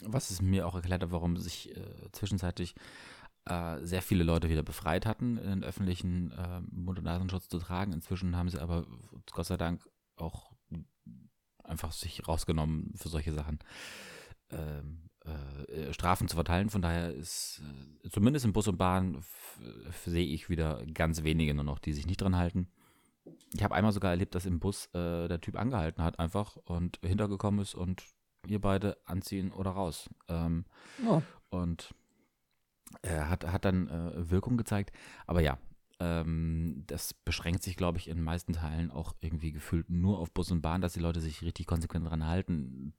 Was 0.00 0.30
es 0.30 0.40
mir 0.40 0.66
auch 0.66 0.74
erklärt 0.74 1.02
hat, 1.02 1.12
warum 1.12 1.36
sich 1.36 1.76
äh, 1.76 2.10
zwischenzeitlich 2.12 2.74
äh, 3.44 3.84
sehr 3.84 4.00
viele 4.00 4.24
Leute 4.24 4.48
wieder 4.48 4.62
befreit 4.62 5.04
hatten, 5.04 5.36
den 5.36 5.64
öffentlichen 5.64 6.30
äh, 6.32 6.62
Mund- 6.70 6.98
und 6.98 7.04
Nasenschutz 7.04 7.48
zu 7.48 7.58
tragen. 7.58 7.92
Inzwischen 7.92 8.36
haben 8.36 8.48
sie 8.48 8.58
aber 8.58 8.86
Gott 9.30 9.46
sei 9.46 9.58
Dank 9.58 9.86
auch 10.16 10.50
einfach 11.62 11.92
sich 11.92 12.26
rausgenommen 12.26 12.94
für 12.96 13.10
solche 13.10 13.34
Sachen. 13.34 13.58
Ähm, 14.50 15.05
äh, 15.26 15.92
Strafen 15.92 16.28
zu 16.28 16.36
verteilen. 16.36 16.70
Von 16.70 16.82
daher 16.82 17.12
ist 17.12 17.62
äh, 18.04 18.08
zumindest 18.10 18.44
im 18.44 18.52
Bus 18.52 18.68
und 18.68 18.76
Bahn 18.78 19.22
sehe 20.04 20.26
ich 20.26 20.48
wieder 20.48 20.84
ganz 20.86 21.22
wenige 21.22 21.54
nur 21.54 21.64
noch, 21.64 21.78
die 21.78 21.92
sich 21.92 22.06
nicht 22.06 22.20
dran 22.20 22.36
halten. 22.36 22.68
Ich 23.54 23.62
habe 23.64 23.74
einmal 23.74 23.92
sogar 23.92 24.10
erlebt, 24.10 24.34
dass 24.34 24.46
im 24.46 24.60
Bus 24.60 24.86
äh, 24.94 25.28
der 25.28 25.40
Typ 25.40 25.56
angehalten 25.56 26.02
hat 26.02 26.18
einfach 26.18 26.56
und 26.64 26.98
hintergekommen 27.02 27.60
ist 27.60 27.74
und 27.74 28.04
ihr 28.46 28.60
beide 28.60 28.96
anziehen 29.04 29.50
oder 29.52 29.70
raus. 29.70 30.08
Ähm, 30.28 30.64
Oh. 31.04 31.22
und 31.50 31.94
er 33.02 33.28
hat, 33.28 33.44
hat 33.50 33.64
dann 33.64 33.88
äh, 33.88 34.30
Wirkung 34.30 34.56
gezeigt. 34.56 34.92
Aber 35.26 35.40
ja, 35.40 35.58
ähm, 35.98 36.84
das 36.86 37.14
beschränkt 37.14 37.62
sich, 37.62 37.76
glaube 37.76 37.98
ich, 37.98 38.08
in 38.08 38.16
den 38.18 38.24
meisten 38.24 38.52
Teilen 38.52 38.90
auch 38.92 39.14
irgendwie 39.20 39.50
gefühlt 39.50 39.90
nur 39.90 40.18
auf 40.20 40.32
Bus 40.32 40.50
und 40.52 40.62
Bahn, 40.62 40.80
dass 40.80 40.92
die 40.92 41.00
Leute 41.00 41.20
sich 41.20 41.42
richtig 41.42 41.66
konsequent 41.66 42.06
dran 42.08 42.26
halten. 42.26 42.94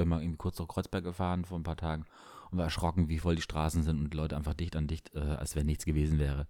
Ich 0.00 0.02
bin 0.02 0.08
mal 0.08 0.22
irgendwie 0.22 0.38
kurz 0.38 0.58
nach 0.58 0.66
Kreuzberg 0.66 1.04
gefahren 1.04 1.44
vor 1.44 1.58
ein 1.58 1.62
paar 1.62 1.76
Tagen 1.76 2.06
und 2.50 2.56
war 2.56 2.64
erschrocken, 2.64 3.10
wie 3.10 3.18
voll 3.18 3.36
die 3.36 3.42
Straßen 3.42 3.82
sind 3.82 3.98
und 3.98 4.14
die 4.14 4.16
Leute 4.16 4.34
einfach 4.34 4.54
dicht 4.54 4.74
an 4.74 4.86
dicht, 4.86 5.14
äh, 5.14 5.18
als 5.18 5.56
wenn 5.56 5.66
nichts 5.66 5.84
gewesen 5.84 6.18
wäre. 6.18 6.46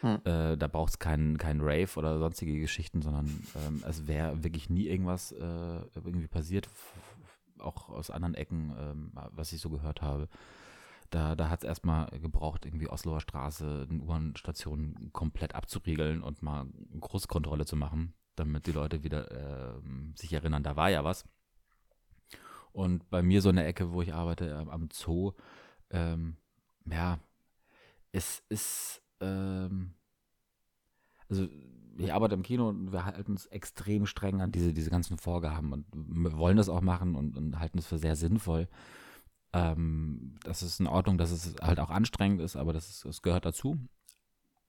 Hm. 0.00 0.18
Äh, 0.24 0.56
da 0.56 0.66
braucht 0.66 0.90
es 0.90 0.98
keinen 0.98 1.38
kein 1.38 1.60
Rave 1.60 1.96
oder 1.96 2.18
sonstige 2.18 2.58
Geschichten, 2.58 3.00
sondern 3.00 3.26
ähm, 3.54 3.84
es 3.86 4.08
wäre 4.08 4.42
wirklich 4.42 4.68
nie 4.68 4.88
irgendwas 4.88 5.30
äh, 5.30 5.80
irgendwie 5.94 6.26
passiert, 6.26 6.68
auch 7.60 7.88
aus 7.88 8.10
anderen 8.10 8.34
Ecken, 8.34 8.74
ähm, 8.76 9.12
was 9.30 9.52
ich 9.52 9.60
so 9.60 9.70
gehört 9.70 10.02
habe. 10.02 10.28
Da, 11.10 11.36
da 11.36 11.50
hat 11.50 11.60
es 11.60 11.68
erstmal 11.68 12.08
gebraucht, 12.18 12.66
irgendwie 12.66 12.88
Osloer 12.88 13.20
Straße, 13.20 13.86
eine 13.88 14.02
U-Bahn-Station 14.02 15.10
komplett 15.12 15.54
abzuriegeln 15.54 16.20
und 16.24 16.42
mal 16.42 16.66
Großkontrolle 16.98 17.64
zu 17.64 17.76
machen, 17.76 18.14
damit 18.34 18.66
die 18.66 18.72
Leute 18.72 19.04
wieder 19.04 19.30
ähm, 19.78 20.14
sich 20.16 20.32
erinnern, 20.32 20.64
da 20.64 20.74
war 20.74 20.90
ja 20.90 21.04
was. 21.04 21.24
Und 22.72 23.08
bei 23.10 23.22
mir 23.22 23.42
so 23.42 23.48
eine 23.48 23.64
Ecke, 23.64 23.92
wo 23.92 24.02
ich 24.02 24.14
arbeite, 24.14 24.58
ähm, 24.60 24.68
am 24.68 24.88
Zoo, 24.92 25.32
ähm, 25.90 26.36
ja, 26.84 27.18
es 28.12 28.42
ist, 28.48 29.02
ähm, 29.20 29.94
also 31.28 31.48
ich 31.98 32.12
arbeite 32.12 32.34
im 32.34 32.42
Kino 32.42 32.68
und 32.68 32.92
wir 32.92 33.04
halten 33.04 33.32
uns 33.32 33.46
extrem 33.46 34.06
streng 34.06 34.40
an 34.40 34.52
diese, 34.52 34.72
diese 34.72 34.90
ganzen 34.90 35.18
Vorgaben 35.18 35.72
und 35.72 35.86
wollen 35.92 36.56
das 36.56 36.68
auch 36.68 36.80
machen 36.80 37.16
und, 37.16 37.36
und 37.36 37.58
halten 37.58 37.78
es 37.78 37.86
für 37.86 37.98
sehr 37.98 38.16
sinnvoll. 38.16 38.68
Ähm, 39.52 40.36
das 40.44 40.62
ist 40.62 40.78
in 40.78 40.86
Ordnung, 40.86 41.18
dass 41.18 41.30
es 41.30 41.56
halt 41.60 41.80
auch 41.80 41.90
anstrengend 41.90 42.40
ist, 42.40 42.56
aber 42.56 42.72
das, 42.72 42.88
ist, 42.88 43.04
das 43.04 43.22
gehört 43.22 43.44
dazu. 43.44 43.78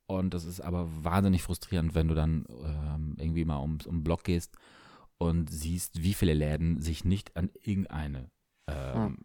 Und 0.08 0.34
das 0.34 0.46
ist 0.46 0.62
aber 0.62 0.88
wahnsinnig 1.04 1.44
frustrierend, 1.44 1.94
wenn 1.94 2.08
du 2.08 2.16
dann 2.16 2.46
ähm, 2.64 3.16
irgendwie 3.20 3.46
mal 3.46 3.62
ums, 3.62 3.86
um 3.86 3.98
den 3.98 4.04
Block 4.04 4.24
gehst 4.24 4.58
und 5.20 5.52
siehst, 5.52 6.02
wie 6.02 6.16
viele 6.16 6.34
Läden 6.34 6.82
sich 6.82 7.06
nicht 7.06 7.38
an 7.38 7.52
irgendeine 7.62 8.32
ähm, 8.68 9.18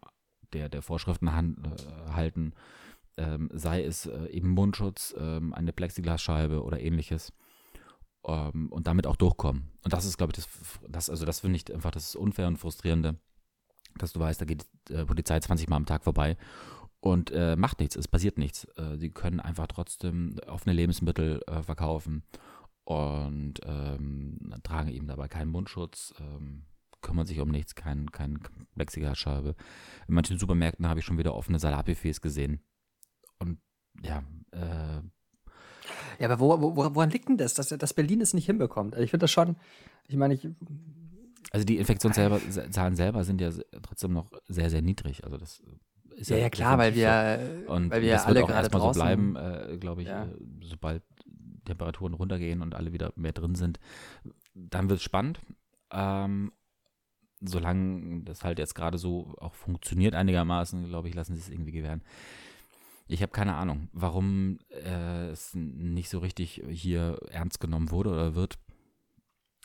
der, 0.53 0.69
der 0.69 0.81
Vorschriften 0.81 1.33
han, 1.33 1.57
äh, 1.63 2.11
halten, 2.11 2.53
ähm, 3.17 3.49
sei 3.53 3.83
es 3.83 4.05
äh, 4.05 4.27
eben 4.27 4.49
Mundschutz, 4.49 5.15
ähm, 5.17 5.53
eine 5.53 5.73
Plexiglasscheibe 5.73 6.63
oder 6.63 6.79
ähnliches 6.79 7.33
ähm, 8.25 8.67
und 8.71 8.87
damit 8.87 9.07
auch 9.07 9.15
durchkommen. 9.15 9.71
Und 9.83 9.93
das 9.93 10.05
ist, 10.05 10.17
glaube 10.17 10.33
ich, 10.35 10.43
das, 10.43 10.79
das 10.87 11.09
also 11.09 11.25
das 11.25 11.39
finde 11.39 11.57
ich 11.57 11.73
einfach 11.73 11.91
das 11.91 12.15
Unfair 12.15 12.47
und 12.47 12.57
Frustrierende, 12.57 13.15
dass 13.97 14.13
du 14.13 14.19
weißt, 14.19 14.41
da 14.41 14.45
geht 14.45 14.65
die 14.89 14.93
äh, 14.93 15.05
Polizei 15.05 15.39
20 15.39 15.69
Mal 15.69 15.77
am 15.77 15.85
Tag 15.85 16.03
vorbei 16.03 16.37
und 16.99 17.31
äh, 17.31 17.55
macht 17.55 17.79
nichts, 17.79 17.95
es 17.95 18.07
passiert 18.07 18.37
nichts. 18.37 18.65
Äh, 18.75 18.97
sie 18.97 19.11
können 19.11 19.39
einfach 19.39 19.67
trotzdem 19.67 20.37
offene 20.47 20.73
Lebensmittel 20.73 21.41
äh, 21.47 21.63
verkaufen 21.63 22.23
und 22.85 23.55
ähm, 23.65 24.53
tragen 24.63 24.89
eben 24.89 25.07
dabei 25.07 25.27
keinen 25.27 25.51
Mundschutz, 25.51 26.13
ähm, 26.19 26.65
kümmern 27.01 27.25
sich 27.25 27.39
um 27.39 27.49
nichts, 27.49 27.75
kein, 27.75 28.11
kein 28.11 28.39
Plexiglasscheibe. 28.75 29.55
In 30.07 30.13
manchen 30.13 30.39
Supermärkten 30.39 30.87
habe 30.87 30.99
ich 30.99 31.05
schon 31.05 31.17
wieder 31.17 31.35
offene 31.35 31.59
Salatbuffets 31.59 32.21
gesehen. 32.21 32.61
Und 33.39 33.59
ja, 34.01 34.23
äh, 34.51 35.01
Ja, 36.19 36.29
aber 36.29 36.39
wo, 36.39 36.61
wo, 36.61 36.95
woran 36.95 37.09
liegt 37.09 37.27
denn 37.27 37.37
das, 37.37 37.53
dass, 37.53 37.69
dass 37.69 37.93
Berlin 37.93 38.21
es 38.21 38.33
nicht 38.33 38.45
hinbekommt? 38.45 38.93
Also 38.93 39.03
ich 39.03 39.11
finde 39.11 39.23
das 39.23 39.31
schon, 39.31 39.55
ich 40.07 40.15
meine, 40.15 40.35
ich, 40.35 40.47
also 41.51 41.65
die 41.65 41.77
Infektionszahlen 41.77 42.95
selber 42.95 43.23
sind 43.23 43.41
ja 43.41 43.51
trotzdem 43.81 44.13
noch 44.13 44.31
sehr, 44.47 44.69
sehr 44.69 44.81
niedrig. 44.81 45.23
Also 45.23 45.37
das 45.37 45.61
ist 46.15 46.29
ja, 46.29 46.37
ja 46.37 46.49
klar, 46.49 46.77
weil 46.77 46.95
wir, 46.95 47.63
so. 47.65 47.73
und 47.73 47.91
weil 47.91 48.01
wir 48.01 48.13
das 48.13 48.25
alle 48.25 48.35
wird 48.35 48.45
auch 48.45 48.47
gerade 48.49 48.61
erstmal 48.61 48.81
draußen 48.81 48.99
so 48.99 49.05
bleiben, 49.05 49.35
äh, 49.35 49.77
glaube 49.77 50.01
ich, 50.01 50.07
Ja. 50.07 50.25
äh, 50.25 50.35
sobald 50.61 51.03
Temperaturen 51.65 52.13
runtergehen 52.13 52.61
und 52.61 52.75
alle 52.75 52.93
wieder 52.93 53.11
mehr 53.15 53.33
drin 53.33 53.55
sind, 53.55 53.79
dann 54.53 54.89
wird 54.89 54.99
es 54.99 55.03
spannend. 55.03 55.39
Ähm, 55.91 56.51
solange 57.41 58.23
das 58.23 58.43
halt 58.43 58.59
jetzt 58.59 58.75
gerade 58.75 58.97
so 58.97 59.35
auch 59.39 59.53
funktioniert 59.53 60.15
einigermaßen, 60.15 60.87
glaube 60.87 61.09
ich, 61.09 61.15
lassen 61.15 61.35
sie 61.35 61.41
es 61.41 61.49
irgendwie 61.49 61.71
gewähren. 61.71 62.01
Ich 63.07 63.21
habe 63.21 63.31
keine 63.31 63.55
Ahnung, 63.55 63.89
warum 63.93 64.59
äh, 64.69 65.27
es 65.27 65.53
nicht 65.53 66.09
so 66.09 66.19
richtig 66.19 66.63
hier 66.69 67.19
ernst 67.29 67.59
genommen 67.59 67.91
wurde 67.91 68.09
oder 68.09 68.35
wird. 68.35 68.57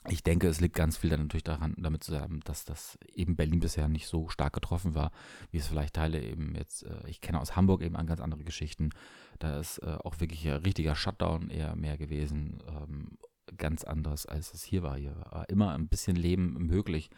Ich 0.08 0.22
denke, 0.22 0.48
es 0.48 0.60
liegt 0.60 0.74
ganz 0.74 0.96
viel 0.96 1.10
dann 1.10 1.20
natürlich 1.20 1.44
daran, 1.44 1.74
damit 1.76 2.02
zusammen, 2.02 2.40
dass 2.44 2.64
das 2.64 2.98
eben 3.14 3.36
Berlin 3.36 3.60
bisher 3.60 3.86
nicht 3.86 4.06
so 4.06 4.28
stark 4.28 4.54
getroffen 4.54 4.94
war, 4.94 5.10
wie 5.50 5.58
es 5.58 5.68
vielleicht 5.68 5.94
Teile 5.94 6.22
eben 6.22 6.54
jetzt, 6.54 6.84
äh, 6.84 7.06
ich 7.06 7.20
kenne 7.20 7.40
aus 7.40 7.54
Hamburg 7.54 7.82
eben 7.82 7.96
an 7.96 8.06
ganz 8.06 8.20
andere 8.20 8.42
Geschichten. 8.42 8.90
Da 9.38 9.60
ist 9.60 9.78
äh, 9.78 9.98
auch 10.02 10.18
wirklich 10.18 10.46
ein 10.48 10.62
richtiger 10.62 10.94
Shutdown 10.96 11.50
eher 11.50 11.76
mehr 11.76 11.98
gewesen. 11.98 12.62
Ähm, 12.66 13.18
ganz 13.58 13.84
anderes, 13.84 14.26
als 14.26 14.54
es 14.54 14.62
hier 14.62 14.82
war. 14.82 14.96
Hier 14.96 15.14
war 15.30 15.48
immer 15.50 15.72
ein 15.74 15.88
bisschen 15.88 16.16
Leben 16.16 16.54
möglich. 16.66 17.10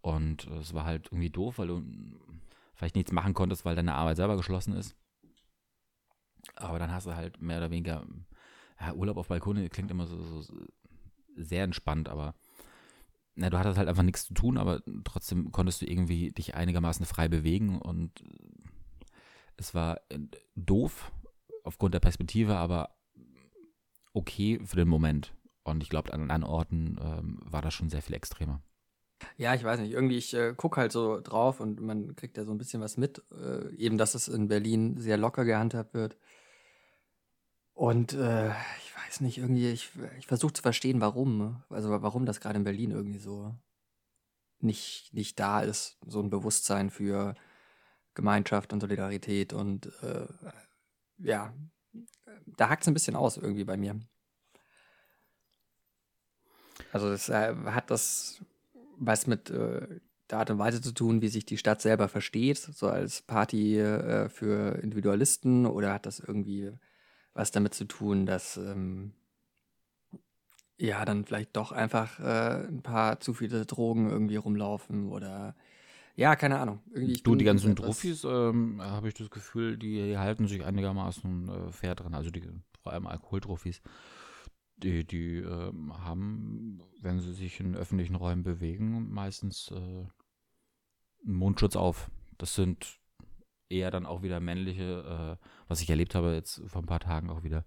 Und 0.00 0.46
äh, 0.46 0.58
es 0.58 0.72
war 0.72 0.84
halt 0.84 1.08
irgendwie 1.08 1.30
doof, 1.30 1.58
weil 1.58 1.68
du 1.68 1.82
vielleicht 2.74 2.96
nichts 2.96 3.12
machen 3.12 3.34
konntest, 3.34 3.66
weil 3.66 3.76
deine 3.76 3.94
Arbeit 3.94 4.16
selber 4.16 4.36
geschlossen 4.36 4.74
ist. 4.74 4.96
Aber 6.56 6.78
dann 6.78 6.90
hast 6.90 7.06
du 7.06 7.14
halt 7.14 7.42
mehr 7.42 7.58
oder 7.58 7.70
weniger, 7.70 8.06
ja, 8.80 8.94
Urlaub 8.94 9.18
auf 9.18 9.28
Balkone 9.28 9.68
klingt 9.68 9.90
immer 9.90 10.06
so, 10.06 10.40
so 10.40 10.54
sehr 11.36 11.64
entspannt, 11.64 12.08
aber 12.08 12.34
na, 13.34 13.48
du 13.48 13.58
hattest 13.58 13.78
halt 13.78 13.88
einfach 13.88 14.02
nichts 14.02 14.26
zu 14.26 14.34
tun, 14.34 14.58
aber 14.58 14.82
trotzdem 15.04 15.52
konntest 15.52 15.82
du 15.82 15.86
irgendwie 15.86 16.32
dich 16.32 16.54
einigermaßen 16.54 17.06
frei 17.06 17.28
bewegen 17.28 17.78
und 17.80 18.22
es 19.56 19.74
war 19.74 20.00
äh, 20.08 20.18
doof 20.56 21.12
aufgrund 21.64 21.94
der 21.94 22.00
Perspektive, 22.00 22.56
aber 22.56 22.90
okay 24.12 24.60
für 24.64 24.76
den 24.76 24.88
Moment. 24.88 25.34
Und 25.62 25.82
ich 25.82 25.88
glaube, 25.88 26.12
an 26.12 26.22
anderen 26.22 26.44
Orten 26.44 26.98
ähm, 27.00 27.38
war 27.44 27.62
das 27.62 27.74
schon 27.74 27.90
sehr 27.90 28.02
viel 28.02 28.16
extremer. 28.16 28.62
ja, 29.36 29.54
ich 29.54 29.62
weiß 29.62 29.80
nicht, 29.80 29.92
irgendwie, 29.92 30.16
ich 30.16 30.34
äh, 30.34 30.54
gucke 30.56 30.80
halt 30.80 30.92
so 30.92 31.20
drauf 31.20 31.60
und 31.60 31.80
man 31.80 32.16
kriegt 32.16 32.36
ja 32.36 32.44
so 32.44 32.52
ein 32.52 32.58
bisschen 32.58 32.80
was 32.80 32.96
mit, 32.96 33.22
äh, 33.32 33.74
eben, 33.76 33.98
dass 33.98 34.14
es 34.14 34.28
in 34.28 34.48
Berlin 34.48 34.96
sehr 34.98 35.16
locker 35.16 35.44
gehandhabt 35.44 35.94
wird. 35.94 36.16
Und 37.80 38.12
äh, 38.12 38.50
ich 38.50 38.94
weiß 38.94 39.22
nicht, 39.22 39.38
irgendwie, 39.38 39.70
ich, 39.70 39.88
ich 40.18 40.26
versuche 40.26 40.52
zu 40.52 40.60
verstehen, 40.60 41.00
warum. 41.00 41.62
Also 41.70 41.88
warum 42.02 42.26
das 42.26 42.38
gerade 42.38 42.58
in 42.58 42.64
Berlin 42.64 42.90
irgendwie 42.90 43.18
so 43.18 43.54
nicht, 44.58 45.14
nicht 45.14 45.40
da 45.40 45.62
ist, 45.62 45.96
so 46.06 46.20
ein 46.20 46.28
Bewusstsein 46.28 46.90
für 46.90 47.34
Gemeinschaft 48.12 48.74
und 48.74 48.80
Solidarität 48.80 49.54
und 49.54 49.86
äh, 50.02 50.26
ja, 51.20 51.54
da 52.58 52.68
hakt 52.68 52.82
es 52.82 52.88
ein 52.88 52.92
bisschen 52.92 53.16
aus 53.16 53.38
irgendwie 53.38 53.64
bei 53.64 53.78
mir. 53.78 53.98
Also 56.92 57.08
das 57.08 57.30
äh, 57.30 57.54
hat 57.64 57.90
das 57.90 58.44
was 58.98 59.26
mit 59.26 59.48
äh, 59.48 60.00
der 60.28 60.38
Art 60.38 60.50
und 60.50 60.58
Weise 60.58 60.82
zu 60.82 60.92
tun, 60.92 61.22
wie 61.22 61.28
sich 61.28 61.46
die 61.46 61.56
Stadt 61.56 61.80
selber 61.80 62.08
versteht, 62.08 62.58
so 62.58 62.88
als 62.90 63.22
Party 63.22 63.78
äh, 63.80 64.28
für 64.28 64.78
Individualisten 64.82 65.64
oder 65.64 65.94
hat 65.94 66.04
das 66.04 66.20
irgendwie 66.20 66.72
was 67.34 67.50
damit 67.50 67.74
zu 67.74 67.84
tun, 67.84 68.26
dass 68.26 68.56
ähm, 68.56 69.12
ja 70.78 71.04
dann 71.04 71.24
vielleicht 71.24 71.56
doch 71.56 71.72
einfach 71.72 72.18
äh, 72.20 72.66
ein 72.66 72.82
paar 72.82 73.20
zu 73.20 73.34
viele 73.34 73.66
Drogen 73.66 74.10
irgendwie 74.10 74.36
rumlaufen 74.36 75.08
oder 75.08 75.54
ja, 76.16 76.36
keine 76.36 76.58
Ahnung. 76.58 76.80
Irgendwie, 76.92 77.14
du, 77.22 77.34
die 77.34 77.44
ganzen 77.44 77.76
Trophys, 77.76 78.24
ähm, 78.24 78.82
habe 78.82 79.08
ich 79.08 79.14
das 79.14 79.30
Gefühl, 79.30 79.78
die, 79.78 80.02
die, 80.02 80.18
halten 80.18 80.48
sich 80.48 80.64
einigermaßen 80.64 81.48
äh, 81.48 81.72
fair 81.72 81.94
dran. 81.94 82.14
Also 82.14 82.30
die, 82.30 82.42
vor 82.82 82.92
allem 82.92 83.06
Alkoholtrophys, 83.06 83.80
die, 84.76 85.06
die 85.06 85.36
äh, 85.38 85.72
haben, 85.92 86.82
wenn 87.00 87.20
sie 87.20 87.32
sich 87.32 87.60
in 87.60 87.74
öffentlichen 87.74 88.16
Räumen 88.16 88.42
bewegen, 88.42 89.10
meistens 89.10 89.70
äh, 89.70 89.74
einen 89.76 90.08
Mundschutz 91.24 91.76
auf. 91.76 92.10
Das 92.36 92.54
sind 92.54 92.99
eher 93.70 93.90
dann 93.90 94.06
auch 94.06 94.22
wieder 94.22 94.40
männliche, 94.40 95.38
äh, 95.40 95.46
was 95.68 95.80
ich 95.80 95.90
erlebt 95.90 96.14
habe 96.14 96.32
jetzt 96.34 96.62
vor 96.66 96.82
ein 96.82 96.86
paar 96.86 97.00
Tagen 97.00 97.30
auch 97.30 97.42
wieder. 97.42 97.64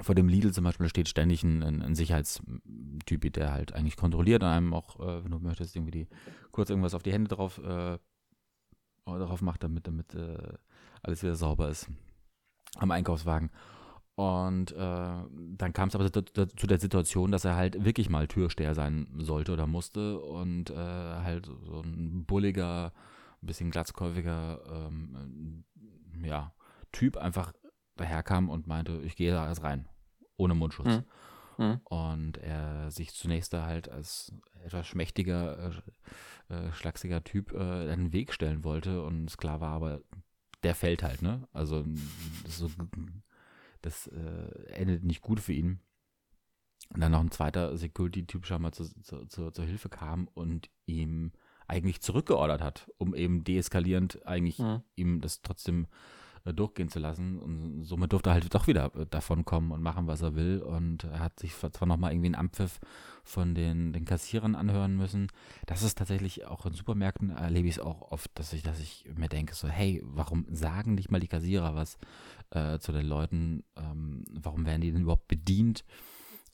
Vor 0.00 0.14
dem 0.14 0.28
Lidl 0.28 0.52
zum 0.52 0.64
Beispiel 0.64 0.88
steht 0.88 1.08
ständig 1.08 1.42
ein, 1.42 1.62
ein, 1.62 1.82
ein 1.82 1.94
Sicherheitstyp, 1.96 3.32
der 3.32 3.52
halt 3.52 3.74
eigentlich 3.74 3.96
kontrolliert, 3.96 4.44
einem 4.44 4.72
auch, 4.72 5.00
äh, 5.00 5.24
wenn 5.24 5.32
du 5.32 5.38
möchtest, 5.40 5.74
irgendwie 5.74 5.90
die, 5.90 6.08
kurz 6.52 6.70
irgendwas 6.70 6.94
auf 6.94 7.02
die 7.02 7.12
Hände 7.12 7.28
drauf, 7.28 7.58
äh, 7.58 7.98
darauf 9.04 9.42
macht, 9.42 9.64
damit, 9.64 9.88
damit 9.88 10.14
äh, 10.14 10.54
alles 11.02 11.22
wieder 11.22 11.34
sauber 11.34 11.68
ist 11.68 11.88
am 12.76 12.92
Einkaufswagen. 12.92 13.50
Und 14.14 14.72
äh, 14.72 14.76
dann 14.76 15.72
kam 15.72 15.88
es 15.88 15.94
aber 15.94 16.12
zu 16.12 16.66
der 16.66 16.78
Situation, 16.78 17.32
dass 17.32 17.44
er 17.44 17.56
halt 17.56 17.84
wirklich 17.84 18.10
mal 18.10 18.28
Türsteher 18.28 18.74
sein 18.74 19.08
sollte 19.16 19.52
oder 19.52 19.66
musste 19.66 20.18
und 20.18 20.70
äh, 20.70 20.74
halt 20.76 21.46
so 21.46 21.80
ein 21.80 22.26
bulliger, 22.26 22.92
ein 23.42 23.46
bisschen 23.46 23.70
glatzkäufiger 23.70 24.60
ähm, 24.70 25.64
ja, 26.22 26.52
Typ 26.92 27.16
einfach 27.16 27.52
daherkam 27.96 28.48
und 28.48 28.66
meinte, 28.66 29.00
ich 29.02 29.16
gehe 29.16 29.32
da 29.32 29.46
erst 29.46 29.62
rein, 29.62 29.88
ohne 30.36 30.54
Mundschutz. 30.54 31.02
Mhm. 31.58 31.80
Und 31.84 32.38
er 32.38 32.90
sich 32.90 33.14
zunächst 33.14 33.52
da 33.52 33.66
halt 33.66 33.90
als 33.90 34.32
etwas 34.64 34.86
schmächtiger, 34.86 35.72
äh, 36.48 36.54
äh, 36.54 36.72
schlachsiger 36.72 37.22
Typ 37.22 37.52
äh, 37.52 37.90
einen 37.90 38.12
Weg 38.12 38.32
stellen 38.32 38.64
wollte 38.64 39.02
und 39.02 39.28
es 39.28 39.36
klar 39.36 39.60
war, 39.60 39.72
aber 39.72 40.00
der 40.62 40.74
fällt 40.74 41.02
halt, 41.02 41.22
ne? 41.22 41.46
Also 41.52 41.84
das, 42.44 42.58
so, 42.58 42.70
das 43.82 44.06
äh, 44.08 44.72
endet 44.72 45.04
nicht 45.04 45.20
gut 45.20 45.40
für 45.40 45.52
ihn. 45.52 45.80
Und 46.92 47.00
dann 47.00 47.12
noch 47.12 47.20
ein 47.20 47.30
zweiter 47.30 47.76
Security-Typ 47.76 48.46
schon 48.46 48.62
mal 48.62 48.72
zu, 48.72 48.84
zu, 49.02 49.26
zu, 49.26 49.50
zur 49.50 49.64
Hilfe 49.64 49.88
kam 49.88 50.28
und 50.28 50.70
ihm 50.86 51.32
eigentlich 51.70 52.00
zurückgeordert 52.00 52.60
hat, 52.60 52.90
um 52.98 53.14
eben 53.14 53.44
deeskalierend 53.44 54.26
eigentlich 54.26 54.58
mhm. 54.58 54.82
ihm 54.96 55.20
das 55.20 55.40
trotzdem 55.42 55.86
äh, 56.44 56.54
durchgehen 56.54 56.88
zu 56.88 56.98
lassen. 56.98 57.38
Und 57.38 57.84
somit 57.84 58.12
durfte 58.12 58.30
er 58.30 58.34
halt 58.34 58.54
doch 58.54 58.66
wieder 58.66 58.94
äh, 58.96 59.06
davon 59.08 59.44
kommen 59.44 59.70
und 59.72 59.82
machen, 59.82 60.06
was 60.06 60.22
er 60.22 60.34
will. 60.34 60.62
Und 60.62 61.04
er 61.04 61.20
hat 61.20 61.38
sich 61.38 61.54
zwar 61.54 61.86
nochmal 61.86 62.12
irgendwie 62.12 62.28
einen 62.28 62.34
Ampfiff 62.34 62.80
von 63.22 63.54
den, 63.54 63.92
den 63.92 64.04
Kassierern 64.04 64.54
anhören 64.54 64.96
müssen. 64.96 65.28
Das 65.66 65.82
ist 65.82 65.98
tatsächlich 65.98 66.46
auch 66.46 66.66
in 66.66 66.72
Supermärkten 66.72 67.30
erlebe 67.30 67.68
ich 67.68 67.74
es 67.76 67.80
auch 67.80 68.10
oft, 68.10 68.30
dass 68.34 68.52
ich, 68.52 68.62
dass 68.62 68.80
ich 68.80 69.04
mir 69.14 69.28
denke, 69.28 69.54
so, 69.54 69.68
hey, 69.68 70.02
warum 70.04 70.46
sagen 70.50 70.94
nicht 70.94 71.10
mal 71.10 71.20
die 71.20 71.28
Kassierer 71.28 71.74
was 71.74 71.98
äh, 72.50 72.78
zu 72.78 72.92
den 72.92 73.06
Leuten? 73.06 73.62
Ähm, 73.76 74.24
warum 74.32 74.66
werden 74.66 74.80
die 74.80 74.92
denn 74.92 75.02
überhaupt 75.02 75.28
bedient? 75.28 75.84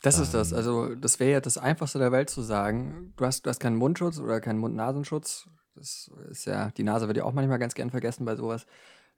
Das 0.03 0.19
ist 0.19 0.35
das. 0.35 0.53
Ähm. 0.53 0.59
Also, 0.59 0.95
das 0.95 1.19
wäre 1.21 1.33
ja 1.33 1.41
das 1.41 1.59
Einfachste 1.59 1.99
der 1.99 2.13
Welt 2.13 2.31
zu 2.31 2.43
sagen. 2.43 3.13
Du 3.17 3.25
hast, 3.25 3.47
du 3.47 3.51
hast 3.51 3.61
keinen 3.61 3.77
Mundschutz 3.77 4.19
oder 4.19 4.41
keinen 4.41 4.59
Mund-Nasenschutz. 4.59 5.49
Das 5.75 6.11
ist 6.31 6.47
ja, 6.47 6.71
die 6.71 6.83
Nase 6.83 7.07
wird 7.07 7.19
ja 7.19 7.25
auch 7.25 7.33
manchmal 7.33 7.59
ganz 7.59 7.75
gern 7.75 7.91
vergessen 7.91 8.25
bei 8.25 8.37
sowas. 8.37 8.67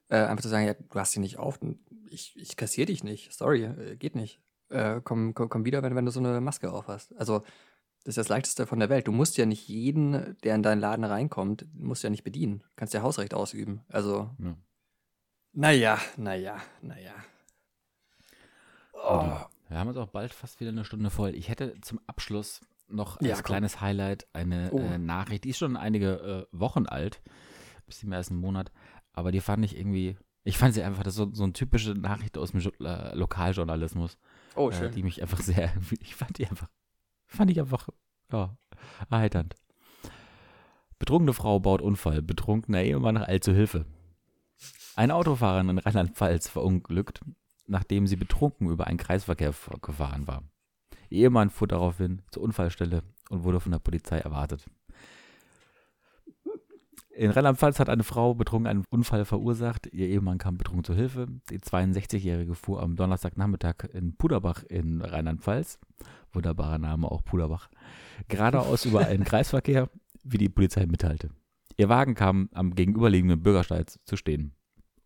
Äh, 0.09 0.17
einfach 0.17 0.41
zu 0.41 0.49
sagen, 0.49 0.65
ja, 0.65 0.73
du 0.73 0.99
hast 0.99 1.11
sie 1.11 1.19
nicht 1.19 1.37
auf, 1.37 1.59
ich, 2.09 2.35
ich 2.35 2.57
kassiere 2.57 2.87
dich 2.87 3.03
nicht. 3.03 3.33
Sorry, 3.33 3.63
äh, 3.63 3.95
geht 3.95 4.15
nicht. 4.15 4.39
Äh, 4.69 5.01
komm, 5.03 5.33
komm, 5.33 5.49
komm 5.49 5.65
wieder, 5.65 5.83
wenn, 5.83 5.95
wenn 5.95 6.05
du 6.05 6.11
so 6.11 6.19
eine 6.19 6.41
Maske 6.41 6.71
auf 6.71 6.87
hast. 6.87 7.15
Also, 7.17 7.43
das 8.03 8.13
ist 8.13 8.17
das 8.17 8.29
Leichteste 8.29 8.65
von 8.65 8.79
der 8.79 8.89
Welt. 8.89 9.07
Du 9.07 9.11
musst 9.11 9.37
ja 9.37 9.45
nicht 9.45 9.67
jeden, 9.67 10.37
der 10.43 10.55
in 10.55 10.63
deinen 10.63 10.79
Laden 10.79 11.03
reinkommt, 11.03 11.67
musst 11.73 12.03
ja 12.03 12.09
nicht 12.09 12.23
bedienen. 12.23 12.59
Du 12.59 12.67
kannst 12.75 12.93
ja 12.93 13.01
Hausrecht 13.01 13.33
ausüben. 13.33 13.81
Also, 13.89 14.29
ja. 14.39 14.55
naja, 15.53 15.99
naja, 16.17 16.57
naja. 16.81 17.13
Oh. 18.93 19.45
Wir 19.69 19.77
haben 19.77 19.87
uns 19.87 19.97
auch 19.97 20.07
bald 20.07 20.33
fast 20.33 20.59
wieder 20.59 20.71
eine 20.71 20.83
Stunde 20.83 21.11
voll. 21.11 21.35
Ich 21.35 21.47
hätte 21.47 21.79
zum 21.81 21.99
Abschluss 22.07 22.61
noch 22.87 23.17
als 23.17 23.27
ja, 23.27 23.41
kleines 23.41 23.81
Highlight 23.81 24.27
eine 24.33 24.71
oh. 24.71 24.79
äh, 24.79 24.97
Nachricht, 24.97 25.43
die 25.43 25.49
ist 25.49 25.59
schon 25.59 25.77
einige 25.77 26.47
äh, 26.51 26.57
Wochen 26.57 26.87
alt, 26.87 27.21
bisschen 27.85 28.09
mehr 28.09 28.17
als 28.17 28.31
einen 28.31 28.41
Monat, 28.41 28.71
aber 29.13 29.31
die 29.31 29.41
fand 29.41 29.63
ich 29.63 29.77
irgendwie, 29.77 30.17
ich 30.43 30.57
fand 30.57 30.73
sie 30.73 30.81
einfach, 30.81 31.03
das 31.03 31.13
ist 31.13 31.17
so, 31.17 31.29
so 31.31 31.43
eine 31.43 31.53
typische 31.53 31.91
Nachricht 31.91 32.35
aus 32.37 32.51
dem 32.51 32.61
äh, 32.83 33.15
Lokaljournalismus. 33.15 34.17
Oh, 34.55 34.69
äh, 34.69 34.73
schön. 34.73 34.89
Äh, 34.89 34.91
die 34.91 35.03
mich 35.03 35.21
einfach 35.21 35.39
sehr, 35.39 35.71
ich 36.01 36.15
fand 36.15 36.39
die 36.39 36.47
einfach, 36.47 36.67
fand 37.27 37.51
ich 37.51 37.59
einfach, 37.59 37.89
ja, 38.31 38.57
erheiternd. 39.11 39.55
Betrunkene 40.97 41.33
Frau 41.33 41.59
baut 41.59 41.81
Unfall, 41.81 42.23
betrunkener 42.23 42.81
Ehemann 42.81 43.17
eilt 43.17 43.43
zu 43.43 43.53
Hilfe. 43.53 43.85
Ein 44.95 45.11
Autofahrer 45.11 45.61
in 45.61 45.77
Rheinland-Pfalz 45.77 46.49
verunglückt, 46.49 47.21
nachdem 47.69 48.07
sie 48.07 48.15
betrunken 48.15 48.69
über 48.69 48.87
einen 48.87 48.97
Kreisverkehr 48.97 49.53
gefahren 49.81 50.27
war. 50.27 50.43
Ihr 51.09 51.25
Ehemann 51.25 51.49
fuhr 51.49 51.67
daraufhin 51.67 52.21
zur 52.31 52.43
Unfallstelle 52.43 53.03
und 53.29 53.43
wurde 53.43 53.59
von 53.59 53.71
der 53.71 53.79
Polizei 53.79 54.17
erwartet. 54.19 54.65
In 57.19 57.31
Rheinland-Pfalz 57.31 57.79
hat 57.79 57.89
eine 57.89 58.03
Frau 58.03 58.33
betrunken 58.33 58.67
einen 58.67 58.85
Unfall 58.89 59.25
verursacht. 59.25 59.87
Ihr 59.87 60.07
Ehemann 60.07 60.37
kam 60.37 60.57
betrunken 60.57 60.85
zur 60.85 60.95
Hilfe. 60.95 61.27
Die 61.49 61.59
62-Jährige 61.59 62.55
fuhr 62.55 62.81
am 62.81 62.95
Donnerstagnachmittag 62.95 63.89
in 63.91 64.15
Puderbach 64.15 64.63
in 64.63 65.01
Rheinland-Pfalz, 65.01 65.79
wunderbarer 66.31 66.77
Name 66.77 67.11
auch 67.11 67.23
Puderbach, 67.25 67.69
geradeaus 68.29 68.85
über 68.85 69.05
einen 69.05 69.23
Kreisverkehr, 69.25 69.89
wie 70.23 70.37
die 70.37 70.49
Polizei 70.49 70.85
mitteilte. 70.85 71.31
Ihr 71.75 71.89
Wagen 71.89 72.15
kam 72.15 72.49
am 72.53 72.73
gegenüberliegenden 72.73 73.41
Bürgersteig 73.41 73.89
zu 74.05 74.15
stehen. 74.15 74.53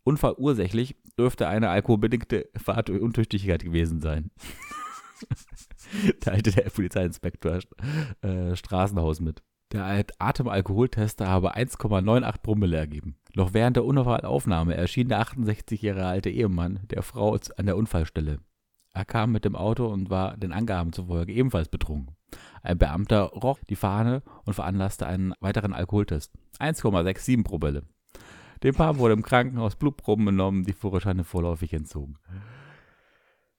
Unfallursächlich 0.04 0.96
dürfte 1.18 1.48
eine 1.48 1.70
alkoholbedingte 1.70 2.48
Fahruntüchtigkeit 2.56 3.64
gewesen 3.64 4.00
sein. 4.00 4.30
teilte 6.20 6.52
der 6.52 6.70
Polizeiinspektor 6.70 7.60
äh, 8.22 8.56
Straßenhaus 8.56 9.20
mit. 9.20 9.42
Der 9.72 10.04
Atemalkoholtester 10.18 11.26
habe 11.26 11.56
1,98 11.56 12.42
Promille 12.42 12.76
ergeben. 12.76 13.16
Noch 13.34 13.54
während 13.54 13.76
der 13.76 13.84
Unfallaufnahme 13.84 14.76
erschien 14.76 15.08
der 15.08 15.20
68 15.20 15.82
Jahre 15.82 16.06
alte 16.06 16.30
Ehemann 16.30 16.80
der 16.84 17.02
Frau 17.02 17.36
an 17.56 17.66
der 17.66 17.76
Unfallstelle. 17.76 18.38
Er 18.92 19.04
kam 19.04 19.32
mit 19.32 19.44
dem 19.44 19.56
Auto 19.56 19.86
und 19.88 20.10
war 20.10 20.36
den 20.36 20.52
Angaben 20.52 20.92
zufolge 20.92 21.32
ebenfalls 21.32 21.68
betrunken. 21.68 22.14
Ein 22.62 22.78
Beamter 22.78 23.24
roch 23.24 23.58
die 23.68 23.74
Fahne 23.74 24.22
und 24.44 24.54
veranlasste 24.54 25.06
einen 25.06 25.34
weiteren 25.40 25.72
Alkoholtest. 25.72 26.32
1,67 26.60 27.42
Promille. 27.42 27.82
Dem 28.64 28.74
Paar 28.74 28.98
wurde 28.98 29.14
im 29.14 29.22
Krankenhaus 29.22 29.76
Blutproben 29.76 30.24
genommen, 30.24 30.64
die 30.64 30.72
Führerscheine 30.72 31.22
vorläufig 31.22 31.72
entzogen. 31.74 32.16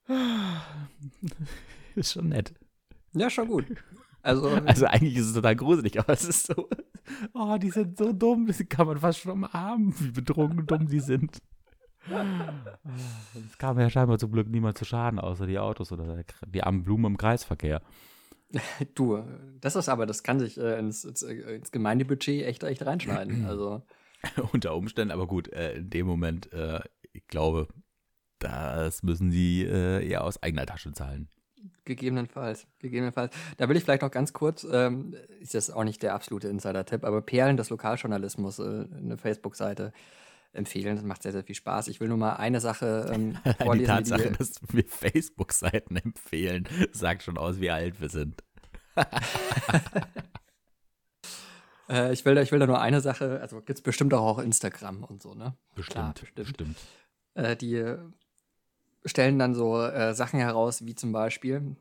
Ist 1.96 2.14
schon 2.14 2.30
nett. 2.30 2.54
Ja, 3.14 3.30
schon 3.30 3.48
gut. 3.48 3.66
Also, 4.24 4.50
also 4.66 4.88
eigentlich 4.88 5.16
ist 5.18 5.28
es 5.28 5.34
total 5.34 5.56
gruselig, 5.56 6.00
aber 6.00 6.14
es 6.14 6.26
ist 6.26 6.48
so, 6.48 6.68
oh, 7.34 7.58
die 7.58 7.70
sind 7.70 7.98
so 7.98 8.12
dumm, 8.12 8.48
das 8.48 8.58
kann 8.68 8.88
man 8.88 8.98
fast 8.98 9.20
schon 9.20 9.34
umarmen, 9.34 9.94
wie 10.00 10.10
betrunken 10.10 10.66
dumm 10.66 10.88
die 10.88 11.00
sind. 11.00 11.38
Es 13.48 13.58
kam 13.60 13.80
ja 13.80 13.90
scheinbar 13.90 14.18
zum 14.18 14.32
Glück 14.32 14.50
niemand 14.50 14.80
zu 14.80 14.86
Schaden, 14.86 15.20
außer 15.20 15.46
die 15.46 15.60
Autos 15.60 15.92
oder 15.92 16.24
die 16.48 16.64
armen 16.64 16.84
Blumen 16.84 17.14
im 17.14 17.18
Kreisverkehr. 17.18 17.82
Du, 18.96 19.24
das 19.62 19.76
ist 19.76 19.90
aber, 19.90 20.08
das 20.08 20.24
kann 20.24 20.40
sich 20.40 20.58
äh, 20.58 20.80
ins, 20.80 21.04
ins, 21.04 21.22
ins, 21.22 21.72
Gemeindebudget 21.72 22.46
echt, 22.46 22.64
echt 22.64 22.86
reinschneiden. 22.86 23.46
Also. 23.48 23.84
Unter 24.52 24.76
Umständen, 24.76 25.12
aber 25.12 25.28
gut, 25.28 25.52
äh, 25.52 25.76
in 25.76 25.90
dem 25.90 26.08
Moment, 26.08 26.52
äh, 26.54 26.80
ich 27.14 27.28
glaube, 27.28 27.68
das 28.40 29.04
müssen 29.04 29.32
sie 29.32 29.64
äh, 29.64 30.08
eher 30.08 30.24
aus 30.24 30.42
eigener 30.42 30.66
Tasche 30.66 30.92
zahlen. 30.92 31.30
Gegebenenfalls, 31.84 32.68
gegebenenfalls. 32.80 33.34
Da 33.58 33.70
will 33.70 33.78
ich 33.78 33.84
vielleicht 33.84 34.02
noch 34.02 34.12
ganz 34.12 34.34
kurz, 34.34 34.66
ähm, 34.70 35.16
ist 35.40 35.54
das 35.54 35.72
auch 35.72 35.84
nicht 35.84 36.04
der 36.04 36.14
absolute 36.14 36.48
Insider-Tipp, 36.48 37.04
aber 37.04 37.22
Perlen 37.22 37.58
des 37.58 37.70
Lokaljournalismus, 37.70 38.60
äh, 38.60 38.86
eine 38.98 39.18
Facebook-Seite 39.18 39.94
empfehlen. 40.54 40.96
Das 40.96 41.06
macht 41.06 41.24
sehr, 41.24 41.32
sehr 41.32 41.44
viel 41.44 41.56
Spaß. 41.56 41.88
Ich 41.88 42.00
will 42.00 42.08
nur 42.08 42.18
mal 42.18 42.36
eine 42.36 42.60
Sache 42.60 43.12
ähm, 43.14 43.38
vorlesen. 43.58 43.80
Die 43.80 43.86
Tatsache, 43.86 44.32
die, 44.32 44.38
dass 44.38 44.54
wir 44.72 44.84
Facebook-Seiten 44.86 45.96
empfehlen, 46.04 46.68
sagt 46.92 47.24
schon 47.24 47.38
aus, 47.38 47.60
wie 47.60 47.70
alt 47.70 48.02
wir 48.02 48.10
sind. 48.10 48.44
Äh, 51.90 52.14
ich, 52.14 52.26
will 52.26 52.36
da, 52.36 52.42
ich 52.42 52.52
will 52.52 52.60
da 52.60 52.68
nur 52.68 52.82
eine 52.82 53.02
Sache, 53.02 53.40
also 53.42 53.58
gibt 53.58 53.80
es 53.80 53.82
bestimmt 53.82 54.14
auch, 54.14 54.26
auch 54.26 54.40
Instagram 54.40 55.04
und 55.04 55.22
so, 55.22 55.34
ne? 55.36 55.56
Bestimmt, 55.76 55.94
Klar, 55.94 56.14
bestimmt. 56.14 56.36
bestimmt. 56.36 56.78
Äh, 57.36 57.56
die 57.56 57.96
stellen 59.06 59.38
dann 59.40 59.54
so 59.54 59.82
äh, 59.82 60.14
Sachen 60.14 60.40
heraus, 60.40 60.86
wie 60.86 60.96
zum 60.96 61.12
Beispiel, 61.12 61.76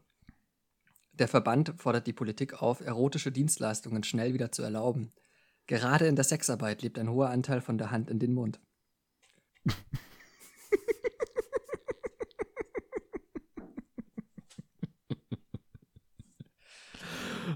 der 1.12 1.28
Verband 1.28 1.74
fordert 1.78 2.06
die 2.06 2.12
Politik 2.12 2.60
auf, 2.62 2.80
erotische 2.80 3.32
Dienstleistungen 3.32 4.02
schnell 4.04 4.34
wieder 4.34 4.52
zu 4.52 4.62
erlauben. 4.62 5.12
Gerade 5.66 6.06
in 6.06 6.16
der 6.16 6.24
Sexarbeit 6.24 6.82
lebt 6.82 6.98
ein 6.98 7.08
hoher 7.08 7.30
Anteil 7.30 7.62
von 7.62 7.78
der 7.78 7.90
Hand 7.90 8.10
in 8.10 8.18
den 8.18 8.34
Mund. 8.34 8.60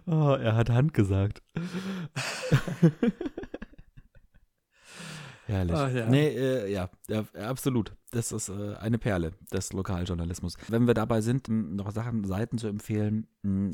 oh, 0.07 0.37
er 0.41 0.57
hat 0.57 0.71
Hand 0.71 0.95
gesagt. 0.95 1.43
Herrlich. 5.49 5.75
Ach, 5.75 5.91
ja. 5.91 6.07
Nee, 6.07 6.29
äh, 6.29 6.71
ja, 6.71 6.91
ja, 7.09 7.25
absolut. 7.41 7.95
Das 8.11 8.33
ist 8.33 8.51
äh, 8.51 8.75
eine 8.77 8.99
Perle 8.99 9.33
des 9.51 9.73
Lokaljournalismus. 9.73 10.59
Wenn 10.69 10.87
wir 10.87 10.93
dabei 10.93 11.23
sind, 11.23 11.49
noch 11.49 11.91
Sachen, 11.91 12.25
Seiten 12.25 12.59
zu 12.59 12.69
empfehlen, 12.69 13.27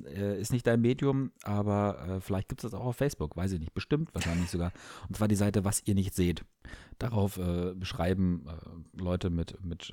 äh, 0.06 0.40
ist 0.40 0.52
nicht 0.52 0.68
dein 0.68 0.80
Medium, 0.80 1.32
aber 1.42 1.98
äh, 2.08 2.20
vielleicht 2.20 2.48
gibt 2.48 2.62
es 2.62 2.70
das 2.70 2.78
auch 2.78 2.86
auf 2.86 2.96
Facebook, 2.96 3.36
weiß 3.36 3.50
ich 3.52 3.60
nicht, 3.60 3.74
bestimmt, 3.74 4.14
wahrscheinlich 4.14 4.50
sogar. 4.50 4.72
Und 5.08 5.16
zwar 5.16 5.26
die 5.26 5.34
Seite, 5.34 5.64
was 5.64 5.82
ihr 5.84 5.96
nicht 5.96 6.14
seht. 6.14 6.44
Darauf 6.98 7.38
äh, 7.38 7.74
beschreiben 7.74 8.46
äh, 8.46 9.02
Leute 9.02 9.30
mit, 9.30 9.62
mit 9.64 9.92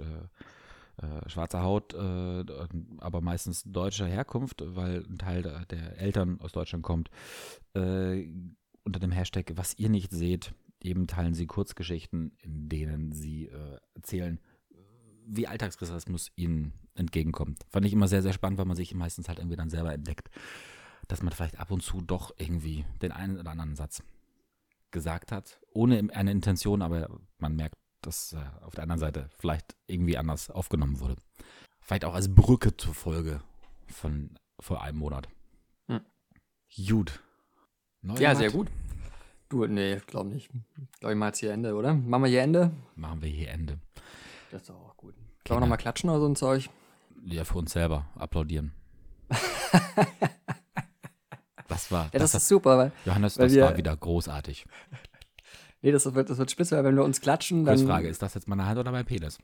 schwarzer 1.25 1.63
Haut, 1.63 1.95
aber 1.95 3.21
meistens 3.21 3.63
deutscher 3.63 4.05
Herkunft, 4.05 4.61
weil 4.63 5.03
ein 5.09 5.17
Teil 5.17 5.41
der, 5.41 5.65
der 5.65 5.97
Eltern 5.97 6.39
aus 6.41 6.51
Deutschland 6.51 6.83
kommt, 6.83 7.09
äh, 7.75 8.27
unter 8.83 8.99
dem 8.99 9.11
Hashtag, 9.11 9.51
was 9.55 9.77
ihr 9.77 9.89
nicht 9.89 10.11
seht, 10.11 10.53
eben 10.81 11.07
teilen 11.07 11.33
sie 11.33 11.47
Kurzgeschichten, 11.47 12.31
in 12.39 12.69
denen 12.69 13.11
sie 13.11 13.47
äh, 13.47 13.77
erzählen, 13.93 14.39
wie 15.25 15.47
Alltagsrassismus 15.47 16.31
ihnen 16.35 16.73
entgegenkommt. 16.95 17.59
Fand 17.69 17.85
ich 17.85 17.93
immer 17.93 18.07
sehr, 18.07 18.21
sehr 18.21 18.33
spannend, 18.33 18.59
weil 18.59 18.65
man 18.65 18.75
sich 18.75 18.93
meistens 18.93 19.27
halt 19.27 19.39
irgendwie 19.39 19.55
dann 19.55 19.69
selber 19.69 19.93
entdeckt, 19.93 20.29
dass 21.07 21.21
man 21.21 21.33
vielleicht 21.33 21.59
ab 21.59 21.71
und 21.71 21.81
zu 21.81 22.01
doch 22.01 22.33
irgendwie 22.37 22.85
den 23.01 23.11
einen 23.11 23.39
oder 23.39 23.51
anderen 23.51 23.75
Satz 23.75 24.03
gesagt 24.91 25.31
hat, 25.31 25.59
ohne 25.73 26.09
eine 26.13 26.31
Intention, 26.31 26.81
aber 26.81 27.09
man 27.37 27.55
merkt, 27.55 27.77
dass 28.01 28.33
äh, 28.33 28.39
auf 28.61 28.75
der 28.75 28.83
anderen 28.83 28.99
Seite 28.99 29.29
vielleicht 29.37 29.75
irgendwie 29.87 30.17
anders 30.17 30.49
aufgenommen 30.49 30.99
wurde. 30.99 31.15
Vielleicht 31.79 32.05
auch 32.05 32.13
als 32.13 32.33
Brücke 32.33 32.75
zur 32.75 32.93
Folge 32.93 33.41
von 33.87 34.37
vor 34.59 34.81
einem 34.81 34.99
Monat. 34.99 35.27
Hm. 35.87 36.01
Gut. 36.87 37.21
Ja, 38.03 38.07
Neujahr? 38.13 38.35
sehr 38.35 38.51
gut. 38.51 38.67
Du, 39.49 39.65
nee, 39.67 39.99
glaub 40.07 40.25
nicht. 40.27 40.49
Glaube 40.99 41.13
ich 41.13 41.19
mal 41.19 41.27
jetzt 41.27 41.39
hier 41.39 41.51
Ende, 41.51 41.75
oder? 41.75 41.93
Machen 41.93 42.23
wir 42.23 42.29
hier 42.29 42.41
Ende? 42.41 42.71
Machen 42.95 43.21
wir 43.21 43.29
hier 43.29 43.49
Ende. 43.51 43.77
Das 44.51 44.61
ist 44.61 44.69
doch 44.69 44.75
auch 44.75 44.97
gut. 44.97 45.13
Sollen 45.47 45.57
wir 45.57 45.61
nochmal 45.61 45.77
klatschen 45.77 46.09
oder 46.09 46.19
so 46.19 46.27
ein 46.27 46.35
Zeug? 46.35 46.69
Ja, 47.25 47.43
für 47.43 47.57
uns 47.57 47.73
selber 47.73 48.05
applaudieren. 48.15 48.71
das 51.67 51.91
war, 51.91 52.05
Ja, 52.05 52.19
das, 52.19 52.31
das, 52.31 52.43
ist 52.43 52.47
super, 52.49 52.77
weil, 52.77 52.91
Johannes, 53.05 53.37
weil 53.37 53.47
das 53.47 53.55
wir- 53.55 53.63
war 53.65 53.77
wieder 53.77 53.95
großartig. 53.95 54.65
nee, 55.81 55.91
das 55.91 56.11
wird, 56.13 56.29
das 56.29 56.37
wird 56.37 56.51
spitze, 56.51 56.75
weil 56.77 56.83
wenn 56.83 56.95
wir 56.95 57.03
uns 57.03 57.21
klatschen, 57.21 57.63
dann 57.65 57.75
Quizfrage, 57.77 58.07
ist 58.07 58.21
das 58.21 58.33
jetzt 58.33 58.47
meine 58.47 58.65
Hand 58.65 58.79
oder 58.79 58.91
mein 58.91 59.05
Penis? 59.05 59.37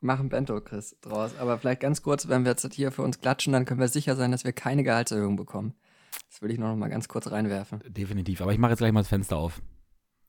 Machen 0.00 0.28
Bento, 0.28 0.60
Chris, 0.60 0.96
draus. 1.00 1.36
Aber 1.38 1.58
vielleicht 1.58 1.80
ganz 1.80 2.02
kurz, 2.02 2.28
wenn 2.28 2.44
wir 2.44 2.52
jetzt 2.52 2.72
hier 2.74 2.92
für 2.92 3.02
uns 3.02 3.20
klatschen, 3.20 3.52
dann 3.52 3.64
können 3.64 3.80
wir 3.80 3.88
sicher 3.88 4.16
sein, 4.16 4.32
dass 4.32 4.44
wir 4.44 4.52
keine 4.52 4.84
Gehaltserhöhung 4.84 5.36
bekommen. 5.36 5.74
Das 6.30 6.42
will 6.42 6.50
ich 6.50 6.58
noch 6.58 6.74
mal 6.76 6.88
ganz 6.88 7.08
kurz 7.08 7.30
reinwerfen. 7.30 7.80
Definitiv. 7.86 8.40
Aber 8.40 8.52
ich 8.52 8.58
mache 8.58 8.72
jetzt 8.72 8.78
gleich 8.78 8.92
mal 8.92 9.00
das 9.00 9.08
Fenster 9.08 9.36
auf. 9.36 9.60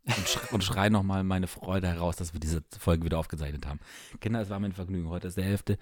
Und, 0.06 0.28
sch 0.28 0.54
und 0.54 0.64
schreie 0.64 0.90
nochmal 0.90 1.24
meine 1.24 1.48
Freude 1.48 1.88
heraus, 1.88 2.16
dass 2.16 2.34
wir 2.34 2.40
diese 2.40 2.64
Folge 2.78 3.04
wieder 3.04 3.20
aufgezeichnet 3.20 3.68
haben. 3.68 3.80
Kinder, 4.20 4.42
es 4.42 4.50
war 4.50 4.60
mein 4.60 4.74
Vergnügen. 4.74 5.10
Heute 5.10 5.28
ist 5.28 5.38
der 5.38 5.46
11. 5.46 5.78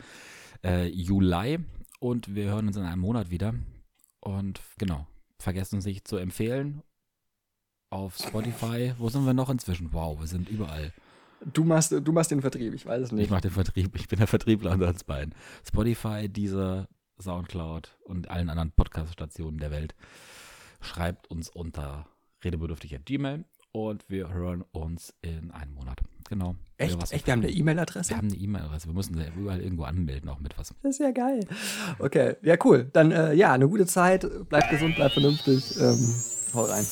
Äh, 0.63 0.87
Juli 0.87 1.59
und 1.99 2.35
wir 2.35 2.45
hören 2.45 2.67
uns 2.67 2.77
in 2.77 2.83
einem 2.83 3.01
Monat 3.01 3.29
wieder. 3.29 3.53
Und 4.19 4.59
genau, 4.77 5.07
vergessen 5.39 5.81
Sie 5.81 5.91
sich 5.91 6.03
zu 6.03 6.17
empfehlen 6.17 6.81
auf 7.89 8.17
Spotify. 8.17 8.93
Wo 8.97 9.09
sind 9.09 9.25
wir 9.25 9.33
noch 9.33 9.49
inzwischen? 9.49 9.93
Wow, 9.93 10.19
wir 10.19 10.27
sind 10.27 10.49
überall. 10.49 10.93
Du 11.53 11.63
machst, 11.63 11.91
du 11.91 12.11
machst 12.11 12.31
den 12.31 12.41
Vertrieb, 12.41 12.73
ich 12.73 12.85
weiß 12.85 13.03
es 13.03 13.09
Ich 13.09 13.13
nicht. 13.15 13.29
mache 13.29 13.41
den 13.41 13.51
Vertrieb, 13.51 13.95
ich 13.95 14.07
bin 14.07 14.17
der 14.19 14.27
Vertriebler 14.27 14.71
unter 14.71 14.87
uns 14.87 15.03
beiden. 15.03 15.33
Spotify, 15.67 16.27
dieser 16.27 16.87
Soundcloud 17.19 17.95
und 18.05 18.29
allen 18.29 18.49
anderen 18.49 18.71
Podcast-Stationen 18.71 19.59
der 19.59 19.71
Welt. 19.71 19.95
Schreibt 20.81 21.29
uns 21.29 21.49
unter 21.49 22.07
redebedürftig.gmail 22.43 23.45
und 23.71 24.09
wir 24.09 24.29
hören 24.33 24.63
uns 24.71 25.13
in 25.21 25.51
einem 25.51 25.73
Monat. 25.75 25.99
Genau. 26.29 26.55
Echt? 26.77 27.01
Was 27.01 27.11
Echt? 27.11 27.25
Wir 27.27 27.33
haben 27.33 27.39
eine 27.41 27.49
wir 27.49 27.57
E-Mail-Adresse? 27.57 28.15
haben 28.17 28.27
eine 28.27 28.37
E-Mail-Adresse. 28.37 28.87
Wir 28.87 28.93
müssen 28.93 29.15
sie 29.15 29.25
überall 29.39 29.61
irgendwo 29.61 29.83
anmelden, 29.83 30.29
auch 30.29 30.39
mit 30.39 30.57
was. 30.57 30.73
Das 30.83 30.91
ist 30.91 30.99
ja 30.99 31.11
geil. 31.11 31.47
Okay, 31.99 32.35
ja, 32.41 32.55
cool. 32.65 32.89
Dann, 32.93 33.11
äh, 33.11 33.33
ja, 33.33 33.53
eine 33.53 33.67
gute 33.69 33.85
Zeit. 33.85 34.27
Bleibt 34.49 34.69
gesund, 34.69 34.95
bleibt 34.95 35.13
vernünftig. 35.13 35.79
Ähm, 35.79 36.15
hau 36.53 36.65
rein. 36.65 36.85